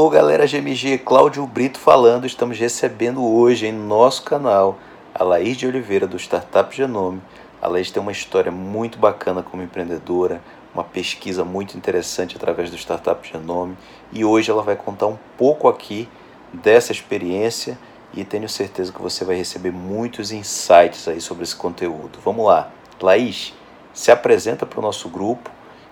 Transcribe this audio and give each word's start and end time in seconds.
Alô, 0.00 0.08
galera 0.08 0.46
GMG, 0.46 0.96
Cláudio 0.96 1.46
Brito 1.46 1.78
falando. 1.78 2.26
Estamos 2.26 2.58
recebendo 2.58 3.22
hoje 3.22 3.66
em 3.66 3.72
nosso 3.72 4.22
canal 4.22 4.78
a 5.14 5.22
Laís 5.22 5.58
de 5.58 5.66
Oliveira 5.66 6.06
do 6.06 6.18
Startup 6.18 6.74
Genome. 6.74 7.20
A 7.60 7.68
Laís 7.68 7.90
tem 7.90 8.00
uma 8.00 8.10
história 8.10 8.50
muito 8.50 8.98
bacana 8.98 9.42
como 9.42 9.62
empreendedora, 9.62 10.40
uma 10.72 10.82
pesquisa 10.82 11.44
muito 11.44 11.76
interessante 11.76 12.34
através 12.34 12.70
do 12.70 12.78
Startup 12.78 13.28
Genome 13.28 13.76
e 14.10 14.24
hoje 14.24 14.50
ela 14.50 14.62
vai 14.62 14.74
contar 14.74 15.06
um 15.06 15.18
pouco 15.36 15.68
aqui 15.68 16.08
dessa 16.50 16.92
experiência 16.92 17.78
e 18.14 18.24
tenho 18.24 18.48
certeza 18.48 18.90
que 18.90 19.02
você 19.02 19.22
vai 19.22 19.36
receber 19.36 19.70
muitos 19.70 20.32
insights 20.32 21.06
aí 21.08 21.20
sobre 21.20 21.44
esse 21.44 21.54
conteúdo. 21.54 22.18
Vamos 22.24 22.46
lá, 22.46 22.70
Laís, 23.02 23.52
se 23.92 24.10
apresenta 24.10 24.64
para 24.64 24.78
o 24.78 24.82
nosso 24.82 25.10
grupo 25.10 25.50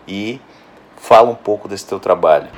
e 0.09 0.41
fala 0.97 1.29
um 1.29 1.35
pouco 1.35 1.69
desse 1.69 1.87
teu 1.87 2.01
trabalho. 2.01 2.49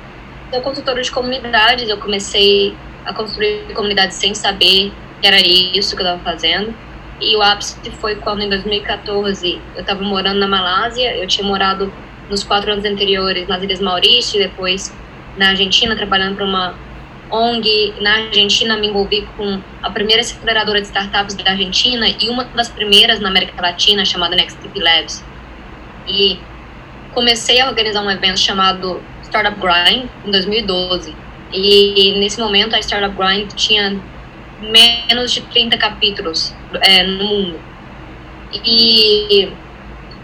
Sou 0.51 0.61
consultora 0.61 1.01
de 1.01 1.09
comunidades, 1.09 1.87
eu 1.87 1.97
comecei 1.97 2.75
a 3.05 3.13
construir 3.13 3.73
comunidades 3.73 4.17
sem 4.17 4.35
saber 4.35 4.91
que 5.21 5.25
era 5.25 5.39
isso 5.39 5.95
que 5.95 6.01
eu 6.01 6.05
estava 6.05 6.21
fazendo. 6.23 6.75
E 7.21 7.33
o 7.37 7.41
ápice 7.41 7.77
foi 7.91 8.15
quando, 8.15 8.41
em 8.41 8.49
2014, 8.49 9.61
eu 9.75 9.79
estava 9.79 10.03
morando 10.03 10.39
na 10.39 10.47
Malásia. 10.49 11.15
Eu 11.15 11.25
tinha 11.25 11.47
morado 11.47 11.93
nos 12.29 12.43
quatro 12.43 12.69
anos 12.69 12.83
anteriores 12.83 13.47
nas 13.47 13.63
Ilhas 13.63 13.79
Maurício, 13.79 14.39
depois 14.39 14.93
na 15.37 15.51
Argentina, 15.51 15.95
trabalhando 15.95 16.35
para 16.35 16.43
uma 16.43 16.75
ONG. 17.29 17.93
Na 18.01 18.15
Argentina, 18.15 18.75
me 18.75 18.87
envolvi 18.87 19.25
com 19.37 19.61
a 19.81 19.89
primeira 19.89 20.19
aceleradora 20.19 20.81
de 20.81 20.87
startups 20.87 21.33
da 21.35 21.51
Argentina 21.51 22.09
e 22.09 22.27
uma 22.27 22.43
das 22.43 22.67
primeiras 22.67 23.21
na 23.21 23.29
América 23.29 23.61
Latina, 23.61 24.03
chamada 24.03 24.35
Next 24.35 24.59
Labs. 24.75 25.23
E 26.09 26.37
comecei 27.13 27.61
a 27.61 27.69
organizar 27.69 28.01
um 28.01 28.11
evento 28.11 28.37
chamado 28.37 29.01
Startup 29.31 29.57
Grind 29.59 30.09
em 30.25 30.31
2012. 30.31 31.15
E 31.53 32.15
nesse 32.19 32.39
momento 32.39 32.75
a 32.75 32.79
Startup 32.79 33.15
Grind 33.15 33.51
tinha 33.55 33.99
menos 34.61 35.31
de 35.31 35.41
30 35.41 35.77
capítulos 35.77 36.53
é, 36.81 37.03
no 37.03 37.23
mundo. 37.23 37.59
E 38.53 39.49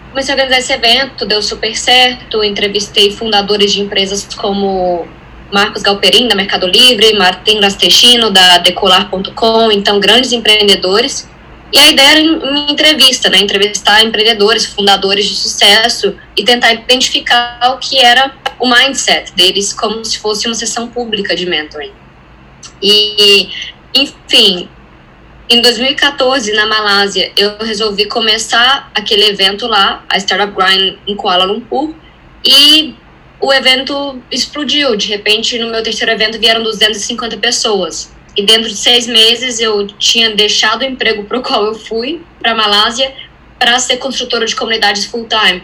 comecei 0.09 0.33
a 0.33 0.35
organizar 0.35 0.59
esse 0.59 0.73
evento, 0.73 1.25
deu 1.25 1.41
super 1.41 1.75
certo. 1.75 2.43
Entrevistei 2.43 3.11
fundadores 3.11 3.73
de 3.73 3.81
empresas 3.81 4.27
como 4.35 5.07
Marcos 5.51 5.81
Galperin, 5.81 6.27
da 6.27 6.35
Mercado 6.35 6.67
Livre, 6.67 7.17
Martin 7.17 7.59
Rastechino, 7.61 8.29
da 8.29 8.57
Decolar.com, 8.57 9.71
então 9.71 9.99
grandes 9.99 10.33
empreendedores. 10.33 11.29
E 11.71 11.79
a 11.79 11.89
ideia 11.91 12.09
era 12.11 12.21
uma 12.21 12.71
entrevista, 12.71 13.29
né? 13.29 13.39
Entrevistar 13.39 14.03
empreendedores, 14.03 14.65
fundadores 14.65 15.25
de 15.25 15.35
sucesso 15.35 16.15
e 16.35 16.43
tentar 16.43 16.73
identificar 16.73 17.73
o 17.73 17.77
que 17.77 17.97
era 17.97 18.33
o 18.59 18.67
mindset 18.67 19.33
deles 19.33 19.73
como 19.73 20.03
se 20.03 20.17
fosse 20.19 20.47
uma 20.47 20.55
sessão 20.55 20.87
pública 20.87 21.35
de 21.35 21.45
mentoring. 21.45 21.91
E, 22.81 23.49
enfim, 23.93 24.69
em 25.49 25.61
2014, 25.61 26.53
na 26.53 26.65
Malásia, 26.65 27.31
eu 27.37 27.57
resolvi 27.57 28.05
começar 28.05 28.89
aquele 28.93 29.25
evento 29.25 29.67
lá, 29.67 30.03
a 30.09 30.17
Startup 30.17 30.53
Grind 30.53 30.97
em 31.07 31.15
Kuala 31.15 31.45
Lumpur, 31.45 31.93
e 32.43 32.95
o 33.39 33.53
evento 33.53 34.21
explodiu. 34.31 34.95
De 34.95 35.07
repente, 35.07 35.57
no 35.59 35.69
meu 35.69 35.83
terceiro 35.83 36.11
evento, 36.11 36.39
vieram 36.39 36.63
250 36.63 37.37
pessoas. 37.37 38.13
E 38.37 38.45
dentro 38.45 38.69
de 38.69 38.77
seis 38.77 39.07
meses, 39.07 39.59
eu 39.59 39.87
tinha 39.87 40.35
deixado 40.35 40.81
o 40.81 40.85
emprego 40.85 41.25
para 41.25 41.39
o 41.39 41.41
qual 41.41 41.65
eu 41.65 41.73
fui, 41.73 42.21
para 42.39 42.51
a 42.51 42.55
Malásia, 42.55 43.13
para 43.57 43.77
ser 43.79 43.97
construtora 43.97 44.45
de 44.45 44.55
comunidades 44.55 45.05
full-time 45.05 45.63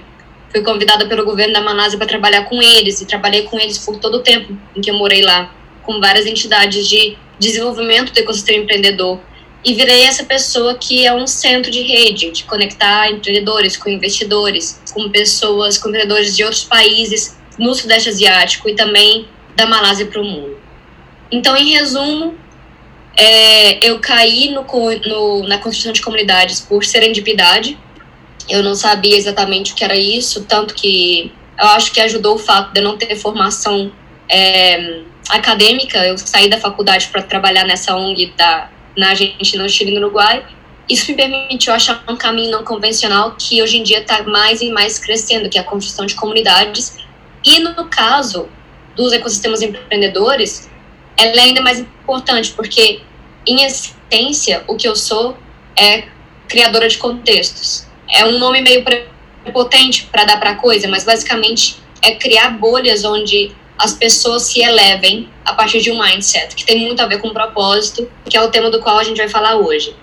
fui 0.54 0.62
convidada 0.62 1.08
pelo 1.08 1.26
governo 1.26 1.52
da 1.52 1.62
Malásia 1.62 1.98
para 1.98 2.08
trabalhar 2.08 2.44
com 2.44 2.62
eles 2.62 3.02
e 3.02 3.08
trabalhei 3.08 3.42
com 3.42 3.60
eles 3.60 3.80
por 3.80 3.98
todo 3.98 4.18
o 4.18 4.20
tempo 4.20 4.56
em 4.76 4.82
que 4.82 4.92
eu 4.92 4.94
morei 4.94 5.24
lá, 5.24 5.52
com 5.82 6.00
várias 6.00 6.28
entidades 6.28 6.88
de 6.88 7.18
desenvolvimento 7.40 8.14
do 8.14 8.20
ecossistema 8.20 8.64
empreendedor. 8.64 9.20
E 9.66 9.74
virei 9.74 10.04
essa 10.04 10.24
pessoa 10.24 10.76
que 10.76 11.08
é 11.08 11.14
um 11.14 11.26
centro 11.26 11.72
de 11.72 11.82
rede, 11.82 12.30
de 12.30 12.44
conectar 12.44 13.10
empreendedores 13.10 13.76
com 13.76 13.90
investidores, 13.90 14.80
com 14.94 15.10
pessoas, 15.10 15.78
com 15.80 15.90
empreendedores 15.90 16.36
de 16.36 16.44
outros 16.44 16.64
países 16.64 17.36
no 17.58 17.74
Sudeste 17.74 18.10
Asiático 18.10 18.70
e 18.70 18.76
também 18.76 19.28
da 19.56 19.66
Malásia 19.66 20.06
para 20.06 20.22
o 20.22 20.24
mundo. 20.24 20.58
Então, 21.32 21.58
em 21.58 21.72
resumo, 21.72 22.36
é, 23.16 23.86
eu 23.88 24.00
caí 24.00 24.50
no, 24.50 24.66
no, 25.08 25.48
na 25.48 25.58
construção 25.58 25.92
de 25.92 26.02
comunidades 26.02 26.60
por 26.60 26.84
serendipidade, 26.84 27.78
eu 28.50 28.62
não 28.64 28.76
sabia 28.76 29.16
exatamente 29.16 29.72
o 29.72 29.76
que 29.76 29.84
era 29.84 29.96
isso, 29.96 30.44
tanto 30.46 30.74
que 30.74 31.32
eu 31.60 31.68
acho 31.68 31.92
que 31.92 32.02
ajudou 32.02 32.36
o 32.36 32.40
fato 32.40 32.74
de 32.74 32.80
eu 32.80 32.84
não 32.84 32.98
ter 32.98 33.16
formação 33.16 33.92
é, 34.30 35.02
acadêmica. 35.30 36.06
Eu 36.06 36.18
saí 36.18 36.50
da 36.50 36.58
faculdade 36.58 37.08
para 37.08 37.22
trabalhar 37.22 37.66
nessa 37.66 37.96
ONG 37.96 38.34
da, 38.36 38.70
na 38.98 39.10
Argentina, 39.10 39.64
no 39.64 39.70
Chile 39.70 39.92
e 39.92 39.94
no 39.96 40.08
Uruguai. 40.08 40.46
Isso 40.90 41.10
me 41.10 41.16
permitiu 41.16 41.74
achar 41.74 42.04
um 42.10 42.18
caminho 42.18 42.52
não 42.52 42.64
convencional 42.64 43.36
que 43.38 43.62
hoje 43.62 43.78
em 43.78 43.84
dia 43.84 44.00
está 44.00 44.24
mais 44.24 44.62
e 44.62 44.70
mais 44.72 45.00
crescendo, 45.00 45.50
que 45.50 45.58
é 45.58 45.62
a 45.62 45.64
construção 45.64 46.06
de 46.06 46.16
comunidades. 46.16 46.98
E 47.46 47.60
no 47.60 47.86
caso 47.86 48.50
dos 48.96 49.14
ecossistemas 49.14 49.62
empreendedores, 49.62 50.70
ela 51.18 51.36
é 51.36 51.40
ainda 51.40 51.62
mais 51.62 51.80
importante, 51.80 52.52
porque, 52.52 53.02
em 53.46 53.64
essência, 53.64 54.64
o 54.68 54.76
que 54.76 54.88
eu 54.88 54.96
sou 54.96 55.38
é 55.78 56.04
criadora 56.48 56.88
de 56.88 56.98
contextos 56.98 57.88
é 58.14 58.26
um 58.26 58.38
nome 58.38 58.62
meio 58.62 58.86
potente 59.52 60.06
para 60.12 60.24
dar 60.24 60.40
para 60.40 60.56
coisa, 60.56 60.88
mas 60.88 61.04
basicamente 61.04 61.78
é 62.02 62.16
criar 62.16 62.52
bolhas 62.52 63.04
onde 63.04 63.52
as 63.78 63.94
pessoas 63.94 64.44
se 64.44 64.62
elevem 64.62 65.30
a 65.44 65.54
partir 65.54 65.82
de 65.82 65.92
um 65.92 66.00
mindset, 66.00 66.56
que 66.56 66.64
tem 66.64 66.80
muito 66.86 67.02
a 67.02 67.08
ver 67.08 67.20
com 67.20 67.30
propósito, 67.32 68.10
que 68.30 68.38
é 68.38 68.42
o 68.42 68.50
tema 68.50 68.70
do 68.70 68.80
qual 68.80 69.00
a 69.00 69.04
gente 69.04 69.18
vai 69.18 69.28
falar 69.28 69.56
hoje. 69.56 69.96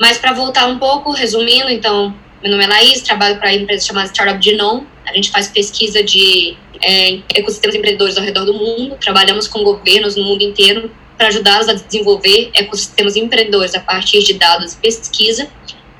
Mas 0.00 0.18
para 0.18 0.32
voltar 0.32 0.66
um 0.66 0.78
pouco, 0.78 1.12
resumindo, 1.12 1.70
então, 1.70 2.14
meu 2.42 2.50
nome 2.50 2.64
é 2.64 2.66
Laís, 2.66 3.02
trabalho 3.02 3.38
para 3.38 3.50
a 3.50 3.54
empresa 3.54 3.86
chamada 3.86 4.08
Startup 4.08 4.42
Genome. 4.42 4.86
A 5.06 5.14
gente 5.14 5.30
faz 5.30 5.48
pesquisa 5.48 6.02
de 6.02 6.56
é, 6.82 7.18
ecossistemas 7.34 7.76
empreendedores 7.76 8.16
ao 8.16 8.24
redor 8.24 8.44
do 8.44 8.54
mundo, 8.54 8.96
trabalhamos 9.00 9.48
com 9.48 9.62
governos 9.62 10.16
no 10.16 10.24
mundo 10.24 10.42
inteiro 10.42 10.90
para 11.16 11.28
ajudá-los 11.28 11.68
a 11.68 11.74
desenvolver 11.74 12.50
ecossistemas 12.54 13.16
empreendedores 13.16 13.74
a 13.74 13.80
partir 13.80 14.22
de 14.22 14.34
dados 14.34 14.72
e 14.72 14.76
pesquisa. 14.76 15.48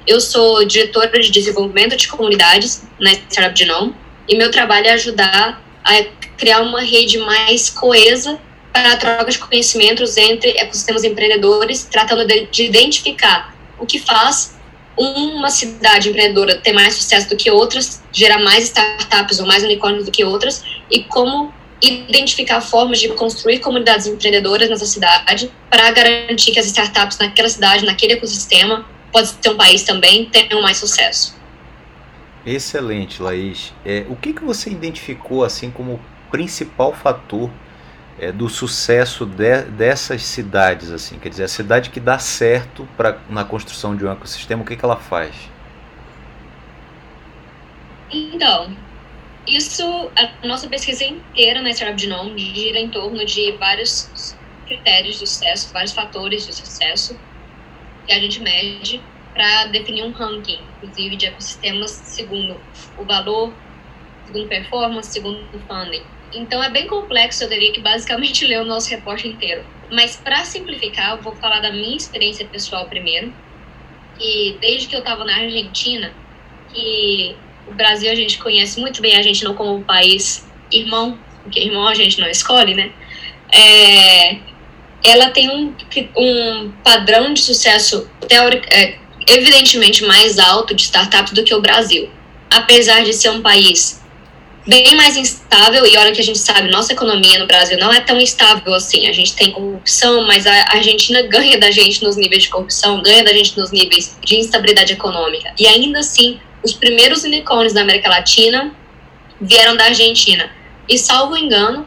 Eu 0.07 0.21
sou 0.21 0.65
diretora 0.65 1.21
de 1.21 1.31
desenvolvimento 1.31 1.97
de 1.97 2.09
comunidades 2.09 2.85
na 2.99 3.13
Startup 3.13 3.57
Genome 3.57 3.95
e 4.29 4.37
meu 4.37 4.51
trabalho 4.51 4.87
é 4.87 4.93
ajudar 4.93 5.63
a 5.85 6.03
criar 6.37 6.63
uma 6.63 6.81
rede 6.81 7.19
mais 7.19 7.71
coesa 7.71 8.39
para 8.73 8.93
a 8.93 8.97
troca 8.97 9.31
de 9.31 9.39
conhecimentos 9.39 10.17
entre 10.17 10.51
ecossistemas 10.51 11.05
empreendedores, 11.05 11.85
tratando 11.85 12.27
de, 12.27 12.47
de 12.47 12.65
identificar 12.65 13.55
o 13.79 13.87
que 13.87 13.99
faz 13.99 14.57
uma 14.97 15.51
cidade 15.51 16.09
empreendedora 16.09 16.59
ter 16.59 16.73
mais 16.73 16.95
sucesso 16.95 17.29
do 17.29 17.37
que 17.37 17.51
outras, 17.51 18.03
gerar 18.13 18.39
mais 18.39 18.65
startups 18.65 19.41
ou 19.41 19.47
mais 19.47 19.63
unicórnios 19.63 20.05
do 20.05 20.11
que 20.11 20.25
outras, 20.25 20.65
e 20.91 21.05
como 21.05 21.53
identificar 21.81 22.61
formas 22.61 23.01
de 23.01 23.09
construir 23.09 23.59
comunidades 23.59 24.07
empreendedoras 24.07 24.69
nessa 24.69 24.87
cidade 24.87 25.51
para 25.69 25.91
garantir 25.91 26.53
que 26.53 26.59
as 26.59 26.67
startups 26.67 27.19
naquela 27.19 27.49
cidade, 27.49 27.85
naquele 27.85 28.13
ecossistema, 28.13 28.87
pode 29.13 29.29
ser 29.29 29.51
um 29.51 29.57
país 29.57 29.83
também, 29.83 30.27
tenham 30.27 30.63
mais 30.63 30.77
sucesso. 30.77 31.37
Excelente, 32.47 33.23
Laís. 33.23 33.73
É, 33.85 34.05
o 34.09 34.17
que, 34.17 34.33
que 34.33 34.45
você 34.45 34.71
identificou 34.71 35.45
assim 35.45 35.71
como 35.71 36.01
principal 36.31 36.95
fator 36.95 37.51
é, 38.19 38.31
do 38.33 38.49
sucesso 38.49 39.27
de, 39.27 39.63
dessas 39.63 40.23
cidades? 40.23 40.91
assim? 40.91 41.19
Quer 41.19 41.29
dizer, 41.31 41.45
a 41.45 41.49
cidade 41.49 41.91
que 41.91 42.01
dá 42.01 42.19
certo 42.19 42.87
pra, 42.97 43.19
na 43.29 43.45
construção 43.45 43.97
de 43.97 44.05
um 44.05 44.13
ecossistema, 44.13 44.63
o 44.63 44.67
que, 44.67 44.77
que 44.77 44.85
ela 44.85 44.97
faz? 44.97 45.35
Então, 48.11 48.77
isso, 49.47 49.83
a 50.17 50.47
nossa 50.47 50.69
pesquisa 50.69 51.05
inteira 51.05 51.63
na 51.63 51.71
Startup 51.71 52.01
Genome 52.01 52.39
gira 52.39 52.79
em 52.79 52.91
torno 52.91 53.25
de 53.25 53.53
vários 53.53 54.37
critérios 54.67 55.19
de 55.19 55.27
sucesso, 55.27 55.73
vários 55.73 55.93
fatores 55.93 56.47
de 56.47 56.53
sucesso 56.55 57.19
que 58.07 58.13
a 58.13 58.21
gente 58.21 58.41
mede 58.41 59.03
para 59.33 59.67
definir 59.67 60.05
um 60.05 60.13
ranking, 60.13 60.61
inclusive 60.77 61.17
de 61.17 61.27
ecossistemas 61.27 61.91
segundo 61.91 62.61
o 62.99 63.05
valor, 63.05 63.53
segundo 64.27 64.49
performance, 64.49 65.11
segundo 65.11 65.59
funding. 65.67 66.03
Então 66.35 66.63
é 66.63 66.71
bem 66.71 66.87
complexo, 66.87 67.45
eu 67.45 67.49
teria 67.49 67.73
que 67.73 67.81
basicamente 67.81 68.45
ler 68.47 68.61
o 68.61 68.65
nosso 68.65 68.91
reporte 68.91 69.29
inteiro. 69.29 69.65
Mas 69.91 70.17
para 70.17 70.45
simplificar, 70.45 71.17
eu 71.17 71.23
vou 71.23 71.35
falar 71.37 71.61
da 71.61 71.71
minha 71.71 71.97
experiência 71.97 72.47
pessoal 72.47 72.87
primeiro. 72.87 73.33
E 74.21 74.57
desde 74.61 74.89
que 74.89 74.95
eu 74.95 75.01
estava 75.01 75.25
na 75.25 75.37
Argentina, 75.37 76.13
que 76.73 77.37
o 77.67 77.75
Brasil 77.75 78.11
a 78.11 78.15
gente 78.15 78.39
conhece 78.39 78.81
muito 78.81 79.01
bem 79.03 79.17
a 79.17 79.23
gente 79.23 79.45
não 79.45 79.55
como 79.55 79.75
um 79.75 79.83
país 79.83 80.47
irmão, 80.71 81.19
porque 81.43 81.61
irmão 81.61 81.87
a 81.87 81.95
gente 81.95 82.21
não 82.21 82.29
escolhe, 82.29 82.75
né? 82.75 82.93
É, 83.53 84.37
ela 85.05 85.31
tem 85.31 85.51
um, 85.51 85.75
um 86.17 86.73
padrão 86.83 87.35
de 87.35 87.41
sucesso 87.41 88.09
teórico, 88.27 88.67
é, 88.71 88.99
evidentemente 89.29 90.05
mais 90.05 90.39
alto 90.39 90.75
de 90.75 90.83
startups 90.83 91.33
do 91.33 91.45
que 91.45 91.55
o 91.55 91.61
Brasil. 91.61 92.11
Apesar 92.51 93.03
de 93.03 93.13
ser 93.13 93.31
um 93.31 93.43
país 93.43 94.02
bem 94.67 94.95
mais 94.95 95.17
instável, 95.17 95.85
e 95.87 95.97
olha 95.97 96.13
que 96.13 96.21
a 96.21 96.25
gente 96.25 96.39
sabe, 96.39 96.71
nossa 96.71 96.93
economia 96.93 97.39
no 97.39 97.47
Brasil 97.47 97.79
não 97.79 97.93
é 97.93 98.01
tão 98.01 98.19
estável 98.19 98.73
assim. 98.75 99.09
A 99.09 99.13
gente 99.13 99.35
tem 99.35 99.51
corrupção, 99.51 100.27
mas 100.27 100.47
a 100.47 100.55
Argentina 100.73 101.23
ganha 101.23 101.59
da 101.59 101.71
gente 101.71 102.03
nos 102.03 102.17
níveis 102.17 102.45
de 102.45 102.49
corrupção, 102.49 103.03
ganha 103.03 103.25
da 103.25 103.33
gente 103.33 103.59
nos 103.59 103.71
níveis 103.71 104.17
de 104.25 104.37
instabilidade 104.37 104.93
econômica. 104.93 105.53
E 105.59 105.67
ainda 105.67 105.99
assim, 105.99 106.41
os 106.63 106.73
primeiros 106.73 107.25
unicórnios 107.25 107.73
da 107.73 107.81
América 107.81 108.09
Latina 108.09 108.75
vieram 109.41 109.77
da 109.77 109.87
Argentina. 109.87 110.51
E 110.89 110.97
salvo 110.97 111.37
engano, 111.37 111.87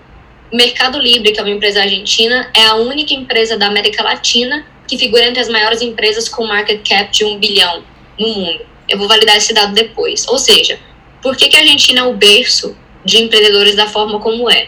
Mercado 0.51 0.99
Livre, 0.99 1.31
que 1.31 1.39
é 1.39 1.43
uma 1.43 1.51
empresa 1.51 1.81
argentina, 1.81 2.49
é 2.53 2.65
a 2.65 2.75
única 2.75 3.13
empresa 3.13 3.57
da 3.57 3.67
América 3.67 4.03
Latina 4.03 4.65
que 4.87 4.97
figura 4.97 5.25
entre 5.25 5.41
as 5.41 5.49
maiores 5.49 5.81
empresas 5.81 6.29
com 6.29 6.45
market 6.45 6.87
cap 6.87 7.11
de 7.11 7.25
um 7.25 7.39
bilhão 7.39 7.83
no 8.19 8.27
mundo. 8.27 8.65
Eu 8.87 8.97
vou 8.97 9.07
validar 9.07 9.35
esse 9.35 9.53
dado 9.53 9.73
depois. 9.73 10.27
Ou 10.27 10.37
seja, 10.37 10.79
por 11.25 11.35
que, 11.35 11.47
que 11.49 11.57
a 11.57 11.61
Argentina 11.61 12.01
é 12.01 12.03
o 12.03 12.13
berço 12.13 12.77
de 13.03 13.17
empreendedores 13.17 13.75
da 13.75 13.87
forma 13.87 14.19
como 14.19 14.47
é? 14.47 14.67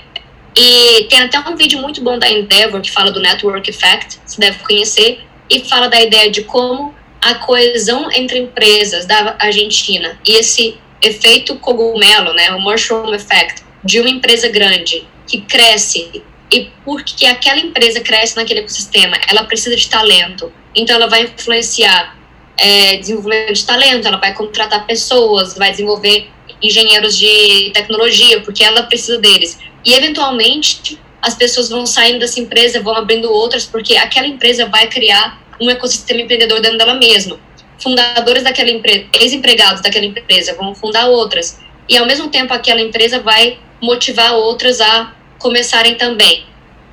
E 0.57 1.03
tem 1.03 1.19
até 1.19 1.39
um 1.39 1.55
vídeo 1.55 1.79
muito 1.79 2.01
bom 2.01 2.17
da 2.17 2.27
Endeavor 2.27 2.81
que 2.81 2.89
fala 2.89 3.11
do 3.11 3.19
Network 3.19 3.69
Effect, 3.69 4.19
você 4.25 4.41
deve 4.41 4.57
conhecer, 4.63 5.19
e 5.47 5.59
fala 5.59 5.87
da 5.87 6.01
ideia 6.01 6.31
de 6.31 6.45
como 6.45 6.95
a 7.21 7.35
coesão 7.35 8.11
entre 8.11 8.39
empresas 8.39 9.05
da 9.05 9.35
Argentina 9.37 10.19
e 10.27 10.31
esse 10.31 10.79
efeito 10.99 11.57
cogumelo, 11.57 12.33
né, 12.33 12.49
o 12.55 12.59
mushroom 12.59 13.13
effect, 13.13 13.61
de 13.83 13.99
uma 13.99 14.09
empresa 14.09 14.49
grande 14.49 15.07
que 15.27 15.41
cresce 15.41 16.23
e 16.51 16.71
porque 16.83 17.27
aquela 17.27 17.59
empresa 17.59 18.01
cresce 18.01 18.35
naquele 18.35 18.61
ecossistema, 18.61 19.15
ela 19.29 19.43
precisa 19.43 19.75
de 19.75 19.87
talento. 19.87 20.51
Então, 20.73 20.95
ela 20.95 21.05
vai 21.05 21.21
influenciar 21.21 22.17
é, 22.57 22.97
desenvolvimento 22.97 23.53
de 23.53 23.63
talento, 23.63 24.07
ela 24.07 24.17
vai 24.17 24.33
contratar 24.33 24.87
pessoas, 24.87 25.55
vai 25.55 25.69
desenvolver 25.69 26.31
engenheiros 26.61 27.17
de 27.17 27.71
tecnologia, 27.73 28.41
porque 28.41 28.63
ela 28.63 28.83
precisa 28.83 29.17
deles. 29.17 29.59
E, 29.85 29.93
eventualmente, 29.93 30.99
as 31.21 31.35
pessoas 31.35 31.69
vão 31.69 31.85
saindo 31.85 32.19
dessa 32.19 32.39
empresa, 32.39 32.81
vão 32.81 32.95
abrindo 32.95 33.31
outras, 33.31 33.65
porque 33.65 33.95
aquela 33.97 34.27
empresa 34.27 34.65
vai 34.65 34.87
criar 34.87 35.41
um 35.59 35.69
ecossistema 35.69 36.21
empreendedor 36.21 36.61
dentro 36.61 36.77
dela 36.77 36.95
mesma. 36.95 37.39
Fundadores 37.79 38.43
daquela 38.43 38.69
empresa, 38.69 39.05
ex-empregados 39.13 39.81
daquela 39.81 40.05
empresa 40.05 40.55
vão 40.55 40.73
fundar 40.73 41.07
outras. 41.07 41.59
E, 41.87 41.97
ao 41.97 42.05
mesmo 42.05 42.29
tempo, 42.29 42.53
aquela 42.53 42.81
empresa 42.81 43.19
vai 43.19 43.59
motivar 43.81 44.33
outras 44.33 44.81
a 44.81 45.13
começarem 45.37 45.95
também. 45.95 46.45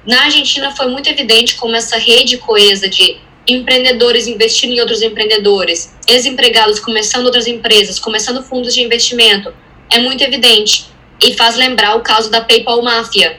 Na 0.06 0.24
Argentina 0.24 0.70
foi 0.76 0.88
muito 0.88 1.08
evidente 1.08 1.54
como 1.54 1.74
essa 1.74 1.96
rede 1.96 2.36
coesa 2.36 2.88
de 2.88 3.18
empreendedores 3.46 4.26
investindo 4.26 4.72
em 4.72 4.80
outros 4.80 5.02
empreendedores, 5.02 5.94
ex-empregados 6.08 6.80
começando 6.80 7.26
outras 7.26 7.46
empresas, 7.46 7.98
começando 7.98 8.42
fundos 8.42 8.74
de 8.74 8.82
investimento, 8.82 9.52
é 9.92 9.98
muito 9.98 10.22
evidente 10.22 10.86
e 11.22 11.34
faz 11.34 11.56
lembrar 11.56 11.96
o 11.96 12.00
caso 12.00 12.30
da 12.30 12.40
PayPal 12.40 12.82
Máfia, 12.82 13.38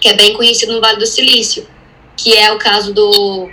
que 0.00 0.08
é 0.08 0.14
bem 0.14 0.34
conhecido 0.34 0.72
no 0.72 0.80
Vale 0.80 0.98
do 0.98 1.06
Silício, 1.06 1.66
que 2.16 2.34
é 2.36 2.52
o 2.52 2.58
caso 2.58 2.92
do, 2.92 3.50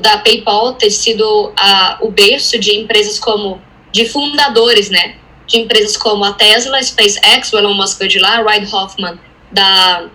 da 0.00 0.18
PayPal 0.18 0.74
ter 0.74 0.90
sido 0.90 1.52
a, 1.56 1.98
o 2.00 2.10
berço 2.10 2.58
de 2.58 2.76
empresas 2.76 3.18
como 3.18 3.60
de 3.90 4.06
fundadores, 4.06 4.90
né, 4.90 5.16
de 5.46 5.58
empresas 5.58 5.96
como 5.96 6.24
a 6.24 6.32
Tesla, 6.34 6.82
SpaceX, 6.82 7.52
o 7.52 7.58
Elon 7.58 7.74
Musk 7.74 7.98
veio 7.98 8.10
de 8.10 8.18
lá, 8.18 8.42
Reid 8.42 8.72
Hoffman 8.72 9.18
da 9.50 10.08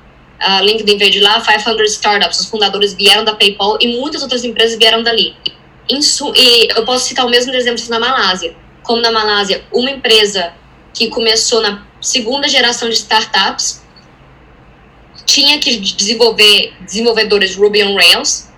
a 0.43 0.61
LinkedIn 0.61 0.97
veio 0.97 1.11
de 1.11 1.19
lá, 1.21 1.39
500 1.39 1.91
Startups, 1.93 2.39
os 2.41 2.45
fundadores 2.47 2.93
vieram 2.93 3.23
da 3.23 3.33
PayPal 3.33 3.77
e 3.79 3.99
muitas 3.99 4.21
outras 4.21 4.43
empresas 4.43 4.77
vieram 4.77 5.01
dali. 5.01 5.35
e 5.89 6.67
eu 6.75 6.85
posso 6.85 7.07
citar 7.07 7.25
o 7.25 7.29
mesmo 7.29 7.53
exemplo 7.53 7.81
na 7.89 7.99
Malásia. 7.99 8.55
Como 8.83 9.01
na 9.01 9.11
Malásia, 9.11 9.63
uma 9.71 9.89
empresa 9.89 10.53
que 10.93 11.07
começou 11.07 11.61
na 11.61 11.85
segunda 12.01 12.47
geração 12.49 12.89
de 12.89 12.95
startups 12.95 13.81
tinha 15.25 15.57
que 15.59 15.77
desenvolver 15.77 16.73
desenvolvedores 16.81 17.55
Ruby 17.55 17.83
on 17.83 17.95
Rails. 17.95 18.49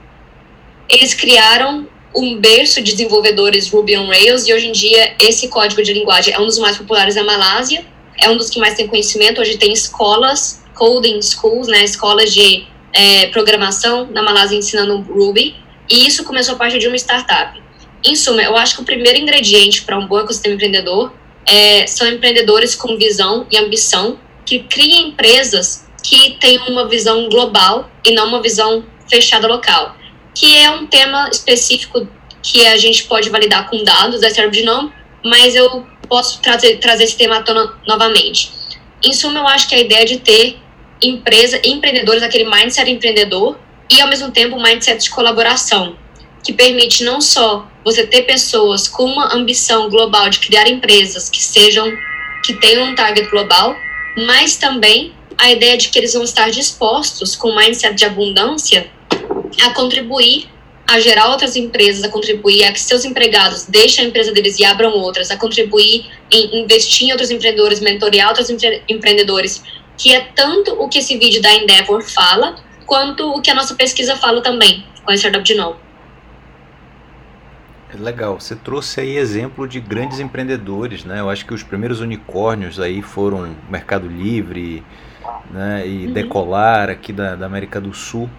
Eles 0.89 1.13
criaram 1.13 1.87
um 2.15 2.39
berço 2.39 2.81
de 2.81 2.91
desenvolvedores 2.93 3.69
Ruby 3.69 3.97
on 3.97 4.07
Rails 4.07 4.47
e 4.47 4.53
hoje 4.53 4.67
em 4.67 4.71
dia 4.71 5.15
esse 5.19 5.47
código 5.49 5.83
de 5.83 5.93
linguagem 5.93 6.33
é 6.33 6.39
um 6.39 6.45
dos 6.45 6.57
mais 6.57 6.77
populares 6.77 7.15
na 7.15 7.23
Malásia, 7.23 7.85
é 8.17 8.29
um 8.29 8.37
dos 8.37 8.49
que 8.49 8.59
mais 8.59 8.73
tem 8.73 8.87
conhecimento. 8.87 9.39
Hoje 9.39 9.57
tem 9.57 9.71
escolas 9.71 10.64
coding 10.75 11.21
schools, 11.21 11.67
né, 11.67 11.83
escolas 11.83 12.33
de 12.33 12.67
é, 12.93 13.27
programação 13.27 14.07
na 14.11 14.21
Malásia 14.21 14.57
ensinando 14.57 15.01
Ruby, 15.01 15.55
e 15.89 16.05
isso 16.05 16.23
começou 16.23 16.55
a 16.55 16.57
partir 16.57 16.79
de 16.79 16.87
uma 16.87 16.95
startup. 16.95 17.61
Em 18.03 18.15
suma, 18.15 18.41
eu 18.41 18.55
acho 18.55 18.75
que 18.75 18.81
o 18.81 18.85
primeiro 18.85 19.17
ingrediente 19.17 19.81
para 19.81 19.97
um 19.97 20.07
bom 20.07 20.19
ecossistema 20.19 20.55
empreendedor 20.55 21.11
é, 21.45 21.87
são 21.87 22.07
empreendedores 22.07 22.75
com 22.75 22.97
visão 22.97 23.47
e 23.51 23.57
ambição 23.57 24.19
que 24.45 24.59
criem 24.59 25.09
empresas 25.09 25.87
que 26.03 26.37
tenham 26.39 26.67
uma 26.67 26.87
visão 26.87 27.27
global 27.29 27.89
e 28.05 28.11
não 28.11 28.27
uma 28.27 28.41
visão 28.41 28.85
fechada 29.09 29.47
local, 29.47 29.95
que 30.33 30.57
é 30.57 30.69
um 30.69 30.85
tema 30.85 31.29
específico 31.31 32.07
que 32.43 32.65
a 32.67 32.77
gente 32.77 33.05
pode 33.05 33.29
validar 33.29 33.67
com 33.69 33.83
dados, 33.83 34.21
é 34.21 34.29
serve 34.29 34.59
de 34.59 34.63
nome, 34.63 34.91
mas 35.23 35.55
eu 35.55 35.85
posso 36.07 36.39
trazer, 36.41 36.77
trazer 36.77 37.05
esse 37.05 37.17
tema 37.17 37.37
à 37.37 37.41
tona 37.41 37.73
novamente. 37.87 38.51
Em 39.03 39.13
suma, 39.13 39.39
eu 39.39 39.47
acho 39.47 39.67
que 39.67 39.73
a 39.73 39.79
ideia 39.79 40.05
de 40.05 40.19
ter 40.19 40.59
empresa, 41.07 41.59
empreendedores, 41.63 42.23
aquele 42.23 42.45
mindset 42.45 42.89
empreendedor 42.89 43.57
e 43.89 44.01
ao 44.01 44.07
mesmo 44.07 44.31
tempo 44.31 44.55
um 44.55 44.63
mindset 44.63 45.03
de 45.03 45.09
colaboração, 45.09 45.95
que 46.43 46.53
permite 46.53 47.03
não 47.03 47.21
só 47.21 47.67
você 47.83 48.05
ter 48.05 48.23
pessoas 48.23 48.87
com 48.87 49.03
uma 49.03 49.33
ambição 49.33 49.89
global 49.89 50.29
de 50.29 50.39
criar 50.39 50.67
empresas 50.67 51.29
que 51.29 51.41
sejam 51.41 51.91
que 52.43 52.53
tenham 52.55 52.85
um 52.85 52.95
target 52.95 53.29
global, 53.29 53.75
mas 54.25 54.55
também 54.55 55.13
a 55.37 55.51
ideia 55.51 55.77
de 55.77 55.89
que 55.89 55.97
eles 55.97 56.13
vão 56.13 56.23
estar 56.23 56.49
dispostos 56.49 57.35
com 57.35 57.49
um 57.49 57.55
mindset 57.55 57.95
de 57.95 58.05
abundância 58.05 58.89
a 59.63 59.71
contribuir 59.71 60.47
a 60.87 60.99
gerar 60.99 61.29
outras 61.31 61.55
empresas, 61.55 62.03
a 62.03 62.09
contribuir 62.09 62.63
a 62.63 62.71
que 62.71 62.79
seus 62.79 63.05
empregados 63.05 63.65
deixem 63.65 64.05
a 64.05 64.07
empresa 64.07 64.31
deles 64.31 64.59
e 64.59 64.65
abram 64.65 64.91
outras, 64.91 65.31
a 65.31 65.37
contribuir 65.37 66.05
em 66.31 66.61
investir 66.61 67.07
em 67.07 67.11
outros 67.11 67.31
empreendedores, 67.31 67.79
mentorear 67.79 68.27
outros 68.27 68.49
empre 68.49 68.83
empreendedores 68.87 69.63
que 69.97 70.13
é 70.13 70.21
tanto 70.35 70.73
o 70.81 70.87
que 70.89 70.99
esse 70.99 71.17
vídeo 71.17 71.41
da 71.41 71.53
Endeavor 71.53 72.01
fala, 72.03 72.55
quanto 72.85 73.29
o 73.31 73.41
que 73.41 73.49
a 73.49 73.55
nossa 73.55 73.75
pesquisa 73.75 74.15
fala 74.15 74.41
também, 74.41 74.85
com 75.03 75.11
a 75.11 75.15
Startup 75.15 75.43
de 75.43 75.55
Novo. 75.55 75.79
É 77.93 77.97
legal, 77.97 78.39
você 78.39 78.55
trouxe 78.55 78.99
aí 78.99 79.15
exemplo 79.15 79.67
de 79.67 79.79
grandes 79.79 80.19
empreendedores, 80.19 81.05
né? 81.05 81.19
Eu 81.19 81.29
acho 81.29 81.45
que 81.45 81.53
os 81.53 81.63
primeiros 81.63 82.01
unicórnios 82.01 82.79
aí 82.79 83.01
foram 83.01 83.55
Mercado 83.69 84.07
Livre, 84.07 84.83
né? 85.49 85.87
E 85.87 86.07
uhum. 86.07 86.13
Decolar 86.13 86.89
aqui 86.89 87.13
da, 87.13 87.35
da 87.35 87.45
América 87.45 87.79
do 87.79 87.93
Sul. 87.93 88.29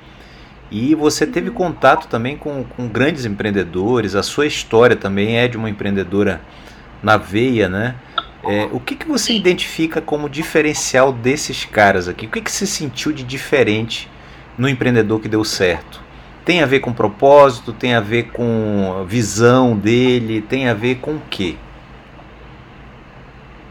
E 0.71 0.95
você 0.95 1.27
teve 1.27 1.51
contato 1.51 2.09
também 2.09 2.37
com, 2.37 2.65
com 2.65 2.89
grandes 2.89 3.25
empreendedores, 3.25 4.15
a 4.15 4.23
sua 4.23 4.47
história 4.47 4.97
também 4.97 5.39
é 5.39 5.47
de 5.49 5.57
uma 5.57 5.71
empreendedora 5.71 6.41
na 7.03 7.17
veia, 7.17 7.69
né? 7.69 7.95
É, 8.49 8.69
o 8.71 8.79
que, 8.79 8.95
que 8.95 9.07
você 9.09 9.33
identifica 9.33 10.01
como 10.01 10.29
diferencial 10.29 11.13
desses 11.13 11.65
caras 11.65 12.07
aqui? 12.07 12.27
O 12.27 12.31
que, 12.31 12.41
que 12.41 12.51
você 12.51 12.65
sentiu 12.65 13.13
de 13.13 13.25
diferente 13.25 14.09
no 14.57 14.69
empreendedor 14.69 15.21
que 15.21 15.29
deu 15.29 15.45
certo? 15.45 16.01
Tem 16.45 16.63
a 16.63 16.67
ver 16.67 16.79
com 16.79 16.93
propósito, 16.93 17.73
tem 17.73 17.95
a 17.95 18.01
ver 18.01 18.31
com 18.31 19.05
visão 19.05 19.77
dele, 19.77 20.41
tem 20.41 20.69
a 20.69 20.75
ver 20.75 20.97
com 20.97 21.17
o 21.17 21.23
quê? 21.29 21.57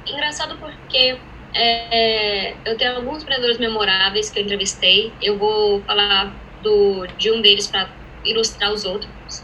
Engraçado 0.06 0.58
porque 0.58 1.18
é, 1.54 2.54
eu 2.66 2.78
tenho 2.78 2.98
alguns 2.98 3.24
empreendedores 3.24 3.58
memoráveis 3.58 4.30
que 4.30 4.40
eu 4.40 4.44
entrevistei. 4.44 5.14
Eu 5.22 5.38
vou 5.38 5.82
falar 5.84 6.34
do, 6.62 7.08
de 7.18 7.32
um 7.32 7.42
deles 7.42 7.68
para 7.68 7.90
ilustrar 8.26 8.74
os 8.74 8.84
outros. 8.84 9.42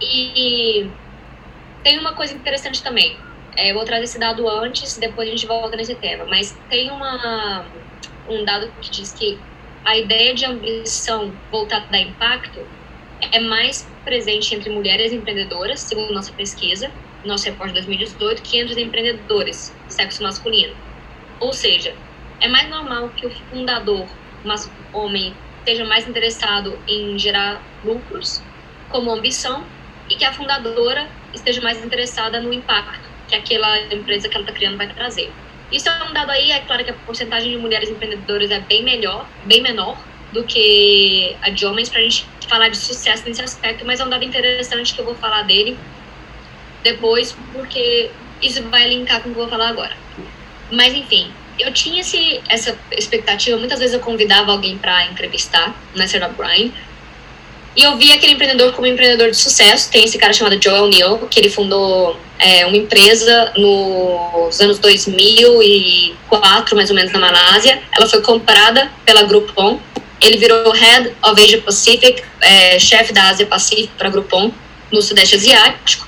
E 0.00 0.88
tem 1.84 2.00
uma 2.00 2.14
coisa 2.14 2.34
interessante 2.34 2.82
também 2.82 3.16
é, 3.56 3.70
eu 3.70 3.74
vou 3.74 3.84
trazer 3.84 4.04
esse 4.04 4.18
dado 4.18 4.48
antes, 4.48 4.96
depois 4.96 5.28
a 5.28 5.30
gente 5.30 5.46
volta 5.46 5.76
nesse 5.76 5.94
tema. 5.94 6.24
Mas 6.26 6.58
tem 6.68 6.90
uma, 6.90 7.66
um 8.28 8.44
dado 8.44 8.72
que 8.80 8.90
diz 8.90 9.12
que 9.12 9.38
a 9.84 9.96
ideia 9.98 10.34
de 10.34 10.44
ambição 10.44 11.32
voltada 11.50 11.86
a 11.90 12.00
impacto 12.00 12.60
é 13.32 13.40
mais 13.40 13.86
presente 14.04 14.54
entre 14.54 14.70
mulheres 14.70 15.12
empreendedoras, 15.12 15.80
segundo 15.80 16.12
nossa 16.12 16.32
pesquisa, 16.32 16.90
nosso 17.24 17.44
repórter 17.44 17.82
de 17.82 17.86
2018, 17.86 18.42
que 18.42 18.58
entre 18.58 18.72
os 18.72 18.78
empreendedores 18.78 19.76
sexo 19.88 20.22
masculino. 20.22 20.74
Ou 21.40 21.52
seja, 21.52 21.94
é 22.40 22.48
mais 22.48 22.68
normal 22.68 23.10
que 23.10 23.26
o 23.26 23.30
fundador, 23.30 24.08
mas 24.44 24.70
homem, 24.92 25.34
esteja 25.58 25.84
mais 25.84 26.08
interessado 26.08 26.82
em 26.88 27.18
gerar 27.18 27.62
lucros 27.84 28.42
como 28.88 29.12
ambição 29.12 29.64
e 30.10 30.16
que 30.16 30.24
a 30.24 30.32
fundadora 30.32 31.08
esteja 31.32 31.60
mais 31.60 31.84
interessada 31.84 32.40
no 32.40 32.52
impacto 32.52 33.11
que 33.32 33.36
aquela 33.36 33.94
empresa 33.94 34.28
que 34.28 34.36
ela 34.36 34.44
está 34.44 34.52
criando 34.52 34.76
vai 34.76 34.92
trazer. 34.92 35.30
Isso 35.70 35.88
é 35.88 36.04
um 36.04 36.12
dado 36.12 36.30
aí, 36.30 36.50
é 36.50 36.60
claro 36.60 36.84
que 36.84 36.90
a 36.90 36.94
porcentagem 36.94 37.50
de 37.50 37.56
mulheres 37.56 37.88
empreendedoras 37.88 38.50
é 38.50 38.60
bem 38.60 38.82
melhor, 38.82 39.26
bem 39.46 39.62
menor 39.62 39.96
do 40.32 40.44
que 40.44 41.34
a 41.40 41.50
de 41.50 41.64
homens 41.64 41.88
para 41.88 42.00
a 42.00 42.02
gente 42.02 42.26
falar 42.46 42.68
de 42.68 42.76
sucesso 42.76 43.24
nesse 43.26 43.40
aspecto, 43.40 43.84
mas 43.84 44.00
é 44.00 44.04
um 44.04 44.08
dado 44.08 44.24
interessante 44.24 44.92
que 44.92 45.00
eu 45.00 45.04
vou 45.04 45.14
falar 45.14 45.42
dele 45.42 45.78
depois, 46.82 47.34
porque 47.52 48.10
isso 48.42 48.62
vai 48.64 48.88
linkar 48.88 49.22
com 49.22 49.30
o 49.30 49.32
que 49.32 49.38
eu 49.38 49.42
vou 49.44 49.50
falar 49.50 49.68
agora. 49.68 49.96
Mas 50.70 50.92
enfim, 50.92 51.32
eu 51.58 51.72
tinha 51.72 52.00
esse, 52.00 52.40
essa 52.48 52.76
expectativa. 52.92 53.56
Muitas 53.58 53.78
vezes 53.78 53.94
eu 53.94 54.00
convidava 54.00 54.52
alguém 54.52 54.76
para 54.76 55.06
entrevistar 55.06 55.74
na 55.94 56.04
Startup 56.06 56.34
Grind. 56.36 56.72
E 57.74 57.82
eu 57.82 57.96
vi 57.96 58.12
aquele 58.12 58.34
empreendedor 58.34 58.72
como 58.72 58.86
um 58.86 58.90
empreendedor 58.90 59.30
de 59.30 59.36
sucesso. 59.36 59.90
Tem 59.90 60.04
esse 60.04 60.18
cara 60.18 60.32
chamado 60.32 60.62
Joel 60.62 60.88
Neal, 60.88 61.18
que 61.30 61.40
ele 61.40 61.48
fundou 61.48 62.18
é, 62.38 62.66
uma 62.66 62.76
empresa 62.76 63.52
nos 63.56 64.60
anos 64.60 64.78
2004, 64.78 66.76
mais 66.76 66.90
ou 66.90 66.96
menos, 66.96 67.10
na 67.12 67.18
Malásia. 67.18 67.82
Ela 67.96 68.06
foi 68.06 68.20
comprada 68.20 68.92
pela 69.06 69.22
Groupon. 69.22 69.80
Ele 70.20 70.36
virou 70.36 70.70
Head 70.70 71.14
of 71.24 71.42
Asia 71.42 71.62
Pacific, 71.62 72.22
é, 72.42 72.78
chefe 72.78 73.12
da 73.12 73.28
Ásia 73.28 73.46
Pacífico 73.46 73.92
para 73.96 74.10
Groupon, 74.10 74.52
no 74.92 75.00
Sudeste 75.00 75.34
Asiático. 75.34 76.06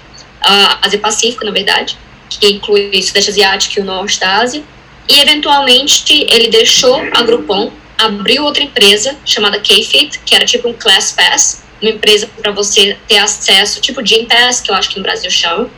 Ásia 0.83 0.99
Pacífico, 0.99 1.47
na 1.47 1.51
verdade, 1.51 1.97
que 2.29 2.47
inclui 2.47 2.91
o 2.91 3.03
Sudeste 3.03 3.31
Asiático 3.31 3.79
e 3.79 3.83
o 3.83 3.85
Norte 3.85 4.21
da 4.21 4.37
Ásia. 4.37 4.63
E, 5.09 5.19
eventualmente, 5.19 6.27
ele 6.31 6.49
deixou 6.49 7.01
a 7.13 7.23
Groupon, 7.23 7.73
abriu 7.99 8.45
outra 8.45 8.63
empresa 8.63 9.17
chamada 9.25 9.61
K-Fit, 9.61 10.19
que 10.21 10.35
era 10.35 10.45
tipo 10.45 10.69
um 10.69 10.73
Class 10.73 11.13
Pass, 11.13 11.65
uma 11.81 11.91
empresa 11.91 12.29
para 12.41 12.51
você 12.51 12.97
ter 13.07 13.19
acesso, 13.19 13.81
tipo 13.81 14.03
Gym 14.03 14.27
Pass, 14.27 14.61
que 14.61 14.71
eu 14.71 14.75
acho 14.75 14.91
que 14.91 14.97
no 14.97 15.03
Brasil 15.03 15.31
chama, 15.31 15.71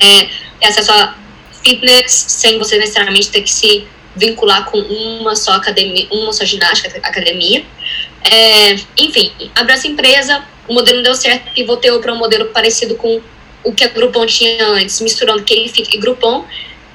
é, 0.00 0.28
ter 0.58 0.66
acesso 0.66 0.92
a 0.92 1.16
fitness 1.62 2.12
sem 2.12 2.58
você 2.58 2.78
necessariamente 2.78 3.28
ter 3.28 3.42
que 3.42 3.50
se 3.50 3.86
vincular 4.16 4.64
com 4.70 4.78
uma 4.78 5.36
só 5.36 5.52
academia, 5.52 6.06
uma 6.10 6.32
só 6.32 6.44
ginástica, 6.44 6.98
academia. 7.02 7.64
É, 8.24 8.74
enfim, 8.98 9.32
abriu 9.54 9.74
essa 9.74 9.86
empresa, 9.86 10.44
o 10.68 10.74
modelo 10.74 10.98
não 10.98 11.04
deu 11.04 11.14
certo, 11.14 11.50
voltei 11.66 11.96
para 11.98 12.12
um 12.12 12.18
modelo 12.18 12.46
parecido 12.46 12.96
com 12.96 13.20
o 13.62 13.72
que 13.72 13.84
a 13.84 13.88
Groupon 13.88 14.26
tinha 14.26 14.66
antes, 14.66 15.00
misturando 15.00 15.42
K-Fit 15.42 15.94
e 15.94 15.98
Groupon, 15.98 16.44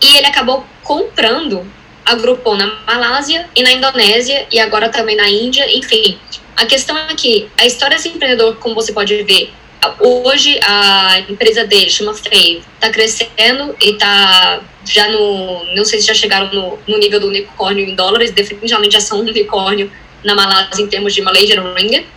e 0.01 0.17
ele 0.17 0.27
acabou 0.27 0.65
comprando 0.83 1.65
a 2.05 2.15
Groupon 2.15 2.55
na 2.55 2.67
Malásia 2.85 3.50
e 3.55 3.63
na 3.63 3.71
Indonésia 3.71 4.47
e 4.51 4.59
agora 4.59 4.89
também 4.89 5.15
na 5.15 5.27
Índia, 5.27 5.65
enfim. 5.75 6.17
A 6.55 6.65
questão 6.65 6.97
é 6.97 7.15
que 7.15 7.50
a 7.57 7.65
história 7.65 7.97
desse 7.97 8.09
empreendedor, 8.09 8.57
como 8.57 8.75
você 8.75 8.93
pode 8.93 9.24
ver, 9.24 9.51
hoje 10.00 10.59
a 10.63 11.19
empresa 11.27 11.65
dele, 11.65 11.89
chama 11.89 12.13
Frave, 12.13 12.63
está 12.75 12.89
crescendo 12.89 13.75
e 13.81 13.91
está 13.91 14.62
já 14.85 15.09
no, 15.09 15.65
não 15.75 15.83
sei 15.83 16.00
se 16.00 16.07
já 16.07 16.13
chegaram 16.13 16.53
no, 16.53 16.79
no 16.88 16.97
nível 16.97 17.19
do 17.19 17.27
unicórnio 17.27 17.83
em 17.83 17.95
dólares, 17.95 18.31
definitivamente 18.31 18.93
já 18.93 19.00
são 19.00 19.19
um 19.19 19.21
unicórnio 19.21 19.91
na 20.24 20.35
Malásia 20.35 20.83
em 20.83 20.88
termos 20.88 21.13
de 21.13 21.21
Malaysian 21.21 21.74
Ringgit, 21.74 22.07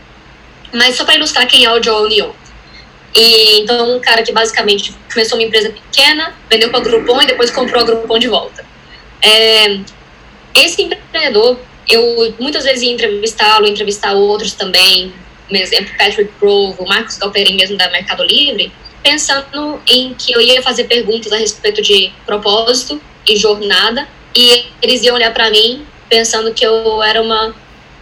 mas 0.72 0.96
só 0.96 1.04
para 1.04 1.14
ilustrar 1.14 1.46
quem 1.46 1.64
é 1.64 1.72
o 1.72 1.82
Joe 1.82 2.08
Neal. 2.08 2.34
E, 3.14 3.60
então, 3.60 3.96
um 3.96 4.00
cara 4.00 4.22
que 4.22 4.32
basicamente 4.32 4.94
começou 5.12 5.38
uma 5.38 5.44
empresa 5.44 5.70
pequena, 5.70 6.34
vendeu 6.48 6.68
para 6.70 6.80
a 6.80 6.82
Groupon 6.82 7.22
e 7.22 7.26
depois 7.26 7.50
comprou 7.50 7.82
a 7.82 7.86
Groupon 7.86 8.18
de 8.18 8.28
volta. 8.28 8.64
É, 9.22 9.80
esse 10.54 10.82
empreendedor, 10.82 11.58
eu 11.88 12.34
muitas 12.38 12.64
vezes 12.64 12.82
ia 12.82 12.92
entrevistá-lo, 12.92 13.66
entrevistar 13.66 14.12
outros 14.12 14.52
também, 14.52 15.12
por 15.46 15.56
exemplo, 15.56 15.90
Patrick 15.98 16.30
Grove, 16.40 16.76
o 16.78 16.86
Marcos 16.86 17.16
Galperin 17.16 17.56
mesmo 17.56 17.76
da 17.76 17.90
Mercado 17.90 18.22
Livre, 18.24 18.72
pensando 19.02 19.80
em 19.86 20.14
que 20.14 20.32
eu 20.32 20.40
ia 20.40 20.62
fazer 20.62 20.84
perguntas 20.84 21.32
a 21.32 21.36
respeito 21.36 21.80
de 21.80 22.12
propósito 22.26 23.00
e 23.26 23.36
jornada, 23.36 24.08
e 24.36 24.66
eles 24.82 25.02
iam 25.02 25.14
olhar 25.14 25.32
para 25.32 25.50
mim 25.50 25.86
pensando 26.08 26.52
que 26.52 26.64
eu 26.64 27.02
era 27.02 27.22
uma, 27.22 27.54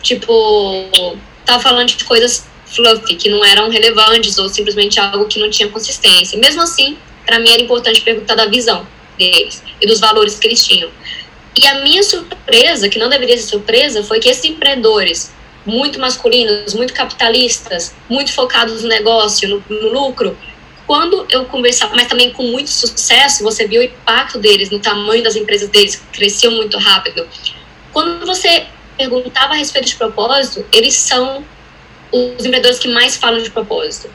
tipo, 0.02 1.16
tava 1.44 1.62
falando 1.62 1.88
de 1.88 2.04
coisas 2.04 2.46
fluffy, 2.66 3.16
que 3.16 3.28
não 3.28 3.44
eram 3.44 3.70
relevantes 3.70 4.36
ou 4.38 4.48
simplesmente 4.48 4.98
algo 4.98 5.26
que 5.26 5.38
não 5.38 5.48
tinha 5.50 5.68
consistência. 5.68 6.38
Mesmo 6.38 6.62
assim, 6.62 6.96
para 7.24 7.38
mim 7.38 7.50
era 7.50 7.62
importante 7.62 8.00
perguntar 8.00 8.34
da 8.34 8.46
visão 8.46 8.86
deles 9.16 9.62
e 9.80 9.86
dos 9.86 10.00
valores 10.00 10.38
que 10.38 10.46
eles 10.46 10.64
tinham. 10.64 10.90
E 11.56 11.66
a 11.66 11.80
minha 11.82 12.02
surpresa, 12.02 12.88
que 12.88 12.98
não 12.98 13.08
deveria 13.08 13.36
ser 13.36 13.44
surpresa, 13.44 14.02
foi 14.02 14.20
que 14.20 14.28
esses 14.28 14.44
empreendedores 14.44 15.34
muito 15.64 15.98
masculinos, 15.98 16.74
muito 16.74 16.92
capitalistas, 16.92 17.94
muito 18.08 18.32
focados 18.32 18.82
no 18.82 18.88
negócio, 18.88 19.48
no, 19.48 19.64
no 19.68 19.88
lucro, 19.88 20.36
quando 20.86 21.26
eu 21.28 21.44
conversava, 21.46 21.96
mas 21.96 22.06
também 22.06 22.32
com 22.32 22.44
muito 22.44 22.70
sucesso, 22.70 23.42
você 23.42 23.66
viu 23.66 23.80
o 23.80 23.84
impacto 23.84 24.38
deles 24.38 24.70
no 24.70 24.78
tamanho 24.78 25.22
das 25.22 25.34
empresas 25.34 25.68
deles, 25.68 25.96
que 25.96 26.18
cresciam 26.18 26.52
muito 26.52 26.78
rápido. 26.78 27.26
Quando 27.92 28.24
você 28.24 28.66
perguntava 28.96 29.54
a 29.54 29.56
respeito 29.56 29.88
de 29.88 29.96
propósito, 29.96 30.64
eles 30.72 30.94
são 30.94 31.44
os 32.12 32.44
empreendedores 32.44 32.78
que 32.78 32.88
mais 32.88 33.16
falam 33.16 33.42
de 33.42 33.50
propósito. 33.50 34.08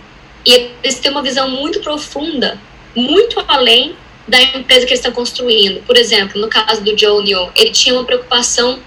E 0.45 0.71
eles 0.81 0.99
têm 0.99 1.11
uma 1.11 1.21
visão 1.21 1.49
muito 1.49 1.81
profunda, 1.81 2.57
muito 2.95 3.43
além 3.47 3.95
da 4.31 4.41
empresa 4.41 4.85
que 4.85 4.93
eles 4.93 4.99
estão 4.99 5.11
construindo. 5.11 5.83
Por 5.85 5.97
exemplo, 5.97 6.39
no 6.39 6.47
caso 6.47 6.81
do 6.81 6.97
Joe 6.97 7.21
Neal, 7.21 7.51
ele 7.53 7.71
tinha 7.71 7.93
uma 7.93 8.05
preocupação 8.05 8.79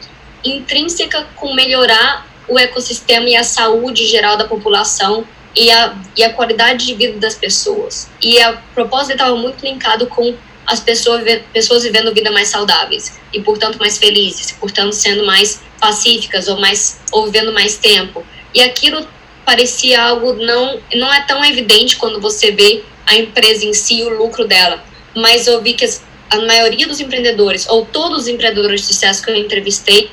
intrínseca 0.43 1.27
com 1.37 1.53
melhorar 1.53 2.27
o 2.49 2.59
ecossistema 2.59 3.29
e 3.29 3.37
a 3.37 3.45
saúde 3.45 4.07
geral 4.07 4.39
da 4.39 4.47
população 4.47 5.27
e 5.55 5.71
a, 5.71 5.95
e 6.17 6.25
a 6.25 6.33
qualidade 6.33 6.87
de 6.87 6.95
vida 6.95 7.19
das 7.19 7.35
pessoas. 7.35 8.09
E 8.23 8.41
a 8.41 8.55
propósito 8.75 9.13
estava 9.13 9.37
muito 9.37 9.63
linkado 9.63 10.07
com 10.07 10.35
as 10.67 10.81
pessoas, 10.81 11.23
pessoas 11.53 11.83
vivendo 11.83 12.15
vida 12.15 12.31
mais 12.31 12.49
saudáveis 12.49 13.21
e, 13.31 13.43
portanto, 13.43 13.79
mais 13.79 13.99
felizes, 13.99 14.51
portanto, 14.53 14.95
sendo 14.95 15.27
mais 15.27 15.61
pacíficas 15.79 16.49
ou 16.49 16.59
mais 16.59 17.03
ou 17.13 17.27
vivendo 17.27 17.53
mais 17.53 17.77
tempo. 17.77 18.25
E 18.55 18.63
aquilo 18.63 19.07
parecia 19.45 20.03
algo 20.03 20.33
não 20.33 20.81
não 20.95 21.13
é 21.13 21.21
tão 21.27 21.45
evidente 21.45 21.97
quando 21.97 22.19
você 22.19 22.51
vê 22.51 22.83
a 23.05 23.15
empresa 23.15 23.67
em 23.67 23.75
si, 23.75 24.03
o 24.05 24.09
lucro 24.09 24.49
dela. 24.49 24.83
Mas 25.15 25.47
eu 25.47 25.61
vi 25.63 25.75
que 25.75 25.85
a 26.31 26.41
maioria 26.41 26.87
dos 26.87 27.01
empreendedores, 27.01 27.69
ou 27.69 27.87
todos 27.87 28.23
os 28.23 28.29
empreendedores 28.29 28.83
de 28.83 28.87
sucesso 28.89 29.23
que 29.23 29.31
eu 29.31 29.37
entrevistei, 29.37 30.11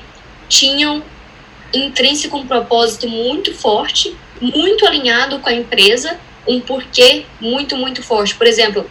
tinham 0.48 1.04
intrínseco 1.74 2.38
um 2.38 2.46
propósito 2.46 3.08
muito 3.08 3.54
forte, 3.56 4.16
muito 4.40 4.86
alinhado 4.86 5.40
com 5.40 5.50
a 5.50 5.54
empresa, 5.54 6.20
um 6.48 6.60
porquê 6.60 7.26
muito, 7.40 7.76
muito 7.76 8.04
forte. 8.04 8.36
Por 8.36 8.46
exemplo, 8.46 8.90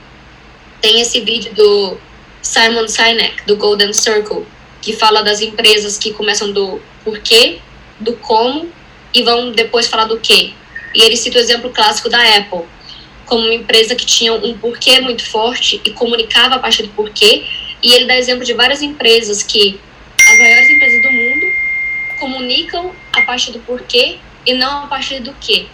tem 0.81 1.01
esse 1.01 1.21
vídeo 1.21 1.53
do 1.55 1.99
Simon 2.43 2.89
Sinek, 2.89 3.45
do 3.47 3.57
Golden 3.57 3.93
Circle, 3.93 4.47
que 4.81 4.93
fala 4.95 5.23
das 5.23 5.41
empresas 5.41 5.99
que 5.99 6.13
começam 6.13 6.53
do 6.53 6.81
porquê, 7.05 7.59
do 7.99 8.15
como 8.17 8.71
e 9.13 9.23
vão 9.23 9.53
depois 9.53 9.87
falar 9.87 10.05
do 10.05 10.19
quê. 10.19 10.53
E 10.95 11.03
ele 11.03 11.17
cita 11.17 11.39
o 11.39 11.41
exemplo 11.41 11.71
clássico 11.71 12.09
da 12.09 12.19
Apple, 12.37 12.65
como 13.31 13.45
uma 13.45 13.55
empresa 13.55 13.95
que 13.95 14.05
tinha 14.05 14.35
um 14.35 14.59
porquê 14.59 15.01
muito 15.01 15.25
forte 15.31 15.81
e 15.85 15.91
comunicava 15.93 16.57
a 16.57 16.59
partir 16.59 16.83
do 16.83 16.89
porquê. 16.89 17.47
E 17.81 17.95
ele 17.95 18.07
dá 18.07 18.19
exemplo 18.19 18.45
de 18.45 18.53
várias 18.53 18.83
empresas 18.83 19.41
que, 19.45 19.79
as 20.19 20.37
maiores 20.37 20.69
empresas 20.69 21.01
do 21.01 21.13
mundo, 21.13 21.47
comunicam 22.19 22.93
a 23.13 23.23
partir 23.23 23.53
do 23.53 23.61
porquê 23.61 24.19
e 24.45 24.53
não 24.53 24.85
a 24.85 24.87
partir 24.89 25.21
do 25.21 25.33
quê. 25.35 25.67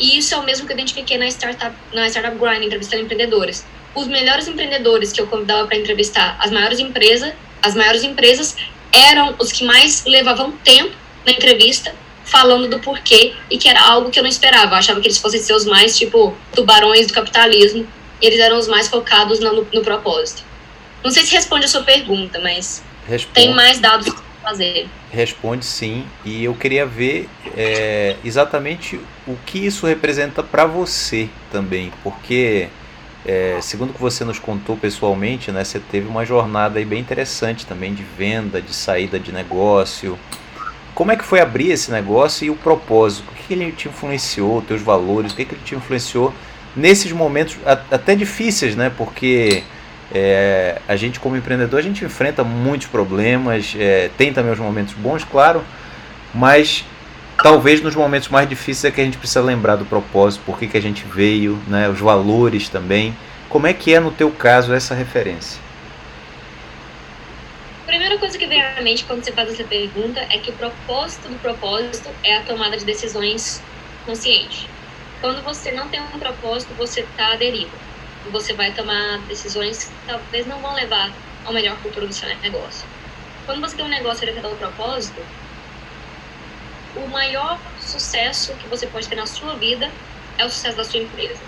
E 0.00 0.16
isso 0.16 0.34
é 0.34 0.38
o 0.38 0.42
mesmo 0.44 0.66
que 0.66 0.72
eu 0.72 0.76
identifiquei 0.76 1.18
na 1.18 1.28
Startup, 1.28 1.76
na 1.92 2.08
startup 2.08 2.36
Grind, 2.38 2.64
entrevistando 2.64 3.02
empreendedores. 3.02 3.66
Os 3.94 4.08
melhores 4.08 4.48
empreendedores 4.48 5.12
que 5.12 5.20
eu 5.20 5.26
convidava 5.26 5.68
para 5.68 5.76
entrevistar, 5.76 6.36
as 6.40 6.50
maiores 6.50 6.80
empresas, 6.80 7.34
as 7.62 7.74
maiores 7.74 8.02
empresas 8.02 8.56
eram 8.90 9.36
os 9.38 9.52
que 9.52 9.62
mais 9.62 10.04
levavam 10.06 10.52
tempo 10.64 10.96
na 11.26 11.32
entrevista, 11.32 11.94
falando 12.24 12.68
do 12.68 12.78
porquê 12.78 13.34
e 13.50 13.58
que 13.58 13.68
era 13.68 13.80
algo 13.80 14.10
que 14.10 14.18
eu 14.18 14.22
não 14.22 14.30
esperava. 14.30 14.74
Eu 14.74 14.78
achava 14.78 15.00
que 15.00 15.06
eles 15.06 15.18
fossem 15.18 15.40
ser 15.40 15.52
os 15.52 15.64
mais, 15.64 15.96
tipo, 15.96 16.34
tubarões 16.54 17.06
do 17.06 17.12
capitalismo, 17.12 17.86
e 18.20 18.26
eles 18.26 18.38
eram 18.40 18.58
os 18.58 18.68
mais 18.68 18.88
focados 18.88 19.40
no, 19.40 19.66
no, 19.72 19.82
propósito. 19.82 20.42
Não 21.02 21.10
sei 21.10 21.24
se 21.24 21.32
responde 21.32 21.66
a 21.66 21.68
sua 21.68 21.82
pergunta, 21.82 22.40
mas 22.40 22.82
Responde. 23.06 23.34
tem 23.34 23.54
mais 23.54 23.78
dados 23.78 24.12
fazer. 24.42 24.88
Responde 25.10 25.64
sim, 25.64 26.04
e 26.24 26.44
eu 26.44 26.54
queria 26.54 26.84
ver 26.84 27.28
é, 27.56 28.16
exatamente 28.24 29.00
o 29.26 29.36
que 29.46 29.58
isso 29.58 29.86
representa 29.86 30.42
para 30.42 30.66
você 30.66 31.28
também, 31.50 31.92
porque 32.02 32.68
é, 33.24 33.58
segundo 33.62 33.90
o 33.90 33.92
que 33.94 34.00
você 34.00 34.24
nos 34.24 34.38
contou 34.38 34.76
pessoalmente, 34.76 35.50
né, 35.50 35.64
você 35.64 35.80
teve 35.80 36.06
uma 36.06 36.26
jornada 36.26 36.78
aí 36.78 36.84
bem 36.84 37.00
interessante 37.00 37.64
também 37.64 37.94
de 37.94 38.02
venda, 38.02 38.60
de 38.60 38.74
saída 38.74 39.18
de 39.18 39.32
negócio. 39.32 40.18
Como 40.94 41.10
é 41.10 41.16
que 41.16 41.24
foi 41.24 41.40
abrir 41.40 41.70
esse 41.70 41.90
negócio 41.90 42.44
e 42.46 42.50
o 42.50 42.54
propósito? 42.54 43.28
O 43.30 43.34
que 43.34 43.52
ele 43.52 43.72
te 43.72 43.88
influenciou, 43.88 44.62
teus 44.62 44.80
valores, 44.80 45.32
o 45.32 45.36
que, 45.36 45.44
que 45.44 45.54
ele 45.54 45.62
te 45.64 45.74
influenciou 45.74 46.32
nesses 46.76 47.10
momentos 47.12 47.56
até 47.64 48.14
difíceis, 48.14 48.76
né? 48.76 48.92
Porque 48.96 49.64
é, 50.12 50.80
a 50.86 50.96
gente 50.96 51.18
como 51.18 51.36
empreendedor 51.36 51.80
a 51.80 51.82
gente 51.82 52.04
enfrenta 52.04 52.44
muitos 52.44 52.86
problemas, 52.86 53.74
é, 53.76 54.10
tem 54.16 54.32
também 54.32 54.52
os 54.52 54.58
momentos 54.58 54.94
bons, 54.94 55.24
claro, 55.24 55.64
mas 56.32 56.84
talvez 57.42 57.80
nos 57.80 57.94
momentos 57.94 58.28
mais 58.28 58.48
difíceis 58.48 58.92
é 58.92 58.94
que 58.94 59.00
a 59.00 59.04
gente 59.04 59.18
precisa 59.18 59.42
lembrar 59.42 59.76
do 59.76 59.84
propósito, 59.84 60.42
por 60.46 60.58
que, 60.58 60.68
que 60.68 60.76
a 60.76 60.82
gente 60.82 61.04
veio, 61.04 61.58
né, 61.66 61.88
os 61.88 61.98
valores 61.98 62.68
também. 62.68 63.16
Como 63.48 63.66
é 63.66 63.72
que 63.72 63.94
é 63.94 64.00
no 64.00 64.10
teu 64.10 64.30
caso 64.30 64.72
essa 64.72 64.94
referência? 64.94 65.60
A 67.82 67.86
primeira 67.86 68.18
coisa 68.74 68.82
que 68.82 68.82
vem 68.82 68.82
à 68.82 68.82
mente 68.82 69.04
quando 69.06 69.24
você 69.24 69.32
faz 69.32 69.52
essa 69.52 69.64
pergunta 69.64 70.20
é 70.20 70.38
que 70.38 70.50
o 70.50 70.56
propósito 70.56 71.28
do 71.28 71.38
propósito 71.38 72.18
é 72.24 72.36
a 72.36 72.44
tomada 72.44 72.76
de 72.76 72.84
decisões 72.84 73.68
consciente. 74.04 74.68
Quando 75.20 75.42
você 75.42 75.72
não 75.72 75.90
tem 75.90 76.00
um 76.00 76.18
propósito, 76.18 76.74
você 76.74 77.02
está 77.02 77.32
à 77.32 77.36
deriva 77.36 77.78
você 78.30 78.54
vai 78.54 78.74
tomar 78.74 79.26
decisões 79.26 79.84
que 79.84 79.96
talvez 80.06 80.46
não 80.46 80.60
vão 80.62 80.74
levar 80.74 81.14
ao 81.44 81.52
melhor 81.52 81.80
futuro 81.82 82.06
do 82.06 82.14
seu 82.14 82.28
negócio. 82.40 82.88
quando 83.44 83.60
você 83.60 83.76
tem 83.76 83.84
um 83.84 83.88
negócio 83.88 84.22
orientado 84.22 84.48
ao 84.48 84.56
propósito, 84.56 85.20
o 86.94 87.06
maior 87.08 87.60
sucesso 87.78 88.56
que 88.56 88.68
você 88.68 88.86
pode 88.88 89.08
ter 89.08 89.16
na 89.16 89.26
sua 89.26 89.58
vida 89.58 89.94
é 90.38 90.44
o 90.46 90.50
sucesso 90.50 90.76
da 90.76 90.84
sua 90.84 91.00
empresa. 91.00 91.44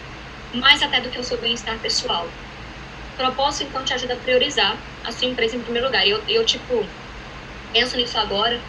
Mais 0.54 0.82
até 0.82 1.00
do 1.00 1.10
que 1.10 1.18
o 1.18 1.24
seu 1.24 1.40
bem-estar 1.40 1.80
pessoal. 1.80 2.28
O 3.12 3.16
propósito, 3.16 3.68
então, 3.68 3.84
te 3.84 3.94
ajuda 3.94 4.14
a 4.14 4.20
priorizar 4.20 4.86
a 5.04 5.12
sua 5.12 5.28
empresa 5.28 5.56
em 5.56 5.62
primeiro 5.62 5.86
lugar. 5.88 6.06
Eu, 6.06 6.24
eu, 6.28 6.44
tipo, 6.44 6.94
penso 7.72 7.96
nisso 7.96 8.18
agora, 8.18 8.60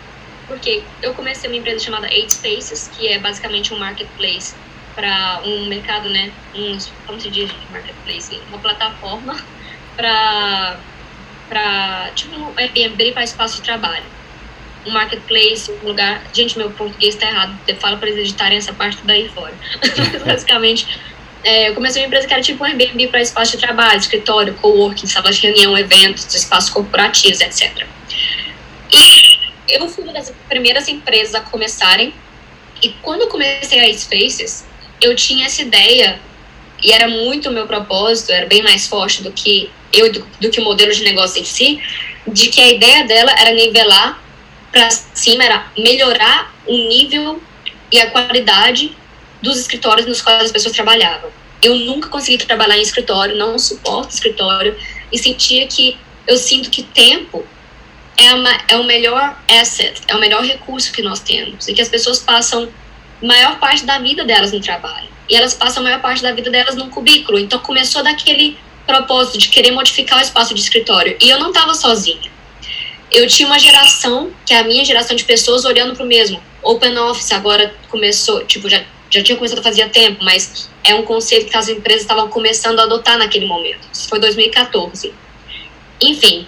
porque 0.47 0.83
eu 1.01 1.13
comecei 1.13 1.49
uma 1.49 1.57
empresa 1.57 1.83
chamada 1.83 2.07
Eight 2.11 2.31
Spaces, 2.33 2.89
que 2.95 3.07
é 3.07 3.19
basicamente 3.19 3.73
um 3.73 3.79
marketplace 3.79 4.55
para 4.95 5.41
um 5.45 5.67
mercado, 5.67 6.09
né? 6.09 6.31
Um, 6.55 6.77
como 7.05 7.19
se 7.19 7.29
diz 7.29 7.51
marketplace? 7.71 8.39
Uma 8.49 8.57
plataforma 8.57 9.37
para 9.95 10.79
para 11.49 12.11
tipo 12.13 12.35
um 12.35 12.51
Airbnb 12.57 13.13
para 13.13 13.23
espaço 13.23 13.57
de 13.57 13.61
trabalho. 13.61 14.03
Um 14.85 14.91
marketplace, 14.91 15.71
um 15.83 15.87
lugar. 15.87 16.23
Gente, 16.33 16.57
meu 16.57 16.71
português 16.71 17.13
está 17.15 17.29
errado. 17.29 17.57
Eu 17.67 17.75
falo 17.75 17.97
para 17.97 18.09
eles 18.09 18.21
editarem 18.21 18.57
essa 18.57 18.73
parte 18.73 18.99
daí 19.03 19.29
fora. 19.29 19.53
Basicamente, 20.25 20.87
é, 21.43 21.69
eu 21.69 21.75
comecei 21.75 22.01
uma 22.01 22.07
empresa 22.07 22.27
que 22.27 22.33
era 22.33 22.41
tipo 22.41 22.63
um 22.63 22.67
Airbnb 22.67 23.07
para 23.07 23.21
espaço 23.21 23.51
de 23.51 23.57
trabalho, 23.57 23.99
escritório, 23.99 24.53
coworking, 24.55 25.07
sala 25.07 25.31
de 25.31 25.41
reunião, 25.41 25.77
eventos, 25.77 26.33
espaços 26.33 26.69
corporativos, 26.69 27.39
etc. 27.41 27.85
E 28.91 29.73
eu 29.73 29.87
fui 29.87 30.03
uma 30.03 30.13
das 30.13 30.31
primeiras 30.47 30.87
empresas 30.87 31.35
a 31.35 31.41
começarem. 31.41 32.13
E 32.81 32.89
quando 33.01 33.21
eu 33.21 33.27
comecei 33.27 33.79
a 33.79 33.97
Spaces, 33.97 34.65
eu 35.01 35.15
tinha 35.15 35.45
essa 35.45 35.61
ideia 35.61 36.19
e 36.83 36.91
era 36.91 37.07
muito 37.07 37.49
o 37.49 37.51
meu 37.51 37.65
propósito, 37.65 38.31
era 38.31 38.45
bem 38.45 38.61
mais 38.61 38.87
forte 38.87 39.23
do 39.23 39.31
que 39.31 39.69
eu 39.91 40.11
do, 40.11 40.25
do 40.39 40.49
que 40.49 40.59
o 40.59 40.63
modelo 40.63 40.93
de 40.93 41.03
negócio 41.03 41.41
em 41.41 41.45
si, 41.45 41.81
de 42.27 42.49
que 42.49 42.61
a 42.61 42.67
ideia 42.69 43.03
dela 43.05 43.31
era 43.31 43.51
nivelar 43.53 44.21
para 44.71 44.89
cima, 44.91 45.43
era 45.43 45.71
melhorar 45.77 46.53
o 46.65 46.77
nível 46.77 47.41
e 47.91 47.99
a 47.99 48.11
qualidade 48.11 48.95
dos 49.41 49.57
escritórios 49.57 50.05
nos 50.05 50.21
quais 50.21 50.45
as 50.45 50.51
pessoas 50.51 50.75
trabalhavam. 50.75 51.31
Eu 51.63 51.75
nunca 51.75 52.09
consegui 52.09 52.37
trabalhar 52.45 52.77
em 52.77 52.81
escritório, 52.81 53.35
não 53.35 53.57
suporto 53.57 54.13
escritório 54.13 54.77
e 55.11 55.17
sentia 55.17 55.65
que 55.67 55.97
eu 56.27 56.37
sinto 56.37 56.69
que 56.69 56.83
tempo 56.83 57.45
é, 58.17 58.33
uma, 58.33 58.57
é 58.67 58.77
o 58.77 58.83
melhor 58.83 59.37
asset, 59.49 60.01
é 60.07 60.15
o 60.15 60.19
melhor 60.19 60.43
recurso 60.43 60.91
que 60.91 61.01
nós 61.01 61.19
temos 61.19 61.67
e 61.67 61.73
que 61.73 61.81
as 61.81 61.89
pessoas 61.89 62.19
passam 62.19 62.67
maior 63.21 63.59
parte 63.59 63.85
da 63.85 63.99
vida 63.99 64.23
delas 64.25 64.51
no 64.51 64.59
trabalho 64.59 65.07
e 65.29 65.35
elas 65.35 65.53
passam 65.53 65.81
a 65.81 65.83
maior 65.83 66.01
parte 66.01 66.21
da 66.21 66.31
vida 66.31 66.49
delas 66.49 66.75
num 66.75 66.89
cubículo. 66.89 67.37
Então 67.37 67.59
começou 67.59 68.03
daquele 68.03 68.57
propósito 68.85 69.37
de 69.37 69.49
querer 69.49 69.71
modificar 69.71 70.19
o 70.19 70.21
espaço 70.21 70.53
de 70.53 70.61
escritório. 70.61 71.17
E 71.21 71.29
eu 71.29 71.39
não 71.39 71.49
estava 71.49 71.73
sozinha. 71.73 72.31
Eu 73.11 73.27
tinha 73.27 73.47
uma 73.47 73.59
geração, 73.59 74.31
que 74.45 74.53
é 74.53 74.59
a 74.59 74.63
minha 74.63 74.83
geração 74.83 75.15
de 75.15 75.23
pessoas, 75.23 75.65
olhando 75.65 75.95
para 75.95 76.03
o 76.03 76.07
mesmo. 76.07 76.41
Open 76.63 76.97
Office 76.97 77.31
agora 77.31 77.73
começou, 77.89 78.43
tipo, 78.45 78.69
já, 78.69 78.83
já 79.09 79.23
tinha 79.23 79.37
começado 79.37 79.61
fazia 79.61 79.87
tempo, 79.89 80.23
mas 80.23 80.69
é 80.83 80.93
um 80.95 81.03
conceito 81.03 81.49
que 81.49 81.57
as 81.57 81.69
empresas 81.69 82.01
estavam 82.01 82.29
começando 82.29 82.79
a 82.79 82.83
adotar 82.83 83.17
naquele 83.17 83.45
momento. 83.45 83.87
Isso 83.93 84.07
foi 84.09 84.19
2014. 84.19 85.13
Enfim, 86.01 86.47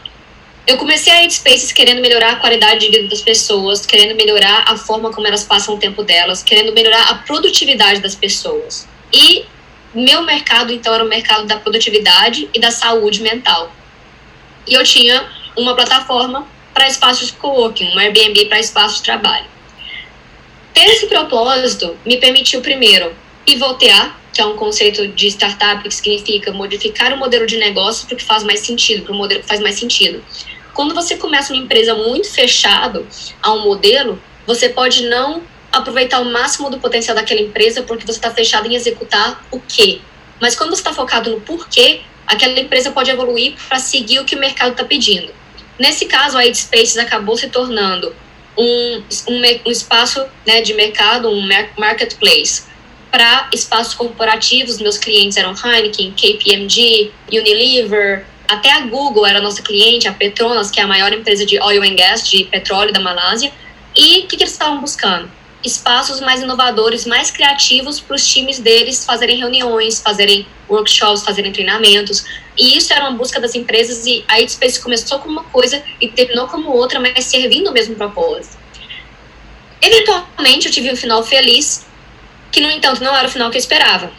eu 0.70 0.78
comecei 0.78 1.12
a 1.12 1.24
ir 1.24 1.32
Spaces 1.32 1.72
querendo 1.72 2.00
melhorar 2.00 2.34
a 2.34 2.36
qualidade 2.36 2.86
de 2.86 2.92
vida 2.92 3.10
das 3.10 3.22
pessoas, 3.22 3.88
querendo 3.88 4.16
melhorar 4.16 4.66
a 4.68 4.78
forma 4.78 5.12
como 5.12 5.26
elas 5.26 5.44
passam 5.44 5.74
o 5.74 5.80
tempo 5.80 6.04
delas, 6.04 6.44
querendo 6.44 6.72
melhorar 6.72 7.10
a 7.10 7.16
produtividade 7.16 8.00
das 8.02 8.14
pessoas. 8.14 8.88
E 9.12 9.46
meu 9.96 10.22
mercado, 10.22 10.72
então, 10.72 10.94
era 10.94 11.04
o 11.04 11.08
mercado 11.08 11.48
da 11.48 11.58
produtividade 11.58 12.48
e 12.54 12.60
da 12.60 12.70
saúde 12.70 13.24
mental. 13.24 13.74
E 14.68 14.76
eu 14.76 14.84
tinha 14.84 15.28
uma 15.58 15.76
plataforma 15.76 16.48
para 16.72 16.88
espaços 16.88 17.28
de 17.28 17.34
coworking, 17.34 17.92
um 17.96 17.98
Airbnb 17.98 18.46
para 18.46 18.60
espaços 18.60 18.98
de 18.98 19.06
trabalho. 19.06 19.48
Ter 20.72 20.86
esse 20.86 21.08
propósito 21.08 21.98
me 22.06 22.18
permitiu, 22.18 22.62
primeiro, 22.62 23.16
pivotear, 23.44 24.20
que 24.32 24.40
é 24.40 24.46
um 24.46 24.56
conceito 24.56 25.08
de 25.08 25.28
startup 25.30 25.82
que 25.82 25.94
significa 25.94 26.54
modificar 26.54 27.12
o 27.12 27.18
modelo 27.18 27.48
de 27.48 27.58
negócio 27.58 28.06
para 28.06 28.14
o 28.14 28.18
que 28.18 28.24
faz 28.24 28.44
mais 28.44 28.60
sentido, 28.60 29.04
para 29.04 29.14
o 29.14 29.18
modelo 29.18 29.42
que 29.42 29.48
faz 29.48 29.60
mais 29.60 29.80
sentido. 29.80 30.24
Quando 30.74 30.96
você 30.96 31.18
começa 31.18 31.54
uma 31.54 31.62
empresa 31.62 31.94
muito 31.96 32.30
fechado 32.32 33.08
a 33.42 33.52
um 33.54 33.64
modelo, 33.64 34.22
você 34.46 34.70
pode 34.70 35.08
não 35.08 35.44
aproveitar 35.72 36.20
o 36.20 36.26
máximo 36.26 36.70
do 36.70 36.80
potencial 36.80 37.16
daquela 37.16 37.42
empresa 37.42 37.84
porque 37.84 38.06
você 38.06 38.18
está 38.18 38.32
fechado 38.32 38.68
em 38.68 38.76
executar 38.76 39.46
o 39.52 39.60
quê. 39.60 40.02
Mas 40.40 40.56
quando 40.56 40.70
você 40.70 40.82
está 40.82 40.94
focado 40.94 41.30
no 41.30 41.42
porquê, 41.42 42.02
aquela 42.26 42.60
empresa 42.60 42.92
pode 42.92 43.12
evoluir 43.12 43.56
para 43.68 43.80
seguir 43.80 44.20
o 44.20 44.26
que 44.26 44.36
o 44.36 44.40
mercado 44.40 44.72
está 44.72 44.84
pedindo. 44.84 45.34
Nesse 45.78 46.06
caso, 46.06 46.38
a 46.38 46.54
Spaces 46.54 46.98
acabou 46.98 47.38
se 47.38 47.50
tornando 47.50 48.14
um, 48.58 49.04
um, 49.30 49.42
um 49.66 49.72
espaço 49.72 50.26
né, 50.46 50.62
de 50.62 50.74
mercado, 50.74 51.30
um 51.30 51.48
marketplace 51.78 52.64
para 53.10 53.50
espaços 53.54 53.94
corporativos. 53.94 54.80
Meus 54.80 54.98
clientes 54.98 55.38
eram 55.38 55.54
Heineken, 55.54 56.12
KPMG, 56.12 57.12
Unilever, 57.32 58.26
até 58.50 58.72
a 58.72 58.82
Google 58.82 59.26
era 59.26 59.42
nossa 59.42 59.62
cliente, 59.62 60.08
a 60.08 60.14
Petronas, 60.14 60.72
que 60.72 60.80
é 60.80 60.84
a 60.84 60.88
maior 60.88 61.14
empresa 61.14 61.46
de 61.46 61.62
oil 61.62 61.84
and 61.84 61.96
gas, 61.96 62.28
de 62.28 62.46
petróleo 62.46 62.92
da 62.92 63.00
Malásia. 63.00 63.52
E 63.96 64.20
o 64.20 64.28
que, 64.28 64.38
que 64.38 64.44
eles 64.44 64.54
estavam 64.54 64.82
buscando? 64.82 65.30
espaços 65.64 66.22
mais 66.22 66.42
inovadores, 66.42 67.06
mais 67.06 67.32
criativos 67.32 68.00
para 68.00 68.16
os 68.16 68.26
times 68.26 68.60
deles 68.60 69.06
fazerem 69.06 69.38
reuniões, 69.38 70.02
fazerem 70.02 70.48
workshops, 70.70 71.24
fazerem 71.24 71.52
treinamentos. 71.52 72.24
E 72.58 72.78
isso 72.78 72.94
era 72.94 73.08
uma 73.08 73.18
busca 73.18 73.40
das 73.40 73.56
empresas 73.56 74.06
e 74.06 74.24
a 74.28 74.46
Space 74.48 74.80
começou 74.80 75.20
como 75.20 75.34
uma 75.34 75.44
coisa 75.46 75.84
e 76.00 76.08
terminou 76.08 76.48
como 76.48 76.72
outra, 76.72 77.00
mas 77.00 77.26
servindo 77.26 77.70
o 77.70 77.74
mesmo 77.74 77.96
propósito. 77.96 78.58
Eventualmente 79.82 80.68
eu 80.68 80.72
tive 80.72 80.92
um 80.92 80.96
final 80.96 81.24
feliz, 81.24 81.86
que 82.52 82.62
no 82.62 82.70
entanto 82.70 83.04
não 83.04 83.16
era 83.16 83.28
o 83.28 83.32
final 83.32 83.50
que 83.50 83.58
eu 83.58 83.62
esperava. 83.62 84.12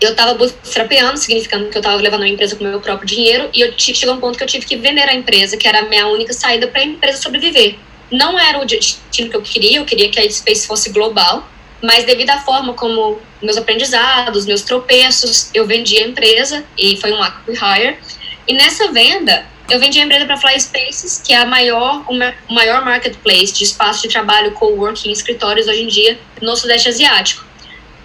Eu 0.00 0.10
estava 0.10 0.34
bootstrapeando, 0.34 1.18
significando 1.18 1.68
que 1.68 1.76
eu 1.76 1.80
estava 1.80 1.96
levando 2.00 2.22
a 2.22 2.28
empresa 2.28 2.54
com 2.54 2.64
meu 2.64 2.80
próprio 2.80 3.06
dinheiro, 3.06 3.50
e 3.52 3.60
eu 3.60 3.72
chegou 3.76 4.14
um 4.14 4.20
ponto 4.20 4.38
que 4.38 4.44
eu 4.44 4.48
tive 4.48 4.64
que 4.64 4.76
vender 4.76 5.08
a 5.08 5.14
empresa, 5.14 5.56
que 5.56 5.66
era 5.66 5.80
a 5.80 5.82
minha 5.82 6.06
única 6.06 6.32
saída 6.32 6.66
para 6.68 6.80
a 6.80 6.84
empresa 6.84 7.20
sobreviver 7.20 7.76
não 8.10 8.38
era 8.38 8.60
o 8.60 8.64
destino 8.64 9.30
que 9.30 9.36
eu 9.36 9.42
queria, 9.42 9.78
eu 9.78 9.84
queria 9.84 10.08
que 10.08 10.18
a 10.18 10.30
Space 10.30 10.66
fosse 10.66 10.90
global, 10.90 11.46
mas 11.82 12.04
devido 12.04 12.30
à 12.30 12.38
forma 12.40 12.72
como 12.74 13.20
meus 13.42 13.56
aprendizados, 13.56 14.46
meus 14.46 14.62
tropeços, 14.62 15.50
eu 15.54 15.66
vendi 15.66 15.96
a 15.98 16.06
empresa 16.06 16.64
e 16.76 16.96
foi 16.96 17.12
um 17.12 17.22
acquire. 17.22 17.98
E 18.46 18.54
nessa 18.54 18.90
venda, 18.90 19.46
eu 19.70 19.78
vendi 19.78 20.00
a 20.00 20.04
empresa 20.04 20.24
para 20.24 20.38
Fly 20.38 20.58
Spaces, 20.58 21.22
que 21.24 21.32
é 21.32 21.36
a 21.36 21.46
maior, 21.46 22.04
o 22.08 22.54
maior 22.54 22.84
marketplace 22.84 23.52
de 23.52 23.64
espaço 23.64 24.02
de 24.02 24.08
trabalho, 24.08 24.52
coworking, 24.52 25.12
escritórios 25.12 25.68
hoje 25.68 25.82
em 25.82 25.86
dia 25.86 26.18
no 26.40 26.56
Sudeste 26.56 26.88
Asiático. 26.88 27.47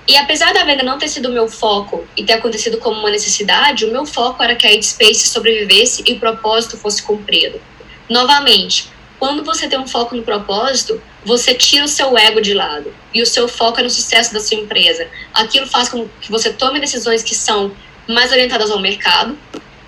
E 0.07 0.17
apesar 0.17 0.53
da 0.53 0.65
venda 0.65 0.83
não 0.83 0.97
ter 0.97 1.07
sido 1.07 1.29
o 1.29 1.31
meu 1.31 1.47
foco 1.47 2.05
e 2.17 2.23
ter 2.23 2.33
acontecido 2.33 2.77
como 2.77 2.99
uma 2.99 3.09
necessidade, 3.09 3.85
o 3.85 3.91
meu 3.91 4.05
foco 4.05 4.43
era 4.43 4.55
que 4.55 4.67
a 4.67 4.81
Space 4.81 5.29
sobrevivesse 5.29 6.03
e 6.05 6.13
o 6.13 6.19
propósito 6.19 6.77
fosse 6.77 7.01
cumprido. 7.01 7.61
Novamente, 8.09 8.89
quando 9.17 9.45
você 9.45 9.69
tem 9.69 9.79
um 9.79 9.87
foco 9.87 10.13
no 10.13 10.23
propósito, 10.23 11.01
você 11.23 11.53
tira 11.53 11.85
o 11.85 11.87
seu 11.87 12.17
ego 12.17 12.41
de 12.41 12.53
lado 12.53 12.93
e 13.13 13.21
o 13.21 13.25
seu 13.25 13.47
foco 13.47 13.79
é 13.79 13.83
no 13.83 13.89
sucesso 13.89 14.33
da 14.33 14.41
sua 14.41 14.57
empresa. 14.57 15.07
Aquilo 15.33 15.65
faz 15.65 15.87
com 15.87 16.05
que 16.19 16.29
você 16.29 16.51
tome 16.51 16.81
decisões 16.81 17.23
que 17.23 17.33
são 17.33 17.71
mais 18.05 18.33
orientadas 18.33 18.69
ao 18.69 18.79
mercado, 18.79 19.37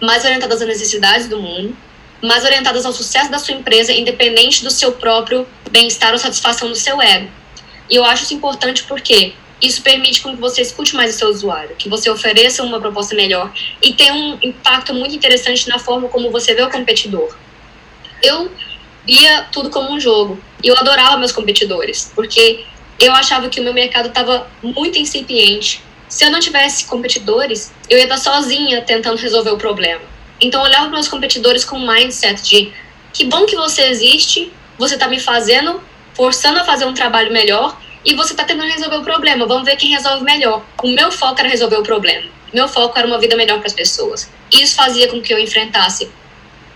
mais 0.02 0.24
orientadas 0.24 0.62
às 0.62 0.68
necessidades 0.68 1.28
do 1.28 1.42
mundo, 1.42 1.76
mais 2.22 2.46
orientadas 2.46 2.86
ao 2.86 2.94
sucesso 2.94 3.30
da 3.30 3.38
sua 3.38 3.54
empresa, 3.54 3.92
independente 3.92 4.64
do 4.64 4.72
seu 4.72 4.94
próprio 4.94 5.46
bem-estar 5.70 6.14
ou 6.14 6.18
satisfação 6.18 6.70
do 6.70 6.76
seu 6.76 7.02
ego. 7.02 7.30
E 7.90 7.96
eu 7.96 8.06
acho 8.06 8.24
isso 8.24 8.34
importante 8.34 8.84
porque 8.84 9.34
isso 9.62 9.82
permite 9.82 10.22
que 10.22 10.36
você 10.36 10.62
escute 10.62 10.96
mais 10.96 11.16
o 11.16 11.18
seu 11.18 11.30
usuário, 11.30 11.76
que 11.76 11.88
você 11.88 12.10
ofereça 12.10 12.62
uma 12.64 12.80
proposta 12.80 13.16
melhor 13.16 13.54
e 13.82 13.94
tem 13.94 14.12
um 14.12 14.38
impacto 14.42 14.94
muito 14.94 15.16
interessante 15.16 15.68
na 15.70 15.80
forma 15.80 16.08
como 16.10 16.30
você 16.32 16.54
vê 16.54 16.62
o 16.62 16.70
competidor. 16.70 17.36
Eu 18.22 18.52
via 19.06 19.48
tudo 19.52 19.70
como 19.70 19.92
um 19.92 20.00
jogo. 20.00 20.40
E 20.64 20.68
eu 20.68 20.76
adorava 20.78 21.18
meus 21.18 21.32
competidores, 21.32 22.12
porque 22.16 22.66
eu 23.00 23.14
achava 23.14 23.50
que 23.50 23.60
o 23.60 23.64
meu 23.64 23.74
mercado 23.74 24.08
estava 24.08 24.48
muito 24.62 24.98
incipiente. 24.98 25.82
Se 26.10 26.26
eu 26.26 26.32
não 26.32 26.40
tivesse 26.40 26.86
competidores, 26.86 27.72
eu 27.90 27.98
ia 27.98 28.06
estar 28.06 28.18
sozinha 28.18 28.82
tentando 28.82 29.18
resolver 29.18 29.52
o 29.52 29.58
problema. 29.58 30.02
Então 30.42 30.62
eu 30.62 30.68
olhava 30.68 30.86
para 30.86 30.94
meus 30.94 31.08
competidores 31.08 31.64
com 31.64 31.78
um 31.78 31.88
mindset 31.88 32.42
de 32.42 32.74
que 33.14 33.26
bom 33.26 33.46
que 33.46 33.56
você 33.56 33.84
existe, 33.84 34.52
você 34.78 34.96
está 34.96 35.08
me 35.08 35.20
fazendo, 35.20 35.82
forçando 36.14 36.60
a 36.60 36.64
fazer 36.64 36.86
um 36.86 36.94
trabalho 36.94 37.32
melhor 37.32 37.80
e 38.06 38.14
você 38.14 38.34
está 38.34 38.44
tentando 38.44 38.70
resolver 38.70 38.98
o 38.98 39.04
problema. 39.04 39.46
Vamos 39.48 39.66
ver 39.66 39.76
quem 39.78 39.90
resolve 39.90 40.24
melhor. 40.24 40.64
O 40.84 40.88
meu 40.90 41.12
foco 41.12 41.40
era 41.40 41.50
resolver 41.50 41.78
o 41.78 41.84
problema. 41.84 42.30
Meu 42.54 42.68
foco 42.68 42.98
era 42.98 43.08
uma 43.08 43.18
vida 43.18 43.36
melhor 43.36 43.58
para 43.58 43.68
as 43.68 43.74
pessoas. 43.74 44.30
Isso 44.52 44.76
fazia 44.76 45.10
com 45.10 45.22
que 45.22 45.34
eu 45.34 45.40
enfrentasse 45.40 46.10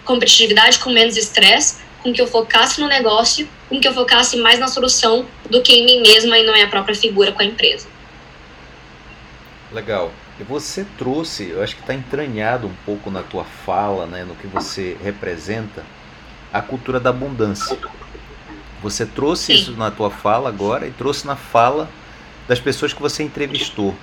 competitividade 0.04 0.80
com 0.80 0.90
menos 0.90 1.16
estresse, 1.16 1.78
com 2.02 2.12
que 2.12 2.20
eu 2.20 2.28
focasse 2.28 2.82
no 2.82 2.88
negócio, 2.88 3.48
com 3.70 3.80
que 3.80 3.88
eu 3.88 3.94
focasse 3.94 4.38
mais 4.38 4.60
na 4.60 4.68
solução 4.68 5.26
do 5.50 5.62
que 5.62 5.72
em 5.72 5.86
mim 5.86 6.02
mesma 6.02 6.38
e 6.38 6.44
não 6.44 6.56
é 6.56 6.64
a 6.64 6.68
própria 6.68 6.96
figura 6.96 7.32
com 7.32 7.42
a 7.42 7.46
empresa. 7.46 7.88
Legal. 9.72 10.12
E 10.40 10.44
você 10.44 10.86
trouxe, 10.98 11.50
eu 11.50 11.62
acho 11.62 11.76
que 11.76 11.82
está 11.82 11.94
entranhado 11.94 12.66
um 12.66 12.74
pouco 12.86 13.12
na 13.12 13.22
tua 13.22 13.44
fala, 13.44 14.06
né, 14.06 14.24
no 14.24 14.36
que 14.36 14.48
você 14.48 14.98
representa, 15.04 15.86
a 16.52 16.62
cultura 16.62 17.00
da 17.00 17.12
abundância. 17.12 17.78
Você 18.82 19.06
trouxe 19.06 19.48
Sim. 19.48 19.54
isso 19.54 19.72
na 19.74 19.92
tua 19.92 20.10
fala 20.10 20.50
agora 20.50 20.88
e 20.88 20.92
trouxe 20.92 21.28
na 21.28 21.36
fala 21.36 21.90
das 22.48 22.60
pessoas 22.60 22.94
que 22.94 23.02
você 23.02 23.24
entrevistou. 23.24 23.96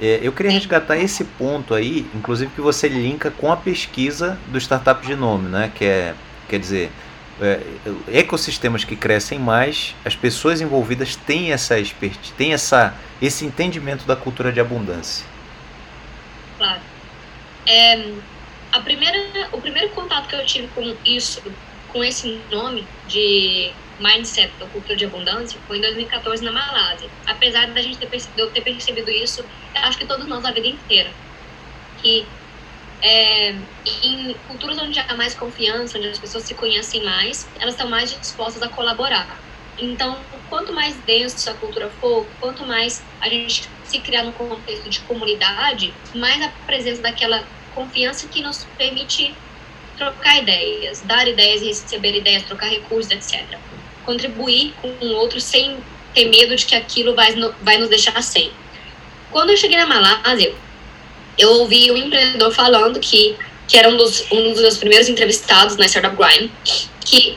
É, 0.00 0.20
eu 0.22 0.32
queria 0.32 0.52
resgatar 0.52 0.96
esse 0.96 1.24
ponto 1.24 1.74
aí, 1.74 2.06
inclusive 2.14 2.52
que 2.54 2.60
você 2.60 2.88
linka 2.88 3.30
com 3.30 3.50
a 3.50 3.56
pesquisa 3.56 4.38
do 4.48 4.58
Startup 4.58 5.04
Genome, 5.04 5.48
né? 5.48 5.72
que 5.74 5.84
é, 5.84 6.14
quer 6.48 6.58
dizer, 6.58 6.90
é, 7.40 7.60
ecossistemas 8.08 8.84
que 8.84 8.94
crescem 8.94 9.38
mais, 9.38 9.94
as 10.04 10.14
pessoas 10.14 10.60
envolvidas 10.60 11.16
têm 11.16 11.52
essa 11.52 11.78
expertise, 11.78 12.32
têm 12.34 12.52
essa, 12.52 12.94
esse 13.20 13.44
entendimento 13.44 14.04
da 14.04 14.14
cultura 14.14 14.52
de 14.52 14.60
abundância. 14.60 15.26
Claro. 16.58 16.80
É, 17.66 18.12
a 18.72 18.80
primeira, 18.80 19.48
o 19.52 19.60
primeiro 19.60 19.90
contato 19.90 20.28
que 20.28 20.34
eu 20.34 20.44
tive 20.46 20.68
com 20.68 20.96
isso, 21.04 21.42
com 21.88 22.04
esse 22.04 22.44
nome 22.50 22.86
de 23.06 23.72
mindset 23.98 24.56
da 24.58 24.68
cultura 24.68 24.96
de 24.96 25.04
abundância 25.04 25.60
foi 25.66 25.78
em 25.78 25.80
2014 25.80 26.44
na 26.44 26.52
Malásia. 26.52 27.08
Apesar 27.26 27.72
da 27.72 27.82
gente 27.82 27.98
ter 27.98 28.06
percebido, 28.06 28.40
eu 28.40 28.52
ter 28.52 28.62
percebido 28.62 29.10
isso, 29.10 29.44
acho 29.74 29.98
que 29.98 30.06
todos 30.06 30.28
nós 30.28 30.44
a 30.44 30.52
vida 30.52 30.68
inteira, 30.68 31.12
que 32.00 32.26
é, 33.02 33.50
em 34.04 34.34
culturas 34.46 34.78
onde 34.78 34.98
há 34.98 35.16
mais 35.16 35.34
confiança, 35.34 35.98
onde 35.98 36.08
as 36.08 36.18
pessoas 36.18 36.44
se 36.44 36.54
conhecem 36.54 37.02
mais, 37.04 37.50
elas 37.60 37.74
estão 37.74 37.88
mais 37.88 38.10
dispostas 38.10 38.62
a 38.62 38.68
colaborar. 38.68 39.42
Então, 39.80 40.24
quanto 40.48 40.72
mais 40.72 41.00
denso 41.04 41.48
a 41.48 41.54
cultura 41.54 41.88
for, 41.90 42.26
quanto 42.40 42.66
mais 42.66 43.08
a 43.20 43.28
gente 43.28 43.70
se 43.84 44.00
criar 44.00 44.24
num 44.24 44.32
contexto 44.32 44.90
de 44.90 45.00
comunidade, 45.02 45.94
mais 46.14 46.42
a 46.42 46.48
presença 46.66 47.00
daquela 47.00 47.48
confiança 47.70 48.28
que 48.28 48.42
nos 48.42 48.64
permite 48.76 49.40
trocar 49.98 50.38
ideias, 50.38 51.02
dar 51.04 51.26
ideias, 51.28 51.60
receber 51.60 52.16
ideias, 52.16 52.44
trocar 52.44 52.68
recursos, 52.68 53.10
etc. 53.10 53.58
Contribuir 54.06 54.72
com 54.80 54.88
o 54.88 55.12
outro 55.14 55.40
sem 55.40 55.76
ter 56.14 56.30
medo 56.30 56.56
de 56.56 56.64
que 56.64 56.74
aquilo 56.74 57.14
vai, 57.14 57.34
vai 57.62 57.76
nos 57.78 57.88
deixar 57.88 58.22
sem. 58.22 58.50
Quando 59.30 59.50
eu 59.50 59.56
cheguei 59.56 59.76
na 59.76 59.86
Malásia, 59.86 60.54
eu 61.36 61.50
ouvi 61.50 61.90
um 61.90 61.96
empreendedor 61.96 62.52
falando 62.52 62.98
que, 62.98 63.36
que 63.66 63.76
era 63.76 63.88
um 63.88 63.96
dos, 63.96 64.24
um 64.32 64.52
dos 64.52 64.62
meus 64.62 64.76
primeiros 64.78 65.08
entrevistados 65.08 65.76
na 65.76 65.86
Startup 65.86 66.16
Grind, 66.16 66.50
que, 67.04 67.36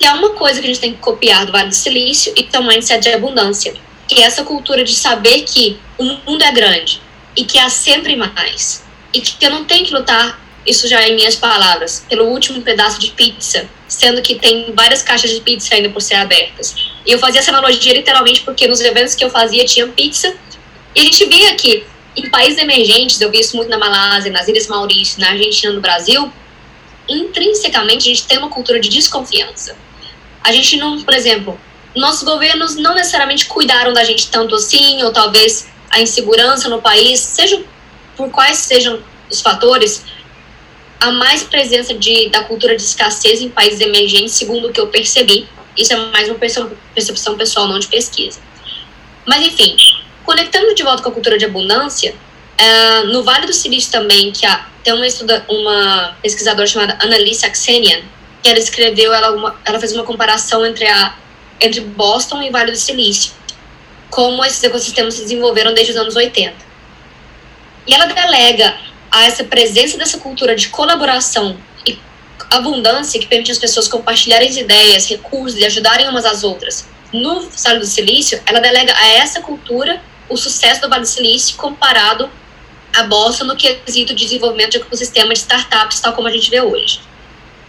é 0.00 0.10
uma 0.12 0.30
coisa 0.30 0.60
que 0.60 0.66
a 0.66 0.68
gente 0.68 0.80
tem 0.80 0.92
que 0.92 0.98
copiar 0.98 1.46
do 1.46 1.52
Vale 1.52 1.68
do 1.68 1.74
Silício 1.74 2.32
e 2.36 2.42
que 2.42 2.56
é 2.56 2.58
um 2.58 2.66
mindset 2.66 3.02
de 3.02 3.14
abundância. 3.14 3.74
Que 4.08 4.20
é 4.20 4.22
essa 4.22 4.42
cultura 4.42 4.82
de 4.82 4.94
saber 4.94 5.42
que 5.42 5.78
o 5.96 6.04
mundo 6.04 6.42
é 6.42 6.50
grande 6.50 7.00
e 7.36 7.44
que 7.44 7.58
há 7.58 7.70
sempre 7.70 8.16
mais. 8.16 8.84
E 9.14 9.20
que 9.20 9.44
eu 9.44 9.50
não 9.50 9.64
tenho 9.64 9.86
que 9.86 9.92
lutar 9.92 10.41
isso 10.66 10.88
já 10.88 11.06
em 11.06 11.14
minhas 11.14 11.34
palavras, 11.34 12.04
pelo 12.08 12.26
último 12.26 12.62
pedaço 12.62 13.00
de 13.00 13.10
pizza, 13.10 13.68
sendo 13.88 14.22
que 14.22 14.36
tem 14.36 14.72
várias 14.74 15.02
caixas 15.02 15.30
de 15.30 15.40
pizza 15.40 15.74
ainda 15.74 15.90
por 15.90 16.00
ser 16.00 16.14
abertas. 16.14 16.74
E 17.04 17.10
eu 17.10 17.18
fazia 17.18 17.40
essa 17.40 17.50
analogia 17.50 17.92
literalmente 17.92 18.42
porque 18.42 18.66
nos 18.66 18.80
eventos 18.80 19.14
que 19.14 19.24
eu 19.24 19.30
fazia 19.30 19.64
tinha 19.64 19.86
pizza, 19.88 20.34
e 20.94 21.00
a 21.00 21.04
gente 21.04 21.24
via 21.26 21.54
que 21.56 21.84
em 22.16 22.28
países 22.28 22.58
emergentes, 22.58 23.20
eu 23.20 23.30
vi 23.30 23.40
isso 23.40 23.56
muito 23.56 23.70
na 23.70 23.78
Malásia, 23.78 24.30
nas 24.30 24.46
Ilhas 24.46 24.66
Maurícias, 24.66 25.16
na 25.16 25.30
Argentina, 25.30 25.72
no 25.72 25.80
Brasil, 25.80 26.30
intrinsecamente 27.08 28.08
a 28.08 28.14
gente 28.14 28.26
tem 28.26 28.38
uma 28.38 28.50
cultura 28.50 28.78
de 28.78 28.88
desconfiança. 28.88 29.76
A 30.44 30.52
gente 30.52 30.76
não, 30.76 31.02
por 31.02 31.14
exemplo, 31.14 31.58
nossos 31.94 32.22
governos 32.22 32.76
não 32.76 32.94
necessariamente 32.94 33.46
cuidaram 33.46 33.92
da 33.92 34.04
gente 34.04 34.28
tanto 34.28 34.54
assim, 34.54 35.02
ou 35.02 35.12
talvez 35.12 35.68
a 35.90 36.00
insegurança 36.00 36.68
no 36.68 36.80
país, 36.80 37.20
seja 37.20 37.62
por 38.16 38.30
quais 38.30 38.58
sejam 38.58 39.02
os 39.30 39.40
fatores, 39.40 40.04
há 41.02 41.10
mais 41.10 41.42
presença 41.42 41.92
de, 41.94 42.28
da 42.28 42.44
cultura 42.44 42.76
de 42.76 42.82
escassez 42.82 43.42
em 43.42 43.48
países 43.48 43.80
emergentes, 43.80 44.34
segundo 44.34 44.68
o 44.68 44.72
que 44.72 44.80
eu 44.80 44.86
percebi. 44.86 45.48
Isso 45.76 45.92
é 45.92 45.96
mais 45.96 46.28
uma 46.28 46.38
percepção 46.38 47.36
pessoal, 47.36 47.66
não 47.66 47.78
de 47.78 47.88
pesquisa. 47.88 48.40
Mas, 49.26 49.44
enfim, 49.44 49.76
conectando 50.24 50.72
de 50.74 50.82
volta 50.84 51.02
com 51.02 51.08
a 51.08 51.12
cultura 51.12 51.36
de 51.36 51.44
abundância, 51.44 52.14
uh, 52.14 53.06
no 53.08 53.24
Vale 53.24 53.46
do 53.46 53.52
Silício 53.52 53.90
também, 53.90 54.30
que 54.30 54.46
há, 54.46 54.68
tem 54.84 54.94
uma, 54.94 55.06
estuda, 55.06 55.44
uma 55.48 56.16
pesquisadora 56.22 56.68
chamada 56.68 56.96
Annalise 57.02 57.44
Aksenian, 57.44 58.02
que 58.40 58.48
ela 58.48 58.58
escreveu, 58.58 59.12
ela, 59.12 59.32
uma, 59.32 59.60
ela 59.64 59.80
fez 59.80 59.92
uma 59.92 60.04
comparação 60.04 60.64
entre, 60.64 60.86
a, 60.86 61.16
entre 61.60 61.80
Boston 61.80 62.42
e 62.42 62.50
Vale 62.50 62.70
do 62.70 62.78
Silício, 62.78 63.32
como 64.08 64.44
esses 64.44 64.62
ecossistemas 64.62 65.14
se 65.14 65.22
desenvolveram 65.22 65.74
desde 65.74 65.94
os 65.94 65.98
anos 65.98 66.14
80. 66.14 66.54
E 67.88 67.94
ela 67.94 68.06
delega 68.06 68.91
a 69.12 69.26
essa 69.26 69.44
presença 69.44 69.98
dessa 69.98 70.18
cultura 70.18 70.56
de 70.56 70.70
colaboração 70.70 71.58
e 71.86 71.98
abundância 72.50 73.20
que 73.20 73.26
permite 73.26 73.52
as 73.52 73.58
pessoas 73.58 73.86
compartilharem 73.86 74.48
as 74.48 74.56
ideias, 74.56 75.06
recursos 75.06 75.58
e 75.58 75.66
ajudarem 75.66 76.08
umas 76.08 76.24
às 76.24 76.42
outras. 76.42 76.88
No 77.12 77.46
Vale 77.50 77.78
do 77.78 77.84
Silício, 77.84 78.40
ela 78.46 78.58
delega 78.58 78.94
a 78.96 79.08
essa 79.08 79.42
cultura 79.42 80.00
o 80.30 80.36
sucesso 80.36 80.80
do 80.80 80.88
Vale 80.88 81.02
do 81.02 81.08
Silício 81.08 81.56
comparado 81.56 82.30
a 82.94 83.02
Boston 83.04 83.44
no 83.44 83.56
quesito 83.56 84.14
de 84.14 84.24
desenvolvimento 84.24 84.72
de 84.72 84.78
ecossistema 84.78 85.32
de 85.34 85.40
startups, 85.40 86.00
tal 86.00 86.14
como 86.14 86.28
a 86.28 86.30
gente 86.30 86.50
vê 86.50 86.62
hoje. 86.62 87.00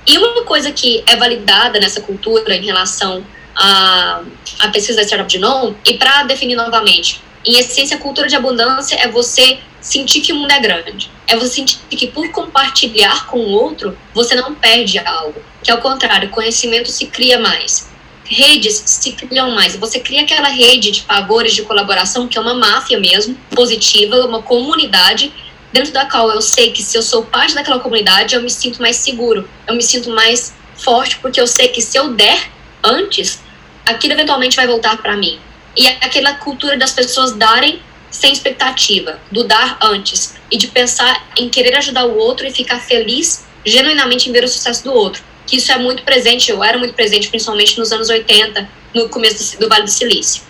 E 0.07 0.17
uma 0.17 0.43
coisa 0.43 0.71
que 0.71 1.03
é 1.05 1.15
validada 1.15 1.79
nessa 1.79 2.01
cultura 2.01 2.55
em 2.55 2.65
relação 2.65 3.25
à, 3.55 4.21
à 4.59 4.67
pesquisa 4.69 4.97
da 4.97 5.03
Startup 5.05 5.31
Genome, 5.31 5.77
e 5.85 5.97
para 5.97 6.23
definir 6.23 6.55
novamente, 6.55 7.21
em 7.45 7.57
essência, 7.57 7.97
a 7.97 7.99
cultura 7.99 8.27
de 8.27 8.35
abundância 8.35 8.95
é 8.95 9.07
você 9.07 9.59
sentir 9.81 10.21
que 10.21 10.31
o 10.31 10.35
mundo 10.35 10.51
é 10.51 10.59
grande. 10.59 11.11
É 11.27 11.35
você 11.35 11.55
sentir 11.55 11.77
que 11.89 12.07
por 12.07 12.29
compartilhar 12.31 13.27
com 13.27 13.39
o 13.39 13.49
outro, 13.49 13.97
você 14.13 14.33
não 14.33 14.55
perde 14.55 14.97
algo. 14.99 15.41
Que 15.61 15.71
ao 15.71 15.79
contrário, 15.79 16.29
conhecimento 16.29 16.89
se 16.89 17.07
cria 17.07 17.37
mais. 17.39 17.91
Redes 18.23 18.81
se 18.85 19.11
criam 19.11 19.51
mais. 19.51 19.75
Você 19.75 19.99
cria 19.99 20.21
aquela 20.21 20.47
rede 20.47 20.91
de 20.91 21.01
favores, 21.01 21.53
de 21.53 21.63
colaboração, 21.63 22.27
que 22.27 22.37
é 22.37 22.41
uma 22.41 22.53
máfia 22.53 22.97
mesmo, 22.99 23.37
positiva, 23.53 24.25
uma 24.25 24.41
comunidade, 24.41 25.33
dentro 25.73 25.91
da 25.91 26.05
qual 26.05 26.31
eu 26.31 26.41
sei 26.41 26.71
que 26.71 26.81
se 26.81 26.97
eu 26.97 27.01
sou 27.01 27.23
parte 27.25 27.53
daquela 27.53 27.79
comunidade, 27.79 28.35
eu 28.35 28.41
me 28.41 28.49
sinto 28.49 28.81
mais 28.81 28.95
seguro, 28.97 29.49
eu 29.67 29.75
me 29.75 29.83
sinto 29.83 30.09
mais 30.11 30.55
forte, 30.75 31.17
porque 31.17 31.41
eu 31.41 31.47
sei 31.47 31.67
que 31.67 31.81
se 31.81 31.97
eu 31.97 32.13
der 32.13 32.49
antes, 32.83 33.41
aquilo 33.85 34.13
eventualmente 34.13 34.55
vai 34.55 34.67
voltar 34.67 34.97
para 34.97 35.17
mim. 35.17 35.39
E 35.75 35.87
aquela 35.87 36.35
cultura 36.35 36.77
das 36.77 36.91
pessoas 36.91 37.33
darem 37.33 37.81
sem 38.11 38.31
expectativa, 38.31 39.19
do 39.31 39.43
dar 39.43 39.77
antes 39.81 40.35
e 40.51 40.57
de 40.57 40.67
pensar 40.67 41.27
em 41.35 41.49
querer 41.49 41.75
ajudar 41.77 42.05
o 42.05 42.15
outro 42.15 42.45
e 42.45 42.51
ficar 42.51 42.79
feliz 42.79 43.45
genuinamente 43.65 44.29
em 44.29 44.31
ver 44.31 44.43
o 44.43 44.47
sucesso 44.47 44.83
do 44.83 44.93
outro. 44.93 45.23
Que 45.47 45.57
isso 45.57 45.71
é 45.71 45.77
muito 45.77 46.03
presente, 46.03 46.51
eu 46.51 46.63
era 46.63 46.77
muito 46.77 46.93
presente, 46.93 47.27
principalmente 47.27 47.77
nos 47.77 47.91
anos 47.91 48.09
80, 48.09 48.69
no 48.93 49.09
começo 49.09 49.59
do, 49.59 49.67
Vale 49.67 49.83
do 49.83 49.89
Silício. 49.89 50.43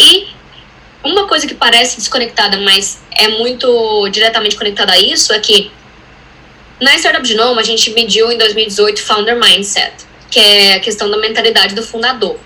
E 0.00 0.28
uma 1.04 1.28
coisa 1.28 1.46
que 1.46 1.54
parece 1.54 1.98
desconectada, 1.98 2.56
mas 2.58 3.00
é 3.10 3.28
muito 3.28 4.08
diretamente 4.08 4.56
conectada 4.56 4.92
a 4.92 4.98
isso, 4.98 5.32
é 5.32 5.38
que 5.38 5.70
na 6.80 6.94
Startup 6.96 7.26
Genome 7.26 7.60
a 7.60 7.64
gente 7.64 7.90
mediu 7.90 8.32
em 8.32 8.38
2018 8.38 9.02
Founder 9.02 9.38
Mindset, 9.38 9.92
que 10.30 10.38
é 10.38 10.74
a 10.74 10.80
questão 10.80 11.10
da 11.10 11.18
mentalidade 11.18 11.74
do 11.74 11.82
fundador. 11.82 12.38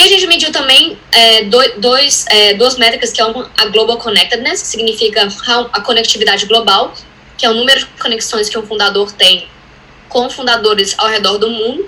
E 0.00 0.02
a 0.02 0.06
gente 0.06 0.26
mediu 0.26 0.50
também 0.50 0.98
é, 1.12 1.44
dois, 1.44 2.24
é, 2.30 2.54
duas 2.54 2.78
métricas, 2.78 3.12
que 3.12 3.20
é 3.20 3.24
uma, 3.26 3.50
a 3.58 3.66
Global 3.66 3.98
Connectedness, 3.98 4.62
que 4.62 4.68
significa 4.68 5.28
a 5.74 5.80
conectividade 5.82 6.46
global, 6.46 6.94
que 7.36 7.44
é 7.44 7.50
o 7.50 7.52
número 7.52 7.80
de 7.80 7.86
conexões 8.00 8.48
que 8.48 8.58
um 8.58 8.66
fundador 8.66 9.12
tem 9.12 9.46
com 10.08 10.30
fundadores 10.30 10.94
ao 10.96 11.06
redor 11.06 11.36
do 11.36 11.50
mundo. 11.50 11.86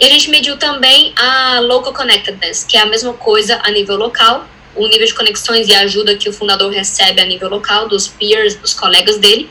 E 0.00 0.06
a 0.06 0.08
gente 0.08 0.30
mediu 0.30 0.56
também 0.56 1.12
a 1.14 1.60
Local 1.60 1.92
Connectedness, 1.92 2.64
que 2.64 2.74
é 2.74 2.80
a 2.80 2.86
mesma 2.86 3.12
coisa 3.12 3.60
a 3.62 3.70
nível 3.70 3.96
local, 3.96 4.48
o 4.74 4.86
nível 4.86 5.06
de 5.06 5.12
conexões 5.12 5.68
e 5.68 5.74
ajuda 5.74 6.16
que 6.16 6.30
o 6.30 6.32
fundador 6.32 6.72
recebe 6.72 7.20
a 7.20 7.26
nível 7.26 7.50
local, 7.50 7.86
dos 7.86 8.08
peers, 8.08 8.54
dos 8.54 8.72
colegas 8.72 9.18
dele. 9.18 9.50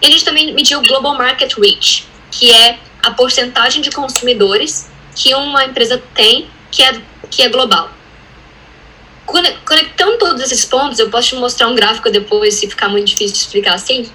E 0.00 0.06
a 0.06 0.10
gente 0.10 0.24
também 0.24 0.54
mediu 0.54 0.80
Global 0.80 1.12
Market 1.12 1.52
Reach, 1.58 2.06
que 2.30 2.50
é 2.50 2.78
a 3.02 3.10
porcentagem 3.10 3.82
de 3.82 3.90
consumidores 3.90 4.88
que 5.14 5.34
uma 5.34 5.66
empresa 5.66 6.02
tem 6.14 6.48
que 6.76 6.82
é 6.82 7.00
que 7.30 7.42
é 7.42 7.48
global. 7.48 7.90
Conectando 9.24 10.18
todos 10.18 10.42
esses 10.42 10.64
pontos, 10.64 10.98
eu 10.98 11.08
posso 11.10 11.28
te 11.30 11.36
mostrar 11.36 11.68
um 11.68 11.74
gráfico 11.74 12.10
depois, 12.10 12.54
se 12.54 12.68
ficar 12.68 12.88
muito 12.88 13.06
difícil 13.06 13.32
de 13.32 13.38
explicar 13.38 13.74
assim. 13.74 14.10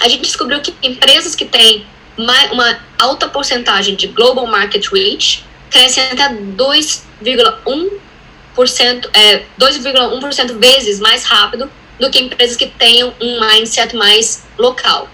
A 0.00 0.08
gente 0.08 0.22
descobriu 0.22 0.60
que 0.60 0.74
empresas 0.82 1.34
que 1.34 1.46
têm 1.46 1.86
uma 2.16 2.78
alta 2.98 3.28
porcentagem 3.28 3.96
de 3.96 4.06
global 4.08 4.46
market 4.46 4.86
reach 4.92 5.44
crescem 5.70 6.04
até 6.04 6.28
2,1% 6.28 9.10
é, 9.12 9.42
2,1% 9.58 10.58
vezes 10.58 11.00
mais 11.00 11.24
rápido 11.24 11.68
do 11.98 12.08
que 12.10 12.20
empresas 12.20 12.56
que 12.56 12.66
tenham 12.66 13.12
um 13.20 13.40
mindset 13.40 13.96
mais 13.96 14.44
local. 14.58 15.08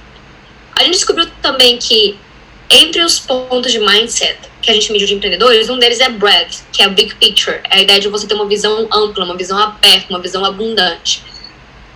A 0.74 0.82
gente 0.82 0.94
descobriu 0.94 1.30
também 1.40 1.78
que 1.78 2.18
entre 2.68 3.02
os 3.02 3.18
pontos 3.18 3.72
de 3.72 3.78
mindset 3.78 4.49
que 4.62 4.70
a 4.70 4.74
gente 4.74 4.92
mediu 4.92 5.06
de 5.06 5.14
empreendedores, 5.14 5.68
um 5.68 5.78
deles 5.78 6.00
é 6.00 6.08
breadth, 6.08 6.62
que 6.72 6.82
é 6.82 6.88
o 6.88 6.90
big 6.90 7.14
picture, 7.16 7.60
é 7.70 7.78
a 7.78 7.82
ideia 7.82 8.00
de 8.00 8.08
você 8.08 8.26
ter 8.26 8.34
uma 8.34 8.46
visão 8.46 8.88
ampla, 8.92 9.24
uma 9.24 9.36
visão 9.36 9.58
aberta, 9.58 10.06
uma 10.10 10.20
visão 10.20 10.44
abundante. 10.44 11.22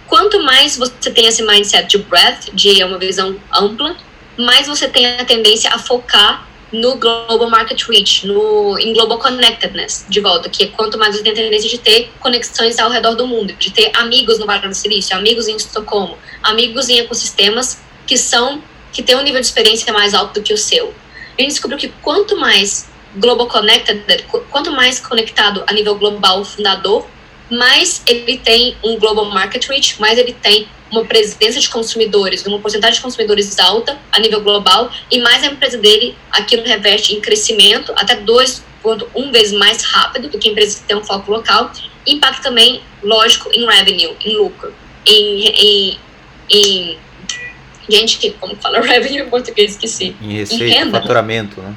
Quanto 0.06 0.42
mais 0.42 0.76
você 0.76 1.10
tem 1.10 1.26
esse 1.26 1.42
mindset 1.42 1.88
de 1.88 1.98
breadth, 1.98 2.50
de 2.52 2.82
uma 2.84 2.98
visão 2.98 3.36
ampla, 3.52 3.96
mais 4.38 4.66
você 4.66 4.88
tem 4.88 5.06
a 5.06 5.24
tendência 5.24 5.70
a 5.70 5.78
focar 5.78 6.46
no 6.72 6.96
Global 6.96 7.48
Market 7.48 7.80
Reach, 7.88 8.26
no, 8.26 8.76
em 8.78 8.92
Global 8.92 9.18
Connectedness, 9.18 10.06
de 10.08 10.20
volta, 10.20 10.48
que 10.48 10.64
é 10.64 10.66
quanto 10.68 10.98
mais 10.98 11.14
você 11.14 11.22
tem 11.22 11.32
a 11.32 11.36
tendência 11.36 11.70
de 11.70 11.78
ter 11.78 12.10
conexões 12.18 12.78
ao 12.78 12.90
redor 12.90 13.14
do 13.14 13.26
mundo, 13.26 13.54
de 13.54 13.70
ter 13.70 13.92
amigos 13.94 14.38
no 14.38 14.46
Vale 14.46 14.66
do 14.66 14.74
Silício, 14.74 15.16
amigos 15.16 15.46
em 15.46 15.56
Estocolmo, 15.56 16.18
amigos 16.42 16.88
em 16.88 16.98
ecossistemas 16.98 17.80
que 18.06 18.18
são, 18.18 18.60
que 18.92 19.02
têm 19.02 19.16
um 19.16 19.22
nível 19.22 19.40
de 19.40 19.46
experiência 19.46 19.92
mais 19.92 20.14
alto 20.14 20.40
do 20.40 20.42
que 20.42 20.52
o 20.52 20.58
seu. 20.58 20.92
Gente 21.38 21.50
descobriu 21.50 21.78
que 21.78 21.88
quanto 22.02 22.36
mais 22.36 22.88
Global 23.16 23.46
Connected, 23.46 24.24
quanto 24.50 24.70
mais 24.72 25.00
conectado 25.00 25.62
a 25.66 25.72
nível 25.72 25.96
global 25.96 26.40
o 26.40 26.44
fundador, 26.44 27.06
mais 27.50 28.02
ele 28.06 28.38
tem 28.38 28.76
um 28.82 28.98
Global 28.98 29.26
Market 29.26 29.66
Reach, 29.68 30.00
mais 30.00 30.18
ele 30.18 30.32
tem 30.32 30.66
uma 30.90 31.04
presença 31.04 31.60
de 31.60 31.68
consumidores, 31.68 32.44
uma 32.46 32.58
porcentagem 32.58 32.96
de 32.96 33.02
consumidores 33.02 33.58
alta 33.58 33.98
a 34.12 34.20
nível 34.20 34.40
global 34.40 34.90
e 35.10 35.20
mais 35.20 35.42
a 35.42 35.48
empresa 35.48 35.76
dele 35.78 36.16
aquilo 36.30 36.64
reveste 36.64 37.14
em 37.14 37.20
crescimento 37.20 37.92
até 37.96 38.16
2,1 38.16 39.32
vezes 39.32 39.52
mais 39.52 39.82
rápido 39.82 40.28
do 40.28 40.38
que 40.38 40.48
a 40.48 40.52
empresa 40.52 40.80
que 40.80 40.86
tem 40.86 40.96
um 40.96 41.04
foco 41.04 41.30
local 41.30 41.72
impacta 42.06 42.42
também, 42.42 42.82
lógico, 43.02 43.50
em 43.52 43.66
revenue, 43.66 44.14
em 44.24 44.36
lucro, 44.36 44.72
em, 45.06 45.48
em, 45.48 45.98
em 46.50 46.98
gente 47.88 48.18
que, 48.18 48.30
como 48.32 48.56
fala 48.56 48.80
revenue 48.80 49.22
em 49.22 49.30
português, 49.30 49.72
esqueci. 49.72 50.16
Em 50.20 50.32
receita, 50.38 50.64
em 50.64 50.68
renda, 50.68 51.00
faturamento, 51.00 51.60
né? 51.60 51.74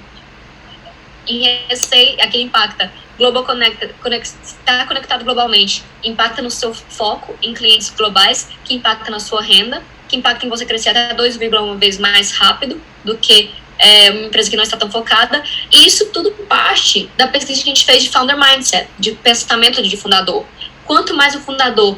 Em 1.27 1.41
receita, 1.67 2.23
aqui 2.23 2.41
impacta 2.41 2.91
Global 3.17 3.43
Connected, 3.43 3.93
está 4.43 4.85
conectado 4.85 5.25
globalmente, 5.25 5.83
impacta 6.03 6.41
no 6.41 6.51
seu 6.51 6.73
foco 6.73 7.35
em 7.41 7.53
clientes 7.53 7.89
globais, 7.89 8.47
que 8.63 8.75
impacta 8.75 9.09
na 9.09 9.19
sua 9.19 9.41
renda, 9.41 9.81
que 10.07 10.15
impacta 10.15 10.45
em 10.45 10.49
você 10.49 10.65
crescer 10.65 10.89
até 10.89 11.15
2,1 11.15 11.77
vezes 11.77 11.99
mais 11.99 12.31
rápido 12.31 12.79
do 13.03 13.17
que 13.17 13.51
é, 13.79 14.11
uma 14.11 14.27
empresa 14.27 14.49
que 14.49 14.55
não 14.55 14.63
está 14.63 14.77
tão 14.77 14.89
focada. 14.89 15.43
E 15.71 15.85
isso 15.87 16.07
tudo 16.11 16.31
parte 16.47 17.09
da 17.17 17.27
pesquisa 17.27 17.63
que 17.63 17.69
a 17.69 17.73
gente 17.73 17.85
fez 17.85 18.03
de 18.03 18.09
Founder 18.09 18.37
Mindset, 18.37 18.87
de 18.99 19.11
pensamento 19.13 19.81
de 19.81 19.97
fundador. 19.97 20.45
Quanto 20.85 21.15
mais 21.15 21.35
o 21.35 21.39
fundador 21.39 21.97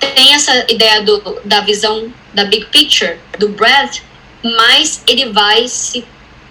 tem 0.00 0.34
essa 0.34 0.70
ideia 0.70 1.02
do, 1.02 1.40
da 1.44 1.60
visão 1.60 2.12
da 2.32 2.44
big 2.44 2.66
picture, 2.66 3.18
do 3.38 3.48
breadth, 3.50 4.02
mais 4.42 5.02
ele 5.06 5.30
vai 5.30 5.68
se 5.68 6.04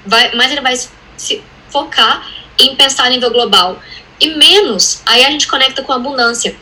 vai, 0.05 0.33
mais 0.35 0.51
ele 0.51 0.61
vai 0.61 0.75
se 1.17 1.43
focar 1.69 2.27
em 2.59 2.75
pensar 2.75 3.05
a 3.05 3.09
nível 3.09 3.31
global 3.31 3.79
e 4.19 4.35
menos, 4.35 5.01
aí 5.05 5.25
a 5.25 5.31
gente 5.31 5.47
conecta 5.47 5.81
com 5.81 5.93
abundância. 5.93 6.55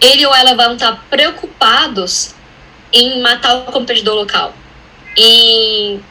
Ele 0.00 0.26
ou 0.26 0.34
ela 0.34 0.54
vão 0.54 0.74
estar 0.74 1.04
preocupados 1.08 2.34
em 2.92 3.20
matar 3.22 3.56
o 3.56 3.72
competidor 3.72 4.14
local, 4.14 4.54
em 5.16 6.02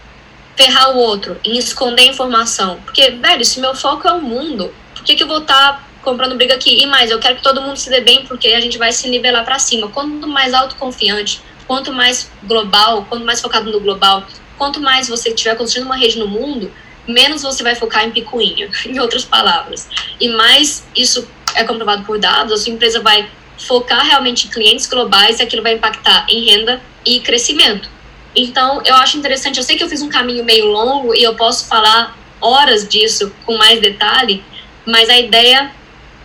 ferrar 0.55 0.91
o 0.91 0.97
outro, 0.97 1.39
em 1.43 1.57
esconder 1.57 2.07
informação. 2.07 2.79
Porque, 2.83 3.11
velho, 3.11 3.45
se 3.45 3.59
meu 3.59 3.75
foco 3.75 4.07
é 4.07 4.11
o 4.11 4.21
mundo, 4.21 4.73
por 4.95 5.03
que, 5.03 5.15
que 5.15 5.23
eu 5.23 5.27
vou 5.27 5.39
estar 5.39 5.86
comprando 6.07 6.37
briga 6.37 6.55
aqui? 6.55 6.81
E 6.81 6.85
mais, 6.85 7.11
eu 7.11 7.19
quero 7.19 7.35
que 7.35 7.43
todo 7.43 7.61
mundo 7.61 7.75
se 7.75 7.89
dê 7.89 7.99
bem, 7.99 8.25
porque 8.25 8.47
a 8.47 8.61
gente 8.61 8.77
vai 8.77 8.93
se 8.93 9.09
nivelar 9.09 9.43
para 9.43 9.59
cima. 9.59 9.89
Quanto 9.89 10.25
mais 10.25 10.53
autoconfiante, 10.53 11.41
quanto 11.67 11.91
mais 11.91 12.31
global, 12.45 13.05
quanto 13.09 13.25
mais 13.25 13.41
focado 13.41 13.69
no 13.69 13.81
global, 13.81 14.25
quanto 14.57 14.79
mais 14.79 15.09
você 15.09 15.31
estiver 15.31 15.57
construindo 15.57 15.85
uma 15.85 15.97
rede 15.97 16.17
no 16.17 16.25
mundo, 16.25 16.71
menos 17.05 17.41
você 17.41 17.61
vai 17.61 17.75
focar 17.75 18.05
em 18.05 18.11
picuinha, 18.11 18.69
em 18.87 18.97
outras 18.99 19.25
palavras. 19.25 19.89
E 20.17 20.29
mais 20.29 20.87
isso 20.95 21.27
é 21.53 21.65
comprovado 21.65 22.05
por 22.05 22.17
dados, 22.17 22.53
a 22.53 22.57
sua 22.57 22.71
empresa 22.71 23.01
vai 23.01 23.29
focar 23.57 24.05
realmente 24.05 24.47
em 24.47 24.49
clientes 24.49 24.85
globais 24.85 25.39
e 25.39 25.43
aquilo 25.43 25.61
vai 25.61 25.73
impactar 25.73 26.25
em 26.29 26.45
renda 26.45 26.81
e 27.05 27.19
crescimento. 27.19 27.89
Então, 28.33 28.81
eu 28.85 28.95
acho 28.95 29.17
interessante, 29.17 29.57
eu 29.57 29.63
sei 29.63 29.75
que 29.75 29.83
eu 29.83 29.89
fiz 29.89 30.01
um 30.01 30.09
caminho 30.09 30.45
meio 30.45 30.67
longo 30.67 31.13
e 31.13 31.21
eu 31.21 31.35
posso 31.35 31.67
falar 31.67 32.17
horas 32.39 32.87
disso 32.87 33.33
com 33.45 33.57
mais 33.57 33.81
detalhe, 33.81 34.41
mas 34.85 35.09
a 35.09 35.19
ideia 35.19 35.75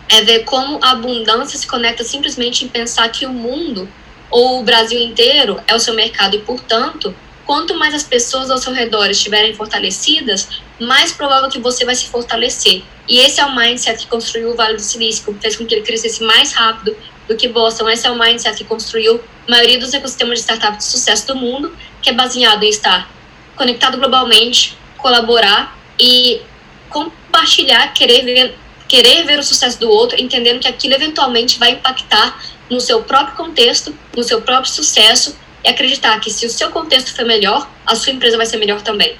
é 0.09 0.21
ver 0.21 0.43
como 0.43 0.79
a 0.81 0.91
abundância 0.91 1.57
se 1.57 1.67
conecta 1.67 2.03
simplesmente 2.03 2.65
em 2.65 2.67
pensar 2.67 3.09
que 3.09 3.25
o 3.25 3.31
mundo 3.31 3.89
ou 4.29 4.59
o 4.59 4.63
Brasil 4.63 4.99
inteiro 4.99 5.59
é 5.67 5.75
o 5.75 5.79
seu 5.79 5.93
mercado 5.93 6.35
e, 6.35 6.39
portanto, 6.39 7.15
quanto 7.45 7.75
mais 7.75 7.93
as 7.93 8.03
pessoas 8.03 8.49
ao 8.49 8.57
seu 8.57 8.73
redor 8.73 9.09
estiverem 9.09 9.53
fortalecidas, 9.53 10.49
mais 10.79 11.11
provável 11.11 11.49
que 11.49 11.59
você 11.59 11.85
vai 11.85 11.95
se 11.95 12.07
fortalecer. 12.07 12.83
E 13.07 13.19
esse 13.19 13.39
é 13.39 13.45
o 13.45 13.55
mindset 13.55 13.99
que 13.99 14.07
construiu 14.07 14.51
o 14.51 14.55
Vale 14.55 14.75
do 14.75 14.81
Silício, 14.81 15.33
que 15.33 15.39
fez 15.39 15.55
com 15.55 15.65
que 15.65 15.75
ele 15.75 15.83
crescesse 15.83 16.23
mais 16.23 16.53
rápido 16.53 16.95
do 17.27 17.35
que 17.35 17.47
Boston. 17.47 17.89
Esse 17.89 18.07
é 18.07 18.11
o 18.11 18.17
mindset 18.17 18.57
que 18.57 18.63
construiu 18.63 19.21
a 19.47 19.51
maioria 19.51 19.77
dos 19.77 19.93
ecossistemas 19.93 20.39
de 20.39 20.43
startup 20.43 20.77
de 20.77 20.83
sucesso 20.83 21.27
do 21.27 21.35
mundo, 21.35 21.75
que 22.01 22.09
é 22.09 22.13
baseado 22.13 22.63
em 22.63 22.69
estar 22.69 23.09
conectado 23.55 23.97
globalmente, 23.97 24.77
colaborar 24.97 25.77
e 25.99 26.41
compartilhar, 26.89 27.93
querer 27.93 28.23
ver, 28.23 28.55
querer 28.93 29.25
ver 29.25 29.39
o 29.39 29.43
sucesso 29.43 29.79
do 29.79 29.89
outro, 29.89 30.21
entendendo 30.21 30.59
que 30.59 30.67
aquilo 30.67 30.93
eventualmente 30.93 31.57
vai 31.57 31.71
impactar 31.71 32.39
no 32.69 32.79
seu 32.79 33.01
próprio 33.01 33.35
contexto, 33.35 33.91
no 34.15 34.21
seu 34.21 34.39
próprio 34.39 34.71
sucesso 34.71 35.35
e 35.63 35.67
acreditar 35.67 36.19
que 36.19 36.29
se 36.29 36.45
o 36.45 36.49
seu 36.49 36.69
contexto 36.69 37.15
for 37.15 37.25
melhor, 37.25 37.67
a 37.87 37.95
sua 37.95 38.13
empresa 38.13 38.37
vai 38.37 38.45
ser 38.45 38.57
melhor 38.57 38.83
também. 38.83 39.15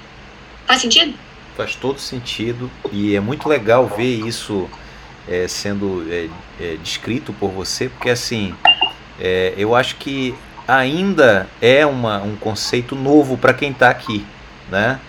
Faz 0.67 0.79
sentido? 0.79 1.15
Faz 1.57 1.73
todo 1.73 1.99
sentido 1.99 2.69
e 2.91 3.15
é 3.15 3.19
muito 3.19 3.49
legal 3.49 3.87
ver 3.87 4.27
isso 4.27 4.69
é, 5.27 5.47
sendo 5.47 6.05
é, 6.07 6.29
é, 6.61 6.77
descrito 6.83 7.33
por 7.33 7.49
você, 7.49 7.89
porque 7.89 8.11
assim, 8.11 8.53
é, 9.19 9.55
eu 9.57 9.73
acho 9.73 9.95
que 9.95 10.35
ainda 10.67 11.49
é 11.59 11.83
uma, 11.83 12.21
um 12.21 12.35
conceito 12.35 12.95
novo 12.95 13.39
para 13.39 13.55
quem 13.55 13.71
está 13.71 13.89
aqui, 13.89 14.23
né? 14.69 14.99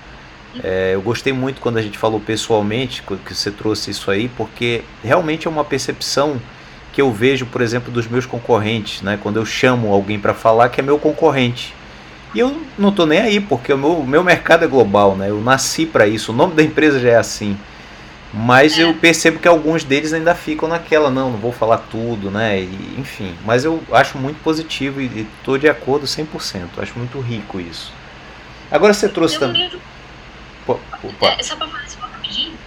É, 0.63 0.93
eu 0.95 1.03
gostei 1.03 1.33
muito 1.33 1.61
quando 1.61 1.79
a 1.79 1.83
gente 1.83 1.99
falou 1.99 2.21
pessoalmente, 2.21 3.03
que 3.03 3.35
você 3.35 3.51
trouxe 3.51 3.91
isso 3.91 4.11
aí, 4.11 4.29
porque 4.29 4.83
realmente 5.03 5.47
é 5.47 5.51
uma 5.51 5.65
percepção 5.65 6.41
que 6.93 7.01
eu 7.03 7.11
vejo, 7.11 7.47
por 7.47 7.61
exemplo, 7.61 7.93
dos 7.93 8.07
meus 8.07 8.25
concorrentes, 8.25 9.03
né? 9.03 9.19
Quando 9.21 9.37
eu 9.37 9.45
chamo 9.45 9.93
alguém 9.93 10.19
para 10.19 10.33
falar 10.33 10.69
que 10.69 10.81
é 10.81 10.83
meu 10.83 10.99
concorrente. 10.99 11.75
E 12.33 12.39
eu 12.39 12.61
não 12.79 12.91
estou 12.91 13.05
nem 13.05 13.19
aí, 13.21 13.41
porque 13.41 13.73
o 13.73 13.79
meu, 13.79 14.05
meu 14.05 14.23
mercado 14.23 14.65
é 14.65 14.69
global, 14.69 15.17
né? 15.17 15.31
Eu 15.31 15.41
nasci 15.41 15.87
para 15.87 16.07
isso, 16.07 16.33
o 16.33 16.35
nome 16.35 16.55
da 16.55 16.63
empresa 16.63 17.01
já 17.01 17.11
é 17.11 17.17
assim. 17.17 17.57
Mas 18.33 18.77
é. 18.77 18.83
eu 18.83 18.95
percebo 18.95 19.39
que 19.39 19.47
alguns 19.47 19.85
deles 19.85 20.13
ainda 20.13 20.35
ficam 20.35 20.69
naquela, 20.69 21.09
não, 21.09 21.31
não 21.31 21.39
vou 21.39 21.53
falar 21.53 21.79
tudo, 21.79 22.31
né? 22.31 22.61
E, 22.61 22.97
enfim, 22.99 23.33
mas 23.45 23.65
eu 23.65 23.81
acho 23.93 24.19
muito 24.19 24.43
positivo 24.43 25.01
e 25.01 25.29
estou 25.39 25.57
de 25.57 25.69
acordo 25.69 26.05
100%. 26.05 26.27
Acho 26.79 26.99
muito 26.99 27.21
rico 27.21 27.61
isso. 27.61 27.93
Agora 28.71 28.93
você 28.93 29.09
trouxe 29.09 29.39
também. 29.39 29.63
livro... 29.63 29.81
É, 31.39 31.43
só 31.43 31.57
para 31.57 31.69
falar 31.69 31.85
isso 31.85 31.99
rapidinho, 32.01 32.59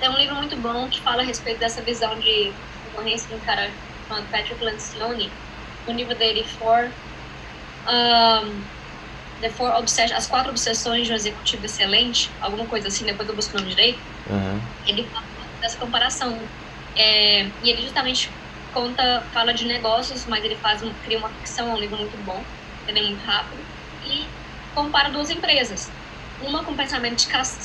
tem 0.00 0.08
um 0.08 0.16
livro 0.16 0.34
muito 0.36 0.56
bom 0.56 0.88
que 0.88 1.00
fala 1.00 1.22
a 1.22 1.24
respeito 1.24 1.60
dessa 1.60 1.82
visão 1.82 2.18
de 2.18 2.52
concorrência 2.84 3.28
de 3.28 3.34
um 3.34 3.40
cara 3.40 3.70
chamado 4.08 4.26
Patrick 4.30 4.62
Lencioni, 4.62 5.30
o 5.86 5.92
livro 5.92 6.14
dele 6.16 6.44
For, 6.44 6.90
um, 7.88 8.62
The 9.40 9.50
Four 9.50 9.74
Obsessions, 9.76 10.12
As 10.12 10.26
Quatro 10.26 10.50
Obsessões 10.50 11.06
de 11.06 11.12
um 11.12 11.16
Executivo 11.16 11.66
Excelente, 11.66 12.30
alguma 12.40 12.66
coisa 12.66 12.88
assim, 12.88 13.04
depois 13.04 13.28
eu 13.28 13.34
busco 13.34 13.56
o 13.56 13.60
nome 13.60 13.70
direito, 13.70 14.00
uhum. 14.30 14.60
ele 14.86 15.08
fala 15.08 15.26
dessa 15.60 15.78
comparação. 15.78 16.38
É, 16.94 17.44
e 17.62 17.70
ele 17.70 17.82
justamente 17.82 18.30
conta, 18.72 19.22
fala 19.32 19.52
de 19.54 19.64
negócios, 19.66 20.26
mas 20.26 20.44
ele 20.44 20.56
faz 20.56 20.82
um, 20.82 20.92
cria 20.94 21.18
uma 21.18 21.30
ficção, 21.30 21.70
é 21.70 21.74
um 21.74 21.78
livro 21.78 21.96
muito 21.98 22.16
bom, 22.18 22.44
ele 22.86 22.98
é 22.98 23.02
muito 23.02 23.24
rápido, 23.24 23.64
e 24.04 24.26
compara 24.74 25.10
duas 25.10 25.30
empresas. 25.30 25.90
Uma 26.42 26.64
com 26.64 26.76
pensamento 26.76 27.16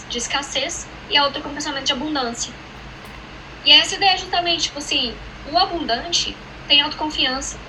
de 0.07 0.17
escassez 0.17 0.87
e 1.09 1.17
a 1.17 1.25
outra 1.25 1.41
com 1.41 1.53
pensamento 1.53 1.85
de 1.85 1.93
abundância. 1.93 2.53
E 3.65 3.71
essa 3.71 3.95
ideia 3.95 4.11
é 4.13 4.17
justamente, 4.17 4.63
tipo 4.65 4.79
assim, 4.79 5.19
o 5.43 5.57
abundante 5.57 6.37
tem 6.67 6.81
autoconfiança. 6.81 7.59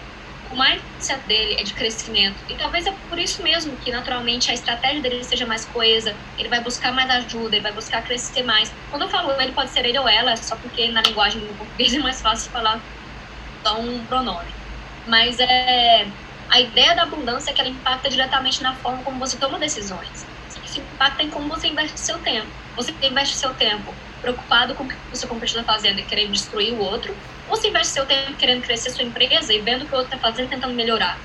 O 0.51 0.57
mindset 0.57 1.27
dele 1.27 1.57
é 1.61 1.65
de 1.65 1.75
crescimento. 1.75 2.43
E 2.49 2.57
talvez 2.57 2.87
é 2.87 2.93
por 3.09 3.19
isso 3.19 3.43
mesmo 3.43 3.77
que, 3.79 3.91
naturalmente, 3.91 4.51
a 4.51 4.55
estratégia 4.55 5.03
dele 5.03 5.25
seja 5.25 5.47
mais 5.47 5.67
coesa. 5.67 6.19
Ele 6.39 6.49
vai 6.49 6.63
buscar 6.63 6.93
mais 6.93 7.11
ajuda, 7.11 7.57
ele 7.57 7.63
vai 7.63 7.75
buscar 7.75 8.03
crescer 8.03 8.43
mais. 8.45 8.75
Quando 8.91 9.03
eu 9.03 9.11
falo 9.11 9.31
ele, 9.41 9.53
pode 9.53 9.73
ser 9.73 9.85
ele 9.85 9.99
ou 9.99 10.09
ela, 10.09 10.37
só 10.37 10.57
porque 10.57 10.91
na 10.91 11.03
linguagem 11.03 11.47
do 11.47 11.57
português 11.57 11.93
é 11.95 11.99
mais 11.99 12.21
fácil 12.21 12.51
falar 12.51 12.83
só 13.67 13.81
um 13.81 14.07
pronome. 14.07 14.57
Mas 15.07 15.39
é, 15.41 16.13
a 16.51 16.61
ideia 16.61 16.95
da 16.95 17.05
abundância 17.05 17.51
é 17.51 17.55
que 17.55 17.61
ela 17.61 17.71
impacta 17.71 18.09
diretamente 18.11 18.63
na 18.63 18.75
forma 18.77 19.05
como 19.05 19.19
você 19.19 19.39
toma 19.39 19.59
decisões. 19.59 20.28
Isso 20.79 20.87
impacta 20.95 21.23
em 21.23 21.31
como 21.31 21.49
você 21.49 21.67
investe 21.67 21.99
seu 21.99 22.19
tempo. 22.19 22.47
Você 22.77 22.95
investe 23.03 23.37
seu 23.37 23.53
tempo 23.55 23.93
preocupado 24.21 24.75
com 24.75 24.85
o 24.85 24.89
que 24.89 24.95
o 25.13 25.17
seu 25.17 25.29
competidor 25.29 25.63
está 25.63 25.73
fazendo 25.75 25.99
e 26.01 26.03
querendo 26.03 26.33
destruir 26.33 26.73
o 26.73 26.79
outro, 26.79 27.17
ou 27.49 27.57
se 27.57 27.69
investe 27.69 27.93
seu 27.93 28.07
tempo 28.07 28.35
querendo 28.35 28.63
crescer 28.63 28.91
sua 28.91 29.05
empresa 29.05 29.53
e 29.53 29.61
vendo 29.61 29.83
o 29.83 29.87
que 29.87 29.95
o 29.95 29.99
outro 29.99 30.15
está 30.15 30.29
fazendo 30.29 30.49
tentando 30.49 30.75
melhorar. 30.75 31.19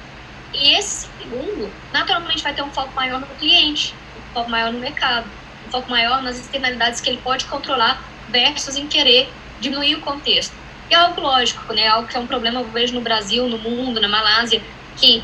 E 0.54 0.74
esse 0.76 1.08
segundo, 1.20 1.72
naturalmente, 1.92 2.44
vai 2.44 2.54
ter 2.54 2.62
um 2.62 2.72
foco 2.72 2.94
maior 2.96 3.20
no 3.20 3.28
cliente, 3.28 3.96
um 4.18 4.34
foco 4.34 4.50
maior 4.50 4.72
no 4.72 4.80
mercado, 4.80 5.28
um 5.68 5.72
foco 5.72 5.90
maior 5.90 6.22
nas 6.22 6.40
externalidades 6.40 7.02
que 7.02 7.10
ele 7.10 7.20
pode 7.24 7.46
controlar 7.46 8.04
versus 8.30 8.76
em 8.76 8.88
querer 8.88 9.32
diminuir 9.60 9.96
o 9.96 10.02
contexto. 10.02 10.54
E 10.90 10.94
é 10.94 10.98
algo 10.98 11.20
lógico, 11.22 11.74
né? 11.74 11.88
Algo 11.88 12.08
que 12.08 12.16
é 12.16 12.20
um 12.20 12.28
problema, 12.28 12.60
eu 12.60 12.66
vejo 12.70 12.94
no 12.94 13.02
Brasil, 13.02 13.48
no 13.48 13.58
mundo, 13.58 14.00
na 14.00 14.08
Malásia, 14.08 14.62
que 14.98 15.24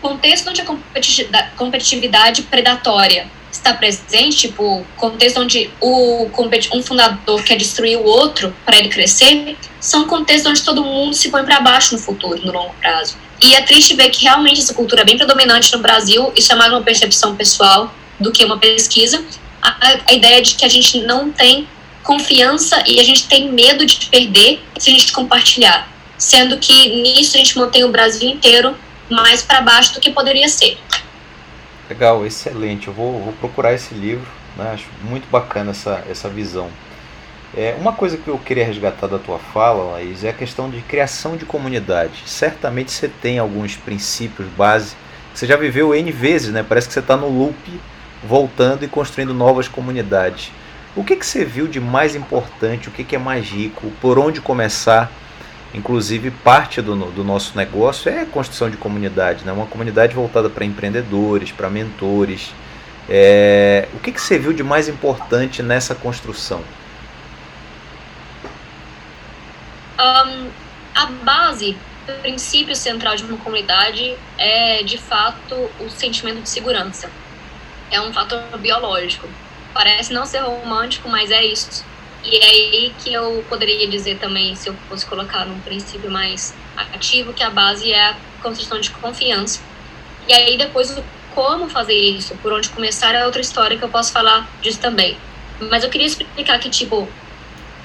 contexto 0.00 0.48
onde 0.48 0.60
a 0.60 0.64
competitividade 1.56 2.42
predatória 2.42 3.28
está 3.56 3.72
presente, 3.72 4.48
tipo, 4.48 4.84
contexto 4.96 5.40
onde 5.40 5.70
o, 5.80 6.28
um 6.74 6.82
fundador 6.82 7.42
quer 7.42 7.56
destruir 7.56 7.98
o 7.98 8.04
outro 8.04 8.54
para 8.64 8.76
ele 8.78 8.88
crescer, 8.88 9.56
são 9.80 10.06
contextos 10.06 10.50
onde 10.50 10.62
todo 10.62 10.84
mundo 10.84 11.14
se 11.14 11.30
põe 11.30 11.44
para 11.44 11.60
baixo 11.60 11.94
no 11.94 12.00
futuro, 12.00 12.44
no 12.44 12.52
longo 12.52 12.74
prazo. 12.80 13.16
E 13.40 13.54
é 13.54 13.62
triste 13.62 13.94
ver 13.94 14.10
que 14.10 14.22
realmente 14.22 14.60
essa 14.60 14.74
cultura 14.74 15.02
é 15.02 15.04
bem 15.04 15.16
predominante 15.16 15.72
no 15.72 15.78
Brasil, 15.78 16.32
isso 16.34 16.52
é 16.52 16.56
mais 16.56 16.72
uma 16.72 16.82
percepção 16.82 17.36
pessoal 17.36 17.94
do 18.18 18.32
que 18.32 18.44
uma 18.44 18.58
pesquisa. 18.58 19.24
A, 19.62 19.98
a 20.08 20.12
ideia 20.12 20.42
de 20.42 20.54
que 20.54 20.64
a 20.64 20.68
gente 20.68 21.00
não 21.00 21.30
tem 21.30 21.68
confiança 22.02 22.82
e 22.86 23.00
a 23.00 23.04
gente 23.04 23.26
tem 23.26 23.50
medo 23.50 23.86
de 23.86 24.06
perder 24.06 24.62
se 24.78 24.90
a 24.90 24.92
gente 24.92 25.12
compartilhar. 25.12 25.88
Sendo 26.18 26.58
que 26.58 27.02
nisso 27.02 27.36
a 27.36 27.38
gente 27.38 27.56
mantém 27.56 27.84
o 27.84 27.88
Brasil 27.88 28.28
inteiro 28.28 28.76
mais 29.10 29.42
para 29.42 29.60
baixo 29.60 29.94
do 29.94 30.00
que 30.00 30.10
poderia 30.10 30.48
ser. 30.48 30.78
Legal, 31.88 32.24
excelente. 32.24 32.88
Eu 32.88 32.94
vou, 32.94 33.20
vou 33.22 33.32
procurar 33.34 33.74
esse 33.74 33.94
livro, 33.94 34.26
né? 34.56 34.70
acho 34.72 34.86
muito 35.02 35.28
bacana 35.30 35.72
essa, 35.72 36.02
essa 36.10 36.28
visão. 36.28 36.70
É, 37.56 37.76
uma 37.78 37.92
coisa 37.92 38.16
que 38.16 38.26
eu 38.26 38.38
queria 38.38 38.64
resgatar 38.64 39.06
da 39.06 39.18
tua 39.18 39.38
fala, 39.38 39.92
Laís, 39.92 40.24
é 40.24 40.30
a 40.30 40.32
questão 40.32 40.68
de 40.68 40.80
criação 40.80 41.36
de 41.36 41.44
comunidade. 41.44 42.22
Certamente 42.26 42.90
você 42.90 43.06
tem 43.06 43.38
alguns 43.38 43.76
princípios 43.76 44.48
base 44.56 44.96
que 45.32 45.38
você 45.38 45.46
já 45.46 45.56
viveu 45.56 45.94
N 45.94 46.10
vezes, 46.10 46.52
né? 46.52 46.64
Parece 46.66 46.88
que 46.88 46.94
você 46.94 47.00
está 47.00 47.16
no 47.16 47.28
loop, 47.28 47.80
voltando 48.26 48.84
e 48.84 48.88
construindo 48.88 49.34
novas 49.34 49.68
comunidades. 49.68 50.50
O 50.96 51.04
que, 51.04 51.16
que 51.16 51.26
você 51.26 51.44
viu 51.44 51.68
de 51.68 51.80
mais 51.80 52.16
importante? 52.16 52.88
O 52.88 52.92
que, 52.92 53.04
que 53.04 53.14
é 53.14 53.18
mais 53.18 53.46
rico? 53.46 53.92
Por 54.00 54.18
onde 54.18 54.40
começar? 54.40 55.12
Inclusive, 55.74 56.30
parte 56.30 56.80
do, 56.80 56.94
do 57.10 57.24
nosso 57.24 57.56
negócio 57.56 58.08
é 58.08 58.20
a 58.20 58.26
construção 58.26 58.70
de 58.70 58.76
comunidade, 58.76 59.44
né? 59.44 59.50
uma 59.50 59.66
comunidade 59.66 60.14
voltada 60.14 60.48
para 60.48 60.64
empreendedores, 60.64 61.50
para 61.50 61.68
mentores. 61.68 62.54
É... 63.08 63.88
O 63.92 63.98
que, 63.98 64.12
que 64.12 64.20
você 64.20 64.38
viu 64.38 64.52
de 64.52 64.62
mais 64.62 64.88
importante 64.88 65.64
nessa 65.64 65.92
construção? 65.92 66.62
Um, 69.98 70.48
a 70.94 71.06
base, 71.24 71.76
o 72.08 72.12
princípio 72.20 72.76
central 72.76 73.16
de 73.16 73.24
uma 73.24 73.36
comunidade 73.38 74.16
é, 74.38 74.80
de 74.84 74.96
fato, 74.96 75.56
o 75.80 75.90
sentimento 75.90 76.40
de 76.40 76.48
segurança. 76.48 77.10
É 77.90 78.00
um 78.00 78.12
fator 78.12 78.40
biológico. 78.58 79.28
Parece 79.72 80.12
não 80.12 80.24
ser 80.24 80.38
romântico, 80.38 81.08
mas 81.08 81.32
é 81.32 81.44
isso 81.44 81.84
e 82.24 82.36
é 82.36 82.44
aí 82.44 82.94
que 82.98 83.12
eu 83.12 83.44
poderia 83.48 83.86
dizer 83.86 84.18
também, 84.18 84.54
se 84.54 84.68
eu 84.68 84.74
fosse 84.88 85.04
colocar 85.04 85.44
num 85.44 85.60
princípio 85.60 86.10
mais 86.10 86.54
ativo, 86.92 87.32
que 87.32 87.42
a 87.42 87.50
base 87.50 87.92
é 87.92 88.00
a 88.00 88.16
construção 88.42 88.80
de 88.80 88.90
confiança. 88.90 89.60
E 90.26 90.32
aí 90.32 90.56
depois 90.56 90.94
como 91.34 91.68
fazer 91.68 91.94
isso, 91.94 92.34
por 92.36 92.52
onde 92.52 92.68
começar 92.68 93.14
é 93.14 93.26
outra 93.26 93.40
história 93.40 93.76
que 93.76 93.84
eu 93.84 93.88
posso 93.88 94.12
falar 94.12 94.48
disso 94.62 94.78
também. 94.78 95.16
Mas 95.60 95.84
eu 95.84 95.90
queria 95.90 96.06
explicar 96.06 96.58
que, 96.58 96.70
tipo, 96.70 97.08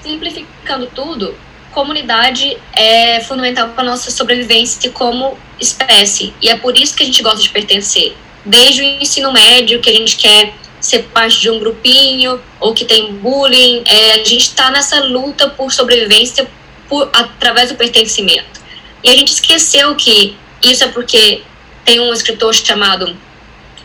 simplificando 0.00 0.86
tudo, 0.86 1.36
comunidade 1.72 2.56
é 2.72 3.20
fundamental 3.20 3.70
para 3.70 3.84
nossa 3.84 4.10
sobrevivência 4.10 4.90
como 4.90 5.36
espécie. 5.58 6.32
E 6.40 6.48
é 6.48 6.56
por 6.56 6.76
isso 6.76 6.96
que 6.96 7.02
a 7.02 7.06
gente 7.06 7.22
gosta 7.22 7.42
de 7.42 7.50
pertencer. 7.50 8.16
Desde 8.44 8.82
o 8.82 8.84
ensino 8.84 9.32
médio, 9.32 9.80
que 9.80 9.90
a 9.90 9.94
gente 9.94 10.16
quer 10.16 10.54
ser 10.80 11.04
parte 11.04 11.40
de 11.40 11.50
um 11.50 11.58
grupinho 11.58 12.40
ou 12.58 12.74
que 12.74 12.84
tem 12.84 13.12
bullying. 13.14 13.82
É, 13.86 14.12
a 14.12 14.16
gente 14.18 14.38
está 14.38 14.70
nessa 14.70 15.00
luta 15.00 15.48
por 15.50 15.72
sobrevivência 15.72 16.48
por, 16.88 17.08
através 17.12 17.70
do 17.70 17.76
pertencimento. 17.76 18.60
E 19.02 19.10
a 19.10 19.12
gente 19.12 19.32
esqueceu 19.32 19.94
que 19.94 20.36
isso 20.62 20.84
é 20.84 20.88
porque 20.88 21.42
tem 21.84 22.00
um 22.00 22.12
escritor 22.12 22.54
chamado 22.54 23.16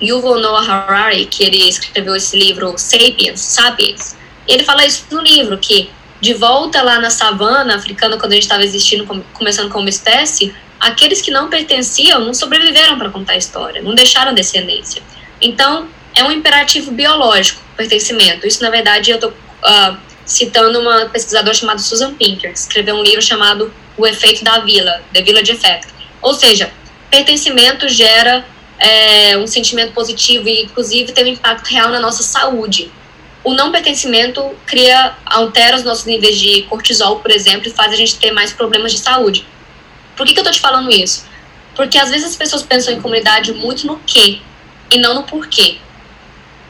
Yuval 0.01 0.39
Noah 0.39 0.65
Harari, 0.65 1.25
que 1.25 1.43
ele 1.43 1.69
escreveu 1.69 2.15
esse 2.15 2.37
livro 2.37 2.73
Sapiens, 2.77 3.39
Sapiens. 3.39 4.17
Ele 4.47 4.63
fala 4.63 4.85
isso 4.85 5.05
no 5.11 5.21
livro, 5.21 5.57
que 5.57 5.89
de 6.19 6.33
volta 6.33 6.81
lá 6.81 6.99
na 6.99 7.09
savana 7.09 7.75
africana, 7.75 8.17
quando 8.17 8.31
a 8.31 8.35
gente 8.35 8.43
estava 8.43 8.63
existindo, 8.63 9.05
começando 9.33 9.71
como 9.71 9.87
espécie, 9.87 10.53
aqueles 10.79 11.21
que 11.21 11.31
não 11.31 11.49
pertenciam 11.49 12.19
não 12.19 12.33
sobreviveram 12.33 12.97
para 12.97 13.09
contar 13.09 13.33
a 13.33 13.37
história, 13.37 13.81
não 13.81 13.95
deixaram 13.95 14.33
descendência. 14.33 15.01
Então, 15.41 15.87
é 16.15 16.23
um 16.23 16.31
imperativo 16.31 16.91
biológico, 16.91 17.61
pertencimento. 17.75 18.47
Isso, 18.47 18.63
na 18.63 18.69
verdade, 18.69 19.11
eu 19.11 19.15
estou 19.15 19.31
uh, 19.31 19.35
ah, 19.63 19.99
citando 20.25 20.79
uma 20.79 21.07
pesquisadora 21.07 21.53
chamada 21.53 21.79
Susan 21.79 22.13
Pinker, 22.15 22.51
que 22.53 22.57
escreveu 22.57 22.95
um 22.95 23.03
livro 23.03 23.21
chamado 23.21 23.71
O 23.97 24.07
Efeito 24.07 24.43
da 24.43 24.59
Vila, 24.59 25.03
The 25.13 25.21
Village 25.21 25.51
Effect. 25.51 25.87
Ou 26.21 26.33
seja, 26.33 26.71
pertencimento 27.11 27.87
gera 27.89 28.45
é, 28.79 29.37
um 29.37 29.45
sentimento 29.45 29.91
positivo 29.93 30.47
e, 30.47 30.63
inclusive, 30.63 31.11
tem 31.11 31.25
um 31.25 31.33
impacto 31.33 31.67
real 31.67 31.89
na 31.89 31.99
nossa 31.99 32.23
saúde. 32.23 32.89
O 33.43 33.53
não 33.53 33.71
pertencimento 33.71 34.55
cria, 34.65 35.15
altera 35.25 35.75
os 35.75 35.83
nossos 35.83 36.05
níveis 36.05 36.39
de 36.39 36.63
cortisol, 36.63 37.19
por 37.19 37.29
exemplo, 37.29 37.67
e 37.67 37.71
faz 37.71 37.91
a 37.91 37.95
gente 37.95 38.15
ter 38.15 38.31
mais 38.31 38.53
problemas 38.53 38.91
de 38.93 38.99
saúde. 38.99 39.45
Por 40.15 40.25
que, 40.25 40.33
que 40.33 40.39
eu 40.39 40.43
estou 40.43 40.53
te 40.53 40.61
falando 40.61 40.89
isso? 40.89 41.25
Porque 41.75 41.97
às 41.97 42.09
vezes 42.09 42.25
as 42.25 42.35
pessoas 42.35 42.63
pensam 42.63 42.93
em 42.93 43.01
comunidade 43.01 43.53
muito 43.53 43.85
no 43.85 43.99
que 43.99 44.41
e 44.89 44.97
não 44.97 45.13
no 45.13 45.23
porquê 45.23 45.77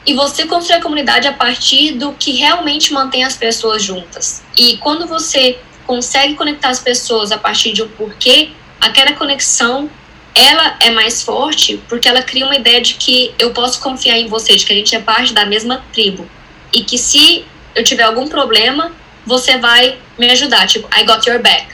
e 0.06 0.14
você 0.14 0.46
constrói 0.46 0.78
a 0.78 0.82
comunidade 0.82 1.26
a 1.26 1.32
partir 1.32 1.92
do 1.92 2.12
que 2.12 2.32
realmente 2.32 2.92
mantém 2.92 3.24
as 3.24 3.36
pessoas 3.36 3.82
juntas. 3.82 4.42
E 4.56 4.76
quando 4.76 5.06
você 5.06 5.58
consegue 5.84 6.34
conectar 6.34 6.68
as 6.68 6.78
pessoas 6.78 7.32
a 7.32 7.38
partir 7.38 7.72
de 7.72 7.82
um 7.82 7.88
porquê, 7.88 8.50
aquela 8.80 9.12
conexão 9.14 9.90
ela 10.34 10.76
é 10.80 10.90
mais 10.90 11.22
forte 11.22 11.80
porque 11.88 12.08
ela 12.08 12.22
cria 12.22 12.44
uma 12.44 12.54
ideia 12.54 12.80
de 12.80 12.94
que 12.94 13.34
eu 13.38 13.52
posso 13.52 13.80
confiar 13.80 14.18
em 14.18 14.28
você, 14.28 14.54
de 14.54 14.64
que 14.64 14.72
a 14.72 14.76
gente 14.76 14.94
é 14.94 15.00
parte 15.00 15.32
da 15.32 15.44
mesma 15.44 15.84
tribo. 15.92 16.28
E 16.72 16.84
que 16.84 16.98
se 16.98 17.44
eu 17.74 17.82
tiver 17.82 18.04
algum 18.04 18.28
problema, 18.28 18.92
você 19.24 19.58
vai 19.58 19.98
me 20.18 20.30
ajudar, 20.30 20.66
tipo, 20.66 20.88
I 20.96 21.04
got 21.04 21.26
your 21.26 21.40
back. 21.40 21.66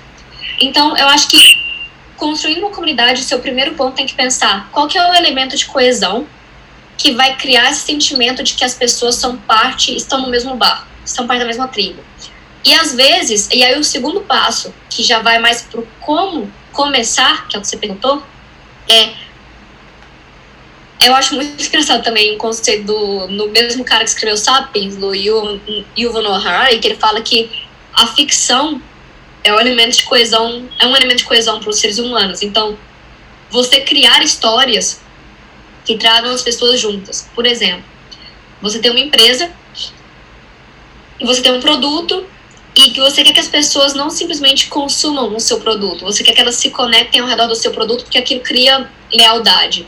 Então, 0.61 0.97
eu 0.97 1.09
acho 1.09 1.29
que 1.29 1.43
construindo 2.17 2.59
uma 2.61 2.71
comunidade, 2.71 3.21
o 3.21 3.25
seu 3.25 3.41
primeiro 3.41 3.75
ponto 3.75 3.97
tem 3.97 4.07
que 4.07 4.15
pensar 4.15 4.71
qual 4.71 4.87
que 4.87 4.97
é 4.97 5.11
o 5.11 5.13
elemento 5.13 5.57
de 5.57 5.67
coesão 5.67 6.27
que 6.97 7.13
vai 7.13 7.37
criar 7.37 7.71
esse 7.71 7.81
sentimento 7.81 8.43
de 8.43 8.55
que 8.55 8.65
as 8.65 8.75
pessoas 8.75 9.17
são 9.17 9.37
parte, 9.37 9.95
estão 9.95 10.21
no 10.21 10.29
mesmo 10.29 10.55
barco, 10.57 10.87
são 11.05 11.27
parte 11.27 11.41
da 11.41 11.47
mesma 11.47 11.69
tribo. 11.69 12.03
E 12.65 12.73
às 12.75 12.95
vezes, 12.95 13.49
e 13.53 13.63
aí 13.65 13.79
o 13.79 13.83
segundo 13.83 14.21
passo, 14.21 14.73
que 14.89 15.03
já 15.03 15.21
vai 15.21 15.39
mais 15.39 15.63
pro 15.63 15.87
como 16.01 16.53
começar, 16.73 17.49
que 17.49 17.57
é 17.57 17.59
o 17.59 17.63
que 17.63 17.69
você 17.69 17.77
perguntou, 17.77 18.23
é 18.89 19.13
eu 21.05 21.15
acho 21.15 21.35
muito 21.35 21.61
engraçado 21.67 22.03
também 22.05 22.35
o 22.35 22.39
conceito 22.39 22.85
do 22.85 23.27
no 23.29 23.49
mesmo 23.49 23.85
cara 23.85 24.05
que 24.05 24.11
escreveu 24.11 24.37
Sapiens, 24.37 24.97
do 24.97 25.13
Yuval 25.15 26.23
Noah 26.23 26.49
Harari, 26.49 26.79
que 26.79 26.89
ele 26.89 26.97
fala 26.97 27.21
que 27.21 27.51
a 27.93 28.07
ficção 28.07 28.81
é 29.45 29.53
um 29.53 29.61
elemento 29.61 29.97
de 29.97 30.05
coesão, 30.05 30.69
é 30.79 30.87
um 30.87 30.95
elemento 30.95 31.19
de 31.19 31.25
coesão 31.25 31.59
para 31.59 31.71
os 31.71 31.79
seres 31.79 31.99
humanos. 31.99 32.43
Então, 32.43 32.79
você 33.51 33.81
criar 33.81 34.23
histórias 34.23 35.01
que 35.85 35.97
tragam 35.97 36.33
as 36.33 36.43
pessoas 36.43 36.81
juntas. 36.81 37.29
Por 37.35 37.47
exemplo, 37.47 37.85
você 38.61 38.79
tem 38.79 38.91
uma 38.91 39.01
empresa 39.01 39.51
e 41.19 41.25
você 41.25 41.43
tem 41.43 41.53
um 41.53 41.61
produto 41.61 42.25
e 42.75 42.91
que 42.91 43.01
você 43.01 43.23
quer 43.23 43.33
que 43.33 43.41
as 43.41 43.49
pessoas 43.49 43.95
não 43.95 44.09
simplesmente 44.09 44.69
consumam 44.69 45.35
o 45.35 45.41
seu 45.41 45.61
produto, 45.61 46.05
você 46.05 46.25
quer 46.25 46.33
que 46.33 46.41
elas 46.41 46.57
se 46.57 46.71
conectem 46.71 47.21
ao 47.21 47.29
redor 47.29 47.47
do 47.47 47.55
seu 47.55 47.71
produto 47.71 48.05
porque 48.05 48.19
aquilo 48.19 48.41
cria 48.41 48.89
lealdade, 49.13 49.87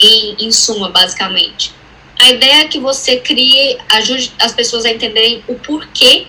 em, 0.00 0.46
em 0.46 0.52
suma, 0.52 0.88
basicamente. 0.88 1.74
A 2.18 2.30
ideia 2.30 2.62
é 2.62 2.68
que 2.68 2.78
você 2.78 3.18
crie, 3.18 3.76
ajude 3.90 4.32
as 4.38 4.52
pessoas 4.52 4.84
a 4.86 4.90
entenderem 4.90 5.44
o 5.46 5.54
porquê 5.56 6.26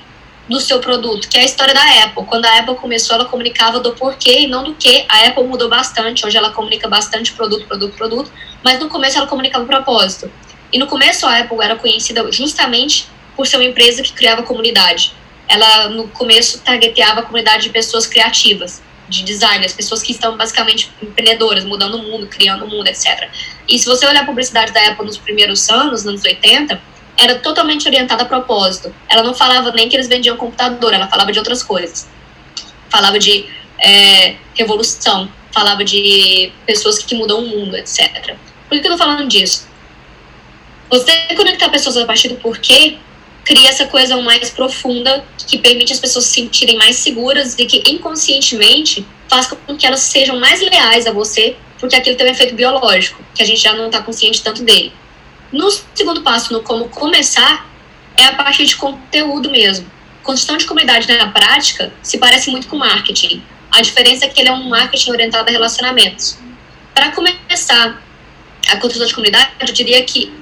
do 0.47 0.59
seu 0.59 0.79
produto, 0.79 1.27
que 1.27 1.37
é 1.37 1.41
a 1.41 1.45
história 1.45 1.73
da 1.73 2.03
Apple. 2.03 2.25
Quando 2.25 2.45
a 2.45 2.59
Apple 2.59 2.75
começou, 2.75 3.15
ela 3.15 3.25
comunicava 3.25 3.79
do 3.79 3.91
porquê 3.93 4.41
e 4.41 4.47
não 4.47 4.63
do 4.63 4.75
que. 4.75 5.05
A 5.09 5.27
Apple 5.27 5.43
mudou 5.43 5.69
bastante, 5.69 6.25
hoje 6.25 6.37
ela 6.37 6.51
comunica 6.51 6.87
bastante 6.87 7.33
produto, 7.33 7.65
produto, 7.65 7.95
produto, 7.95 8.31
mas 8.63 8.79
no 8.79 8.87
começo 8.87 9.17
ela 9.17 9.27
comunicava 9.27 9.63
o 9.63 9.67
propósito. 9.67 10.31
E 10.71 10.77
no 10.77 10.87
começo 10.87 11.25
a 11.25 11.39
Apple 11.39 11.57
era 11.61 11.75
conhecida 11.75 12.29
justamente 12.31 13.07
por 13.35 13.45
ser 13.45 13.57
uma 13.57 13.65
empresa 13.65 14.01
que 14.01 14.13
criava 14.13 14.43
comunidade. 14.43 15.13
Ela 15.47 15.89
no 15.89 16.07
começo 16.09 16.59
targeteava 16.59 17.21
a 17.21 17.23
comunidade 17.23 17.63
de 17.63 17.69
pessoas 17.69 18.05
criativas, 18.05 18.81
de 19.07 19.23
designers, 19.23 19.73
pessoas 19.73 20.01
que 20.01 20.11
estão 20.11 20.35
basicamente 20.35 20.91
empreendedoras, 21.01 21.63
mudando 21.63 21.95
o 21.95 22.03
mundo, 22.03 22.27
criando 22.27 22.65
o 22.65 22.69
mundo, 22.69 22.87
etc. 22.87 23.29
E 23.67 23.79
se 23.79 23.85
você 23.85 24.05
olhar 24.05 24.23
a 24.23 24.25
publicidade 24.25 24.73
da 24.73 24.87
Apple 24.87 25.05
nos 25.05 25.17
primeiros 25.17 25.69
anos, 25.69 26.03
nos 26.03 26.07
anos 26.07 26.23
80, 26.23 26.81
era 27.19 27.39
totalmente 27.39 27.87
orientada 27.87 28.23
a 28.23 28.25
propósito. 28.25 28.93
Ela 29.09 29.23
não 29.23 29.33
falava 29.33 29.71
nem 29.71 29.89
que 29.89 29.95
eles 29.95 30.07
vendiam 30.07 30.37
computador, 30.37 30.93
ela 30.93 31.07
falava 31.07 31.31
de 31.31 31.39
outras 31.39 31.63
coisas. 31.63 32.07
Falava 32.89 33.17
de 33.17 33.45
é, 33.79 34.35
revolução, 34.55 35.29
falava 35.51 35.83
de 35.83 36.51
pessoas 36.65 36.99
que 36.99 37.15
mudam 37.15 37.39
o 37.39 37.47
mundo, 37.47 37.75
etc. 37.75 38.35
Por 38.69 38.79
que 38.79 38.87
eu 38.87 38.91
tô 38.91 38.97
falando 38.97 39.27
disso? 39.27 39.67
Você 40.89 41.11
conectar 41.35 41.69
pessoas 41.69 41.97
a 41.97 42.05
partir 42.05 42.29
do 42.29 42.35
porquê 42.35 42.97
cria 43.43 43.69
essa 43.69 43.87
coesão 43.87 44.21
mais 44.21 44.49
profunda 44.49 45.25
que 45.47 45.57
permite 45.57 45.93
as 45.93 45.99
pessoas 45.99 46.25
se 46.25 46.33
sentirem 46.33 46.77
mais 46.77 46.97
seguras 46.97 47.57
e 47.57 47.65
que 47.65 47.89
inconscientemente 47.89 49.05
faz 49.29 49.47
com 49.47 49.75
que 49.75 49.85
elas 49.85 50.01
sejam 50.01 50.39
mais 50.39 50.61
leais 50.61 51.07
a 51.07 51.11
você 51.11 51.55
porque 51.79 51.95
aquilo 51.95 52.17
tem 52.17 52.27
um 52.27 52.31
efeito 52.31 52.55
biológico, 52.55 53.23
que 53.33 53.41
a 53.41 53.45
gente 53.45 53.61
já 53.61 53.73
não 53.73 53.85
está 53.85 54.01
consciente 54.01 54.41
tanto 54.41 54.63
dele. 54.63 54.91
No 55.51 55.69
segundo 55.93 56.21
passo, 56.21 56.51
no 56.51 56.61
como 56.61 56.89
começar, 56.89 57.67
é 58.17 58.25
a 58.25 58.35
parte 58.35 58.65
de 58.65 58.75
conteúdo 58.75 59.49
mesmo. 59.49 59.89
Construção 60.23 60.57
de 60.57 60.65
comunidade 60.65 61.07
na 61.07 61.31
prática 61.31 61.93
se 62.01 62.17
parece 62.17 62.51
muito 62.51 62.67
com 62.67 62.77
marketing. 62.77 63.41
A 63.71 63.81
diferença 63.81 64.25
é 64.25 64.29
que 64.29 64.39
ele 64.41 64.49
é 64.49 64.51
um 64.51 64.67
marketing 64.69 65.11
orientado 65.11 65.49
a 65.49 65.51
relacionamentos. 65.51 66.37
Para 66.93 67.11
começar 67.11 68.01
a 68.67 68.77
construção 68.77 69.07
de 69.07 69.13
comunidade, 69.13 69.51
eu 69.59 69.67
diria 69.67 70.03
que 70.03 70.33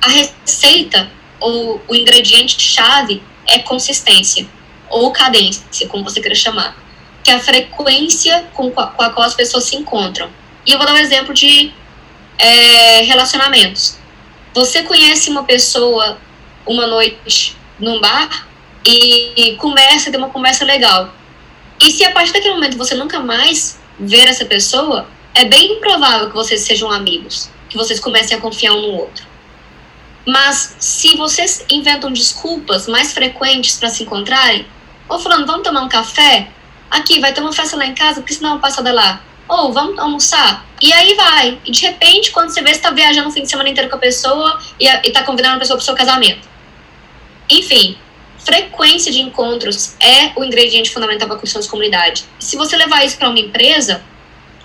a 0.00 0.08
receita 0.08 1.10
ou 1.38 1.80
o 1.86 1.94
ingrediente 1.94 2.60
chave 2.60 3.22
é 3.46 3.58
consistência 3.60 4.46
ou 4.88 5.12
cadência, 5.12 5.88
como 5.88 6.04
você 6.04 6.20
queira 6.20 6.34
chamar, 6.34 6.76
que 7.22 7.30
é 7.30 7.34
a 7.34 7.40
frequência 7.40 8.48
com 8.54 8.72
a, 8.76 8.86
com 8.88 9.02
a 9.02 9.10
qual 9.10 9.26
as 9.26 9.34
pessoas 9.34 9.64
se 9.64 9.76
encontram. 9.76 10.30
E 10.64 10.72
eu 10.72 10.78
vou 10.78 10.86
dar 10.86 10.94
um 10.94 10.98
exemplo 10.98 11.34
de 11.34 11.72
é, 12.38 13.02
relacionamentos. 13.02 13.98
Você 14.56 14.84
conhece 14.84 15.28
uma 15.28 15.44
pessoa 15.44 16.16
uma 16.66 16.86
noite 16.86 17.54
num 17.78 18.00
bar 18.00 18.48
e, 18.86 19.32
e 19.36 19.56
conversa, 19.56 20.10
tem 20.10 20.18
uma 20.18 20.30
conversa 20.30 20.64
legal. 20.64 21.12
E 21.78 21.90
se 21.90 22.02
a 22.06 22.10
partir 22.10 22.32
daquele 22.32 22.54
momento 22.54 22.78
você 22.78 22.94
nunca 22.94 23.20
mais 23.20 23.78
ver 24.00 24.26
essa 24.26 24.46
pessoa, 24.46 25.06
é 25.34 25.44
bem 25.44 25.74
improvável 25.74 26.30
que 26.30 26.34
vocês 26.34 26.62
sejam 26.62 26.90
amigos, 26.90 27.50
que 27.68 27.76
vocês 27.76 28.00
comecem 28.00 28.34
a 28.34 28.40
confiar 28.40 28.72
um 28.72 28.80
no 28.80 28.94
outro. 28.94 29.26
Mas 30.26 30.76
se 30.78 31.18
vocês 31.18 31.62
inventam 31.68 32.10
desculpas 32.10 32.88
mais 32.88 33.12
frequentes 33.12 33.76
para 33.76 33.90
se 33.90 34.04
encontrarem, 34.04 34.66
ou 35.06 35.18
falando, 35.18 35.46
vamos 35.46 35.64
tomar 35.68 35.82
um 35.82 35.88
café? 35.90 36.48
Aqui, 36.90 37.20
vai 37.20 37.34
ter 37.34 37.42
uma 37.42 37.52
festa 37.52 37.76
lá 37.76 37.84
em 37.84 37.94
casa, 37.94 38.22
porque 38.22 38.32
senão 38.32 38.52
uma 38.52 38.58
passada 38.58 38.90
lá. 38.90 39.20
Ou 39.48 39.72
vamos 39.72 39.98
almoçar? 39.98 40.66
E 40.80 40.92
aí 40.92 41.14
vai. 41.14 41.58
E 41.64 41.70
de 41.70 41.82
repente, 41.82 42.30
quando 42.30 42.50
você 42.50 42.62
vê, 42.62 42.74
você 42.74 42.80
tá 42.80 42.90
viajando 42.90 43.28
o 43.28 43.32
fim 43.32 43.42
de 43.42 43.48
semana 43.48 43.68
inteiro 43.68 43.88
com 43.88 43.96
a 43.96 44.00
pessoa 44.00 44.60
e, 44.78 44.86
e 44.88 45.10
tá 45.10 45.22
convidando 45.22 45.56
a 45.56 45.58
pessoa 45.58 45.76
pro 45.76 45.84
seu 45.84 45.94
casamento. 45.94 46.48
Enfim, 47.48 47.96
frequência 48.38 49.12
de 49.12 49.20
encontros 49.20 49.94
é 50.00 50.32
o 50.36 50.44
ingrediente 50.44 50.90
fundamental 50.90 51.28
para 51.28 51.36
a 51.36 51.40
construção 51.40 51.62
de 51.62 51.68
comunidade. 51.68 52.24
Se 52.38 52.56
você 52.56 52.76
levar 52.76 53.04
isso 53.04 53.16
para 53.16 53.28
uma 53.28 53.38
empresa 53.38 54.02